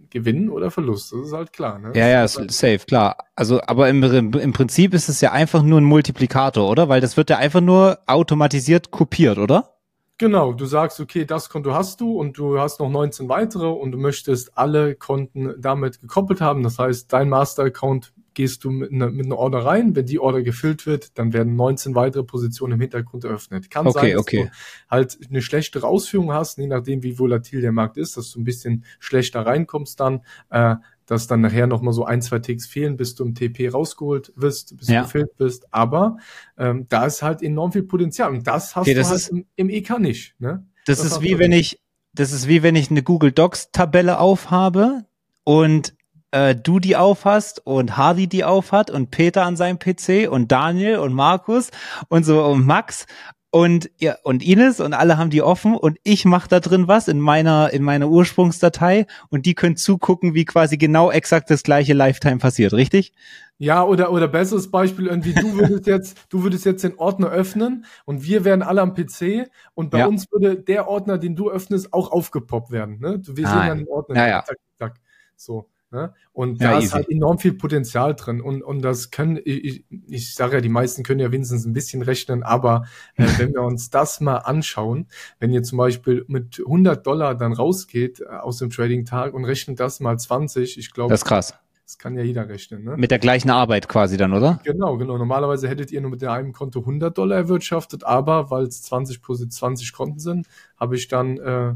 Gewinn 0.10 0.50
oder 0.50 0.72
Verlust. 0.72 1.12
Das 1.12 1.28
ist 1.28 1.34
halt 1.34 1.52
klar. 1.52 1.80
Ne? 1.80 1.92
Ja, 1.96 2.08
ja, 2.08 2.24
ist 2.24 2.40
safe, 2.50 2.80
klar. 2.80 3.18
Also, 3.36 3.60
aber 3.68 3.90
im, 3.90 4.04
im 4.04 4.54
Prinzip 4.54 4.94
ist 4.94 5.10
es 5.10 5.20
ja 5.20 5.34
einfach 5.34 5.64
nur 5.64 5.82
ein 5.82 5.86
Multiplikator, 5.86 6.70
oder? 6.70 6.88
Weil 6.88 7.02
das 7.02 7.18
wird 7.18 7.30
ja 7.30 7.40
einfach 7.40 7.62
nur 7.62 8.00
automatisiert 8.08 8.92
kopiert, 8.92 9.38
oder? 9.38 9.74
Genau, 10.20 10.54
du 10.54 10.66
sagst, 10.66 11.00
okay, 11.00 11.26
das 11.26 11.50
Konto 11.50 11.74
hast 11.74 12.00
du 12.00 12.20
und 12.20 12.38
du 12.38 12.60
hast 12.60 12.80
noch 12.80 12.90
19 12.90 13.30
weitere 13.30 13.68
und 13.68 13.92
du 13.92 13.98
möchtest 13.98 14.58
alle 14.58 14.96
Konten 14.96 15.56
damit 15.60 16.02
gekoppelt 16.02 16.40
haben. 16.40 16.62
Das 16.62 16.78
heißt, 16.78 17.12
dein 17.12 17.30
Master-Account 17.30 18.14
gehst 18.34 18.64
du 18.64 18.72
mit 18.72 18.92
einer, 18.92 19.10
mit 19.10 19.26
einer 19.26 19.38
Order 19.38 19.66
rein. 19.66 19.96
Wenn 19.96 20.06
die 20.06 20.20
Order 20.20 20.44
gefüllt 20.44 20.86
wird, 20.86 21.18
dann 21.18 21.34
werden 21.34 21.56
19 21.56 21.96
weitere 21.96 22.24
Positionen 22.24 22.74
im 22.74 22.82
Hintergrund 22.82 23.24
eröffnet. 23.24 23.70
Kann 23.70 23.88
okay, 23.88 24.00
sein, 24.00 24.12
dass 24.12 24.22
okay. 24.22 24.44
du 24.44 24.52
halt 24.90 25.18
eine 25.30 25.42
schlechtere 25.42 25.88
Ausführung 25.88 26.32
hast, 26.32 26.58
je 26.58 26.68
nachdem, 26.68 27.04
wie 27.04 27.18
volatil 27.18 27.62
der 27.62 27.72
Markt 27.72 27.98
ist, 27.98 28.16
dass 28.16 28.32
du 28.32 28.40
ein 28.40 28.44
bisschen 28.44 28.86
schlechter 29.00 29.46
reinkommst 29.46 30.00
dann. 30.00 30.22
Äh, 30.50 30.76
dass 31.06 31.28
dann 31.28 31.42
nachher 31.42 31.68
noch 31.68 31.82
mal 31.82 31.94
so 31.94 32.06
ein, 32.06 32.22
zwei 32.22 32.40
Ticks 32.40 32.66
fehlen, 32.66 32.98
bis 32.98 33.16
du 33.16 33.24
im 33.26 33.36
TP 33.36 33.70
rausgeholt 33.70 34.34
wirst, 34.36 34.78
bis 34.78 34.88
ja. 34.88 35.02
du 35.02 35.06
gefilmt 35.06 35.38
bist. 35.38 35.68
Aber 35.72 36.18
ähm, 36.58 36.88
da 36.90 37.06
ist 37.06 37.22
halt 37.22 37.42
enorm 37.42 37.72
viel 37.72 37.84
Potenzial 37.84 38.32
und 38.32 38.48
das 38.48 38.76
hast 38.76 38.84
okay, 38.84 38.94
das 38.94 39.08
du 39.08 39.12
halt 39.12 39.22
ist, 39.22 39.28
im, 39.30 39.46
im, 39.56 39.70
EK 39.70 40.00
nicht. 40.00 40.36
Ne? 40.40 40.66
Das, 40.86 41.00
das 41.00 41.14
ist 41.14 41.22
wie 41.22 41.40
wenn 41.40 41.52
ich, 41.52 41.82
das 42.14 42.32
ist 42.32 42.48
wie 42.48 42.64
wenn 42.64 42.76
ich 42.76 42.90
eine 42.90 43.04
Google 43.04 43.32
Docs 43.32 43.72
Tabelle 43.72 44.20
aufhabe 44.20 45.06
und 45.44 45.96
äh, 46.32 46.56
du 46.56 46.80
die 46.80 46.96
aufhast 46.96 47.66
und 47.66 47.96
Hardy 47.96 48.28
die 48.28 48.44
aufhat 48.44 48.90
und 48.90 49.12
Peter 49.12 49.46
an 49.46 49.56
seinem 49.56 49.80
PC 49.80 50.30
und 50.30 50.52
Daniel 50.52 50.98
und 50.98 51.14
Markus 51.14 51.70
und 52.10 52.24
so 52.24 52.44
und 52.44 52.66
Max 52.66 53.06
und 53.54 53.92
ja 54.00 54.16
und 54.24 54.44
Ines 54.44 54.80
und 54.80 54.94
alle 54.94 55.20
haben 55.20 55.30
die 55.30 55.44
offen 55.44 55.76
und 55.76 56.00
ich 56.04 56.26
mache 56.26 56.50
da 56.50 56.60
drin 56.60 56.88
was 56.88 57.08
in 57.08 57.20
meiner 57.20 57.72
in 57.72 57.84
meiner 57.84 58.10
Ursprungsdatei 58.10 59.06
und 59.30 59.46
die 59.46 59.54
können 59.54 59.78
zugucken, 59.78 60.34
wie 60.34 60.44
quasi 60.44 60.78
genau 60.78 61.12
exakt 61.12 61.52
das 61.52 61.62
gleiche 61.62 61.94
Lifetime 61.94 62.40
passiert, 62.40 62.74
richtig? 62.74 63.14
Ja, 63.60 63.84
oder 63.84 64.12
oder 64.12 64.28
besseres 64.28 64.72
Beispiel 64.72 65.06
irgendwie 65.06 65.36
du 65.36 65.54
würdest 65.54 65.86
jetzt 65.86 66.18
du 66.30 66.42
würdest 66.42 66.66
jetzt 66.66 66.84
den 66.84 66.98
Ordner 66.98 67.30
öffnen 67.30 67.86
und 68.06 68.24
wir 68.24 68.44
wären 68.44 68.64
alle 68.64 68.82
am 68.82 68.96
PC 68.96 69.52
und 69.76 69.92
bei 69.92 70.00
ja. 70.00 70.08
uns 70.08 70.32
würde 70.32 70.56
der 70.56 70.88
Ordner, 70.88 71.20
den 71.20 71.36
du 71.36 71.52
öffnest, 71.52 71.94
auch 71.94 72.12
aufgepoppt 72.12 72.72
werden, 72.72 73.00
ne? 73.00 73.22
Wir 73.24 73.48
sehen 73.48 73.68
dann 73.68 73.78
den 73.78 73.88
Ordner 73.88 74.16
ja, 74.16 74.28
ja. 74.28 74.44
Zack, 74.46 74.58
zack, 74.80 74.96
so. 75.36 75.70
Ne? 75.94 76.12
Und 76.32 76.60
ja, 76.60 76.72
da 76.72 76.78
easy. 76.78 76.88
ist 76.88 76.94
halt 76.96 77.10
enorm 77.10 77.38
viel 77.38 77.54
Potenzial 77.54 78.16
drin. 78.16 78.42
Und, 78.42 78.64
und 78.64 78.82
das 78.82 79.12
können, 79.12 79.40
ich, 79.46 79.86
ich 80.10 80.34
sage 80.34 80.56
ja, 80.56 80.62
die 80.62 80.70
meisten 80.70 81.04
können 81.04 81.20
ja 81.20 81.32
wenigstens 81.32 81.66
ein 81.66 81.74
bisschen 81.74 82.02
rechnen, 82.02 82.42
aber 82.42 82.86
äh, 83.16 83.26
wenn 83.38 83.54
wir 83.54 83.62
uns 83.62 83.92
das 83.92 84.20
mal 84.20 84.38
anschauen, 84.38 85.08
wenn 85.40 85.52
ihr 85.54 85.62
zum 85.62 85.78
Beispiel 85.78 86.26
mit 86.28 86.60
100 86.60 87.06
Dollar 87.06 87.36
dann 87.36 87.54
rausgeht 87.54 88.22
äh, 88.22 88.26
aus 88.26 88.58
dem 88.58 88.72
Trading-Tag 88.72 89.36
und 89.36 89.46
rechnet 89.46 89.80
das 89.80 90.00
mal 90.00 90.18
20, 90.18 90.80
ich 90.80 90.92
glaube. 90.94 91.12
Das 91.12 91.22
ist 91.22 91.26
krass. 91.26 91.54
Das 91.86 92.00
kann 92.00 92.16
ja 92.16 92.24
jeder 92.24 92.50
rechnen. 92.50 92.84
Ne? 92.84 92.98
Mit 92.98 93.12
der 93.12 93.20
gleichen 93.20 93.52
Arbeit 93.52 93.88
quasi 93.88 94.18
dann, 94.18 94.34
oder? 94.34 94.60
Genau, 94.64 94.98
genau. 94.98 95.18
Normalerweise 95.18 95.68
hättet 95.68 95.92
ihr 95.92 96.02
nur 96.02 96.10
mit 96.10 96.24
einem 96.24 96.54
Konto 96.54 96.80
100 96.80 97.16
Dollar 97.16 97.38
erwirtschaftet, 97.38 98.04
aber 98.04 98.50
weil 98.50 98.64
es 98.64 98.82
20 98.82 99.22
plus 99.22 99.48
20 99.48 99.94
Konten 99.94 100.20
sind, 100.20 100.48
habe 100.80 100.96
ich 100.96 101.08
dann 101.08 101.38
äh, 101.38 101.74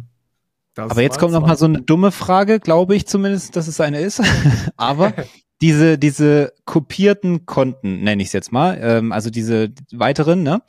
das 0.83 0.91
Aber 0.91 1.01
jetzt 1.01 1.19
kommt 1.19 1.33
noch 1.33 1.45
mal 1.45 1.57
so 1.57 1.65
eine 1.65 1.81
dumme 1.81 2.11
Frage, 2.11 2.59
glaube 2.59 2.95
ich 2.95 3.07
zumindest, 3.07 3.55
dass 3.55 3.67
es 3.67 3.79
eine 3.79 3.99
ist. 3.99 4.21
Aber 4.77 5.13
diese, 5.61 5.97
diese 5.97 6.53
kopierten 6.65 7.45
Konten, 7.45 8.03
nenne 8.03 8.21
ich 8.21 8.29
es 8.29 8.33
jetzt 8.33 8.51
mal, 8.51 8.77
ähm, 8.81 9.11
also 9.11 9.29
diese 9.29 9.69
weiteren, 9.91 10.43
ne? 10.43 10.61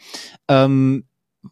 Ähm, 0.49 1.05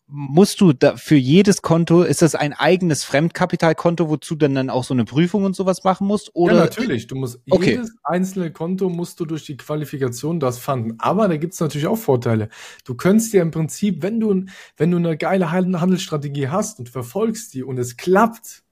musst 0.07 0.61
du 0.61 0.73
da 0.73 0.97
für 0.97 1.17
jedes 1.17 1.63
Konto, 1.63 2.03
ist 2.03 2.23
das 2.23 2.35
ein 2.35 2.53
eigenes 2.53 3.05
Fremdkapitalkonto, 3.05 4.09
wozu 4.09 4.35
dann 4.35 4.55
dann 4.55 4.71
auch 4.71 4.85
so 4.85 4.95
eine 4.95 5.05
Prüfung 5.05 5.45
und 5.45 5.57
sowas 5.57 5.85
machen 5.85 6.07
musst? 6.07 6.35
Oder? 6.35 6.55
Ja, 6.55 6.61
natürlich. 6.61 7.07
Du 7.07 7.17
musst 7.17 7.41
okay. 7.51 7.73
jedes 7.73 7.93
einzelne 8.05 8.53
Konto 8.53 8.89
musst 8.89 9.21
du 9.21 9.25
durch 9.25 9.45
die 9.45 9.57
Qualifikation 9.57 10.41
das 10.41 10.59
fanden. 10.59 10.97
Aber 10.99 11.29
da 11.29 11.37
gibt's 11.37 11.61
natürlich 11.61 11.87
auch 11.87 11.99
Vorteile. 11.99 12.49
Du 12.85 12.95
könntest 12.95 13.33
dir 13.33 13.43
im 13.43 13.51
Prinzip, 13.51 14.03
wenn 14.03 14.21
du, 14.21 14.45
wenn 14.77 14.91
du 14.91 14.97
eine 14.97 15.17
geile 15.17 15.51
Handelsstrategie 15.53 16.49
hast 16.49 16.79
und 16.79 16.89
verfolgst 16.89 17.55
die 17.55 17.63
und 17.63 17.79
es 17.79 17.97
klappt, 17.97 18.65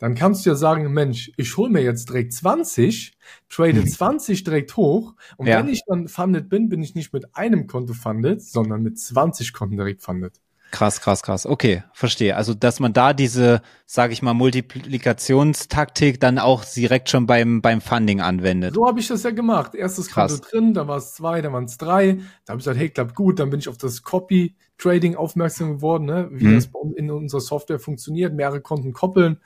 dann 0.00 0.14
kannst 0.14 0.44
du 0.44 0.50
ja 0.50 0.56
sagen, 0.56 0.90
Mensch, 0.92 1.30
ich 1.36 1.56
hole 1.58 1.70
mir 1.70 1.82
jetzt 1.82 2.08
direkt 2.08 2.32
20, 2.32 3.12
trade 3.50 3.84
20 3.84 4.40
mhm. 4.40 4.44
direkt 4.44 4.76
hoch 4.76 5.14
und 5.36 5.46
ja. 5.46 5.58
wenn 5.58 5.68
ich 5.68 5.82
dann 5.86 6.08
funded 6.08 6.48
bin, 6.48 6.70
bin 6.70 6.82
ich 6.82 6.94
nicht 6.94 7.12
mit 7.12 7.36
einem 7.36 7.66
Konto 7.66 7.92
funded, 7.92 8.42
sondern 8.42 8.82
mit 8.82 8.98
20 8.98 9.52
Konten 9.52 9.76
direkt 9.76 10.00
funded. 10.00 10.40
Krass, 10.70 11.00
krass, 11.00 11.22
krass. 11.22 11.46
Okay, 11.46 11.82
verstehe. 11.92 12.36
Also, 12.36 12.54
dass 12.54 12.80
man 12.80 12.92
da 12.92 13.12
diese, 13.12 13.60
sage 13.86 14.12
ich 14.12 14.22
mal, 14.22 14.34
Multiplikationstaktik 14.34 16.20
dann 16.20 16.38
auch 16.38 16.64
direkt 16.64 17.10
schon 17.10 17.26
beim 17.26 17.60
beim 17.60 17.80
Funding 17.80 18.20
anwendet. 18.20 18.74
So 18.74 18.86
habe 18.86 19.00
ich 19.00 19.08
das 19.08 19.22
ja 19.22 19.30
gemacht. 19.30 19.74
Erstes 19.74 20.08
krass. 20.08 20.32
Konto 20.40 20.48
drin, 20.48 20.74
da 20.74 20.86
war 20.86 20.98
es 20.98 21.14
zwei, 21.14 21.40
dann 21.40 21.52
waren 21.52 21.64
es 21.64 21.76
drei. 21.76 22.20
Da 22.44 22.52
habe 22.52 22.60
ich 22.60 22.64
gesagt, 22.64 22.78
hey, 22.78 22.88
klappt 22.88 23.14
gut. 23.14 23.38
Dann 23.38 23.50
bin 23.50 23.60
ich 23.60 23.68
auf 23.68 23.78
das 23.78 24.02
Copy 24.02 24.54
Trading 24.80 25.14
aufmerksam 25.14 25.76
geworden, 25.76 26.06
ne? 26.06 26.28
wie 26.32 26.46
mhm. 26.46 26.54
das 26.54 26.70
in 26.96 27.10
unserer 27.10 27.40
Software 27.40 27.78
funktioniert, 27.78 28.34
mehrere 28.34 28.60
Konten 28.60 28.92
koppeln. 28.92 29.38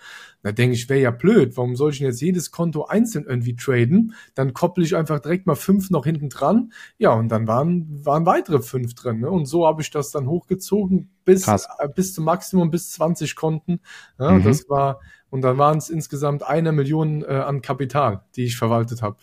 Da 0.42 0.52
denke 0.52 0.74
ich, 0.74 0.88
wäre 0.88 1.00
ja 1.00 1.10
blöd. 1.10 1.56
Warum 1.56 1.74
soll 1.74 1.90
ich 1.90 1.98
denn 1.98 2.06
jetzt 2.06 2.20
jedes 2.20 2.50
Konto 2.50 2.84
einzeln 2.84 3.24
irgendwie 3.26 3.56
traden? 3.56 4.14
Dann 4.34 4.54
kopple 4.54 4.84
ich 4.84 4.94
einfach 4.94 5.20
direkt 5.20 5.46
mal 5.46 5.56
fünf 5.56 5.90
noch 5.90 6.04
hinten 6.04 6.28
dran. 6.28 6.72
Ja, 6.98 7.12
und 7.12 7.28
dann 7.30 7.48
waren, 7.48 8.04
waren 8.04 8.26
weitere 8.26 8.60
fünf 8.60 8.94
drin. 8.94 9.20
Ne? 9.20 9.30
Und 9.30 9.46
so 9.46 9.66
habe 9.66 9.82
ich 9.82 9.90
das 9.90 10.10
dann 10.10 10.28
hochgezogen 10.28 11.10
bis, 11.24 11.48
äh, 11.48 11.58
bis 11.94 12.14
zum 12.14 12.24
Maximum, 12.24 12.70
bis 12.70 12.92
20 12.92 13.34
Konten. 13.34 13.80
Ja, 14.18 14.32
mhm. 14.32 14.44
Das 14.44 14.68
war, 14.68 15.00
und 15.30 15.42
dann 15.42 15.58
waren 15.58 15.78
es 15.78 15.90
insgesamt 15.90 16.42
eine 16.42 16.72
Million 16.72 17.22
äh, 17.22 17.26
an 17.26 17.62
Kapital, 17.62 18.24
die 18.36 18.44
ich 18.44 18.56
verwaltet 18.56 19.02
habe. 19.02 19.16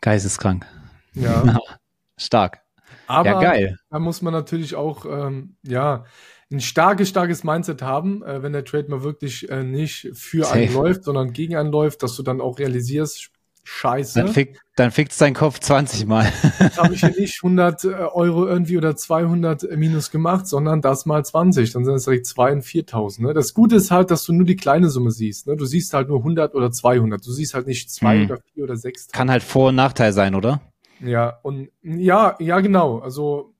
Geisteskrank. 0.00 0.66
Ja. 1.14 1.58
Stark. 2.16 2.63
Aber 3.06 3.28
ja, 3.28 3.40
geil. 3.40 3.78
da 3.90 3.98
muss 3.98 4.22
man 4.22 4.32
natürlich 4.32 4.74
auch, 4.74 5.04
ähm, 5.06 5.56
ja, 5.62 6.04
ein 6.50 6.60
starkes, 6.60 7.08
starkes 7.08 7.44
Mindset 7.44 7.82
haben, 7.82 8.22
äh, 8.22 8.42
wenn 8.42 8.52
der 8.52 8.64
Trade 8.64 8.88
mal 8.88 9.02
wirklich 9.02 9.48
äh, 9.50 9.64
nicht 9.64 10.10
für 10.14 10.44
Safe. 10.44 10.54
einen 10.54 10.74
läuft, 10.74 11.04
sondern 11.04 11.32
gegen 11.32 11.56
einen 11.56 11.72
läuft, 11.72 12.02
dass 12.02 12.16
du 12.16 12.22
dann 12.22 12.40
auch 12.40 12.58
realisierst, 12.58 13.30
scheiße. 13.64 14.20
Dann, 14.20 14.28
fick, 14.28 14.60
dann 14.76 14.90
fickt's 14.90 15.18
dein 15.18 15.34
Kopf 15.34 15.58
20 15.58 16.06
Mal. 16.06 16.30
Jetzt 16.60 16.78
habe 16.78 16.94
ich 16.94 17.00
hier 17.00 17.14
nicht 17.18 17.42
100 17.42 17.84
äh, 17.84 17.88
Euro 17.88 18.46
irgendwie 18.46 18.76
oder 18.76 18.94
200 18.94 19.64
äh, 19.64 19.76
minus 19.76 20.10
gemacht, 20.10 20.46
sondern 20.46 20.82
das 20.82 21.06
mal 21.06 21.24
20. 21.24 21.72
Dann 21.72 21.84
sind 21.84 21.94
es 21.94 22.04
direkt 22.04 22.26
2 22.26 22.52
und 22.52 22.64
4.000. 22.64 23.22
Ne? 23.22 23.34
Das 23.34 23.54
Gute 23.54 23.76
ist 23.76 23.90
halt, 23.90 24.10
dass 24.10 24.24
du 24.24 24.32
nur 24.32 24.46
die 24.46 24.56
kleine 24.56 24.90
Summe 24.90 25.10
siehst. 25.10 25.46
Ne? 25.46 25.56
Du 25.56 25.64
siehst 25.64 25.94
halt 25.94 26.08
nur 26.08 26.18
100 26.18 26.54
oder 26.54 26.70
200. 26.70 27.26
Du 27.26 27.32
siehst 27.32 27.54
halt 27.54 27.66
nicht 27.66 27.90
2 27.90 28.16
hm. 28.16 28.24
oder 28.26 28.38
4 28.54 28.64
oder 28.64 28.76
6. 28.76 29.08
Kann 29.08 29.30
halt 29.30 29.42
Vor- 29.42 29.70
und 29.70 29.76
Nachteil 29.76 30.12
sein, 30.12 30.34
oder? 30.34 30.60
Ja, 31.00 31.38
und 31.42 31.68
ja, 31.82 32.36
ja, 32.38 32.60
genau. 32.60 32.98
Also 32.98 33.54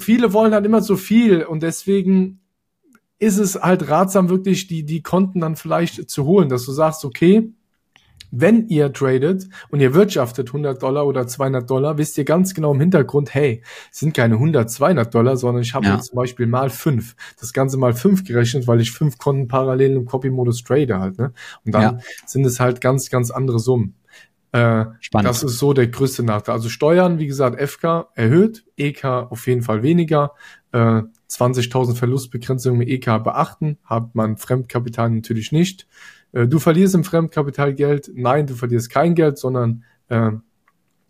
viele 0.00 0.32
wollen 0.32 0.54
halt 0.54 0.66
immer 0.66 0.82
so 0.82 0.96
viel 0.96 1.44
und 1.44 1.62
deswegen 1.62 2.40
ist 3.18 3.38
es 3.38 3.56
halt 3.56 3.88
ratsam, 3.88 4.28
wirklich 4.28 4.66
die, 4.66 4.84
die 4.84 5.02
Konten 5.02 5.40
dann 5.40 5.56
vielleicht 5.56 6.08
zu 6.08 6.24
holen, 6.24 6.48
dass 6.48 6.64
du 6.64 6.72
sagst, 6.72 7.04
okay, 7.04 7.52
wenn 8.30 8.68
ihr 8.68 8.92
tradet 8.92 9.48
und 9.70 9.80
ihr 9.80 9.94
wirtschaftet 9.94 10.48
100 10.48 10.82
Dollar 10.82 11.06
oder 11.06 11.26
200 11.26 11.68
Dollar, 11.68 11.98
wisst 11.98 12.18
ihr 12.18 12.24
ganz 12.24 12.54
genau 12.54 12.72
im 12.74 12.80
Hintergrund, 12.80 13.34
hey, 13.34 13.62
es 13.90 14.00
sind 14.00 14.14
keine 14.14 14.34
100, 14.34 14.70
200 14.70 15.12
Dollar, 15.14 15.36
sondern 15.36 15.62
ich 15.62 15.74
habe 15.74 15.86
ja. 15.86 15.98
zum 16.00 16.16
Beispiel 16.16 16.46
mal 16.46 16.68
fünf, 16.68 17.16
das 17.40 17.52
Ganze 17.52 17.78
mal 17.78 17.94
fünf 17.94 18.24
gerechnet, 18.24 18.66
weil 18.66 18.80
ich 18.80 18.92
fünf 18.92 19.18
Konten 19.18 19.48
parallel 19.48 19.96
im 19.96 20.04
Copy-Modus 20.04 20.62
trade 20.62 20.98
halt, 20.98 21.18
ne? 21.18 21.32
Und 21.64 21.74
dann 21.74 21.82
ja. 21.82 21.98
sind 22.26 22.44
es 22.44 22.60
halt 22.60 22.80
ganz, 22.80 23.08
ganz 23.08 23.30
andere 23.30 23.58
Summen. 23.58 23.94
Äh, 24.52 24.86
Spannend. 25.00 25.28
Das 25.28 25.42
ist 25.42 25.58
so 25.58 25.72
der 25.72 25.88
größte 25.88 26.22
Nachteil. 26.22 26.54
Also 26.54 26.68
Steuern, 26.68 27.18
wie 27.18 27.26
gesagt, 27.26 27.60
FK 27.60 28.08
erhöht, 28.14 28.64
EK 28.76 29.04
auf 29.04 29.46
jeden 29.46 29.62
Fall 29.62 29.82
weniger. 29.82 30.32
Äh, 30.72 31.02
20.000 31.30 31.94
Verlustbegrenzung 31.94 32.78
mit 32.78 32.88
EK 32.88 33.22
beachten, 33.22 33.78
hat 33.84 34.14
man 34.14 34.38
Fremdkapital 34.38 35.10
natürlich 35.10 35.52
nicht. 35.52 35.86
Äh, 36.32 36.46
du 36.46 36.58
verlierst 36.58 36.94
im 36.94 37.04
Fremdkapital 37.04 37.74
Geld. 37.74 38.10
Nein, 38.14 38.46
du 38.46 38.54
verlierst 38.54 38.90
kein 38.90 39.14
Geld, 39.14 39.38
sondern 39.38 39.84
äh, 40.08 40.32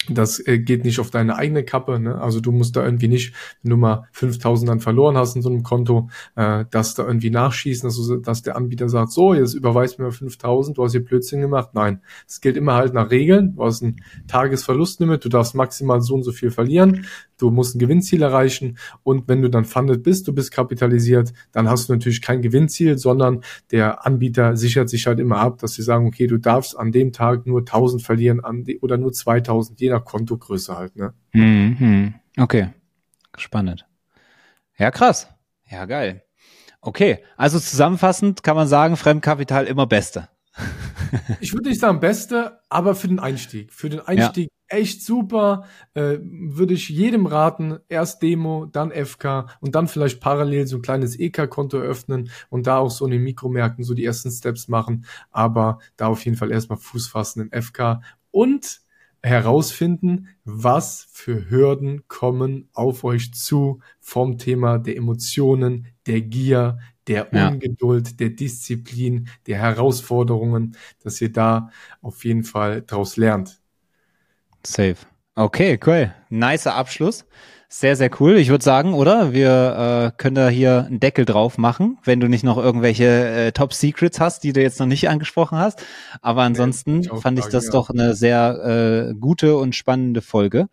das 0.09 0.45
äh, 0.47 0.59
geht 0.59 0.85
nicht 0.85 1.01
auf 1.01 1.11
deine 1.11 1.37
eigene 1.37 1.65
Kappe. 1.65 1.99
Ne? 1.99 2.21
Also 2.21 2.41
du 2.41 2.53
musst 2.53 2.77
da 2.77 2.85
irgendwie 2.85 3.09
nicht, 3.09 3.35
wenn 3.63 3.71
du 3.71 3.77
mal 3.77 4.09
5000 4.13 4.69
dann 4.69 4.81
verloren 4.81 5.17
hast 5.17 5.37
in 5.37 5.43
so 5.43 5.51
einem 5.51 5.63
Konto, 5.63 6.09
äh, 6.37 6.65
das 6.71 6.95
da 6.95 7.07
irgendwie 7.07 7.31
nachschießen, 7.31 7.89
dass, 7.89 7.97
du, 7.97 8.17
dass 8.17 8.43
der 8.43 8.57
Anbieter 8.57 8.89
sagt, 8.89 9.13
so, 9.13 9.35
jetzt 9.35 9.55
überweist 9.55 9.99
mir 9.99 10.11
5000, 10.11 10.79
du 10.79 10.85
hast 10.85 10.93
hier 10.93 11.05
Blödsinn 11.05 11.41
gemacht. 11.41 11.71
Nein, 11.75 12.01
es 12.27 12.41
gilt 12.41 12.57
immer 12.57 12.75
halt 12.75 12.95
nach 12.95 13.11
Regeln. 13.11 13.57
Du 13.57 13.65
hast 13.65 13.83
ein 13.83 13.97
Tagesverlustlimit, 14.29 15.25
du 15.25 15.29
darfst 15.29 15.55
maximal 15.55 16.01
so 16.01 16.15
und 16.15 16.23
so 16.23 16.33
viel 16.33 16.51
verlieren 16.51 17.07
du 17.39 17.51
musst 17.51 17.75
ein 17.75 17.79
Gewinnziel 17.79 18.23
erreichen 18.23 18.79
und 19.03 19.29
wenn 19.29 19.41
du 19.41 19.49
dann 19.49 19.65
funded 19.65 20.03
bist, 20.03 20.29
du 20.29 20.35
bist 20.35 20.51
kapitalisiert, 20.51 21.33
dann 21.53 21.69
hast 21.69 21.89
du 21.89 21.93
natürlich 21.95 22.21
kein 22.21 22.43
Gewinnziel, 22.43 22.99
sondern 22.99 23.43
der 23.71 24.05
Anbieter 24.05 24.57
sichert 24.57 24.91
sich 24.91 25.07
halt 25.07 25.21
immer 25.21 25.39
ab, 25.39 25.59
dass 25.59 25.75
sie 25.75 25.83
sagen, 25.83 26.07
okay, 26.07 26.27
du 26.27 26.39
darfst 26.39 26.77
an 26.77 26.93
dem 26.93 27.13
Tag 27.13 27.47
nur 27.47 27.61
1000 27.61 28.03
verlieren 28.03 28.41
an 28.45 28.67
oder 28.81 28.99
nur 28.99 29.13
2000, 29.13 29.81
je 29.81 29.88
nach 29.91 30.05
Kontogröße 30.05 30.77
halt, 30.77 30.97
ne? 30.97 31.15
Mhm. 31.33 32.15
Okay, 32.37 32.71
spannend. 33.37 33.87
Ja, 34.77 34.91
krass. 34.91 35.29
Ja, 35.71 35.85
geil. 35.87 36.23
Okay, 36.81 37.25
also 37.37 37.59
zusammenfassend 37.59 38.43
kann 38.43 38.57
man 38.57 38.69
sagen, 38.69 38.97
Fremdkapital 38.97 39.67
immer 39.67 39.87
Beste. 39.87 40.29
ich 41.41 41.53
würde 41.53 41.69
nicht 41.69 41.81
sagen 41.81 42.01
Beste, 42.01 42.61
aber 42.69 42.95
für 42.95 43.09
den 43.09 43.19
Einstieg. 43.19 43.73
Für 43.73 43.89
den 43.89 44.01
Einstieg 44.01 44.49
echt 44.69 45.03
super. 45.03 45.65
Äh, 45.95 46.19
würde 46.23 46.75
ich 46.75 46.89
jedem 46.89 47.27
raten, 47.27 47.79
erst 47.89 48.23
Demo, 48.23 48.67
dann 48.67 48.93
FK 48.93 49.49
und 49.61 49.75
dann 49.75 49.89
vielleicht 49.89 50.21
parallel 50.21 50.67
so 50.67 50.77
ein 50.77 50.83
kleines 50.83 51.19
EK-Konto 51.19 51.79
öffnen 51.79 52.31
und 52.51 52.67
da 52.67 52.79
auch 52.79 52.91
so 52.91 53.05
in 53.07 53.13
den 53.13 53.23
Mikromärkten 53.23 53.85
so 53.85 53.95
die 53.95 54.05
ersten 54.05 54.31
Steps 54.31 54.69
machen. 54.69 55.07
Aber 55.31 55.79
da 55.97 56.09
auf 56.09 56.25
jeden 56.25 56.37
Fall 56.37 56.53
erstmal 56.53 56.79
Fuß 56.79 57.09
fassen 57.09 57.49
im 57.51 57.63
FK 57.63 58.03
und 58.31 58.81
herausfinden, 59.23 60.29
was 60.45 61.09
für 61.11 61.51
Hürden 61.51 62.07
kommen 62.09 62.69
auf 62.73 63.05
euch 63.05 63.35
zu 63.35 63.81
vom 64.01 64.39
Thema 64.39 64.79
der 64.79 64.97
Emotionen, 64.97 65.89
der 66.07 66.21
Gier, 66.23 66.79
der 67.09 67.33
Ungeduld, 67.33 68.09
ja. 68.09 68.15
der 68.15 68.31
Disziplin, 68.31 69.29
der 69.47 69.59
Herausforderungen, 69.59 70.77
dass 71.03 71.21
ihr 71.21 71.33
da 71.33 71.71
auf 72.03 72.25
jeden 72.25 72.45
Fall 72.45 72.83
draus 72.83 73.17
lernt. 73.17 73.61
Safe. 74.65 74.97
Okay, 75.35 75.79
cool. 75.87 76.13
Nicer 76.31 76.75
Abschluss. 76.75 77.25
Sehr, 77.71 77.97
sehr 77.97 78.11
cool. 78.19 78.37
Ich 78.37 78.49
würde 78.49 78.65
sagen, 78.65 78.95
oder? 78.95 79.35
Wir 79.35 80.13
äh, 80.15 80.17
können 80.17 80.35
da 80.35 80.49
hier 80.49 80.87
einen 80.87 81.01
Deckel 81.01 81.27
drauf 81.27 81.59
machen, 81.59 81.99
wenn 82.03 82.19
du 82.19 82.27
nicht 82.27 82.43
noch 82.43 82.57
irgendwelche 82.57 83.05
äh, 83.05 83.53
Top 83.53 83.75
Secrets 83.75 84.21
hast, 84.21 84.43
die 84.43 84.55
du 84.55 84.63
jetzt 84.63 84.81
noch 84.81 84.87
nicht 84.87 85.11
angesprochen 85.11 85.59
hast. 85.59 85.85
Aber 86.23 86.43
ansonsten 86.43 87.01
nee, 87.01 87.11
ich 87.13 87.21
fand 87.21 87.39
ich 87.39 87.45
das 87.47 87.67
ja. 87.67 87.73
doch 87.73 87.91
eine 87.91 88.15
sehr 88.15 89.11
äh, 89.11 89.15
gute 89.15 89.59
und 89.59 89.75
spannende 89.75 90.23
Folge 90.23 90.69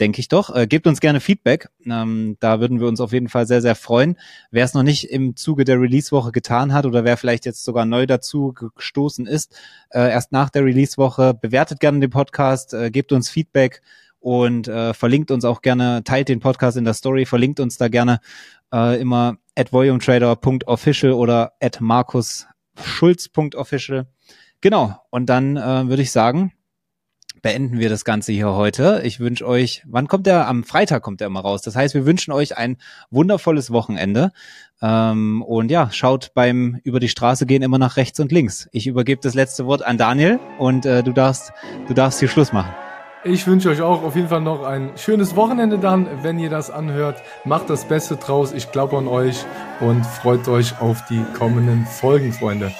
denke 0.00 0.20
ich 0.20 0.28
doch. 0.28 0.54
Äh, 0.54 0.66
gebt 0.66 0.86
uns 0.86 1.00
gerne 1.00 1.20
Feedback. 1.20 1.68
Ähm, 1.84 2.36
da 2.40 2.60
würden 2.60 2.80
wir 2.80 2.86
uns 2.86 3.00
auf 3.00 3.12
jeden 3.12 3.28
Fall 3.28 3.46
sehr, 3.46 3.62
sehr 3.62 3.74
freuen. 3.74 4.16
Wer 4.50 4.64
es 4.64 4.74
noch 4.74 4.82
nicht 4.82 5.10
im 5.10 5.36
Zuge 5.36 5.64
der 5.64 5.80
Release-Woche 5.80 6.32
getan 6.32 6.72
hat 6.72 6.86
oder 6.86 7.04
wer 7.04 7.16
vielleicht 7.16 7.46
jetzt 7.46 7.64
sogar 7.64 7.86
neu 7.86 8.06
dazu 8.06 8.52
gestoßen 8.52 9.26
ist, 9.26 9.58
äh, 9.90 10.10
erst 10.10 10.32
nach 10.32 10.50
der 10.50 10.64
Release-Woche, 10.64 11.34
bewertet 11.34 11.80
gerne 11.80 12.00
den 12.00 12.10
Podcast, 12.10 12.74
äh, 12.74 12.90
gebt 12.90 13.12
uns 13.12 13.30
Feedback 13.30 13.82
und 14.26 14.66
äh, 14.66 14.92
verlinkt 14.92 15.30
uns 15.30 15.44
auch 15.44 15.62
gerne, 15.62 16.02
teilt 16.02 16.28
den 16.28 16.40
Podcast 16.40 16.76
in 16.76 16.84
der 16.84 16.94
Story, 16.94 17.26
verlinkt 17.26 17.60
uns 17.60 17.78
da 17.78 17.86
gerne 17.86 18.18
äh, 18.74 19.00
immer 19.00 19.36
at 19.54 19.72
volumetrader.official 19.72 21.12
oder 21.12 21.52
at 21.60 21.80
markusschulz.official. 21.80 24.08
Genau, 24.60 24.96
und 25.10 25.26
dann 25.26 25.56
äh, 25.56 25.88
würde 25.88 26.02
ich 26.02 26.10
sagen, 26.10 26.52
beenden 27.40 27.78
wir 27.78 27.88
das 27.88 28.04
Ganze 28.04 28.32
hier 28.32 28.52
heute. 28.52 29.02
Ich 29.04 29.20
wünsche 29.20 29.46
euch, 29.46 29.84
wann 29.86 30.08
kommt 30.08 30.26
der? 30.26 30.48
Am 30.48 30.64
Freitag 30.64 31.04
kommt 31.04 31.20
der 31.20 31.28
immer 31.28 31.42
raus. 31.42 31.62
Das 31.62 31.76
heißt, 31.76 31.94
wir 31.94 32.04
wünschen 32.04 32.32
euch 32.32 32.58
ein 32.58 32.78
wundervolles 33.10 33.70
Wochenende. 33.70 34.32
Ähm, 34.82 35.40
und 35.42 35.70
ja, 35.70 35.92
schaut 35.92 36.32
beim 36.34 36.80
über 36.82 36.98
die 36.98 37.08
Straße 37.08 37.46
gehen 37.46 37.62
immer 37.62 37.78
nach 37.78 37.96
rechts 37.96 38.18
und 38.18 38.32
links. 38.32 38.68
Ich 38.72 38.88
übergebe 38.88 39.20
das 39.22 39.34
letzte 39.34 39.66
Wort 39.66 39.82
an 39.82 39.98
Daniel 39.98 40.40
und 40.58 40.84
äh, 40.84 41.04
du 41.04 41.12
darfst, 41.12 41.52
du 41.86 41.94
darfst 41.94 42.18
hier 42.18 42.28
Schluss 42.28 42.52
machen. 42.52 42.74
Ich 43.24 43.46
wünsche 43.46 43.70
euch 43.70 43.82
auch 43.82 44.02
auf 44.02 44.14
jeden 44.14 44.28
Fall 44.28 44.40
noch 44.40 44.62
ein 44.62 44.90
schönes 44.96 45.34
Wochenende 45.34 45.78
dann, 45.78 46.22
wenn 46.22 46.38
ihr 46.38 46.50
das 46.50 46.70
anhört. 46.70 47.22
Macht 47.44 47.68
das 47.70 47.86
Beste 47.86 48.16
draus. 48.16 48.52
Ich 48.52 48.70
glaube 48.70 48.96
an 48.98 49.08
euch 49.08 49.44
und 49.80 50.04
freut 50.06 50.46
euch 50.48 50.80
auf 50.80 51.04
die 51.06 51.24
kommenden 51.36 51.86
Folgen, 51.86 52.32
Freunde. 52.32 52.72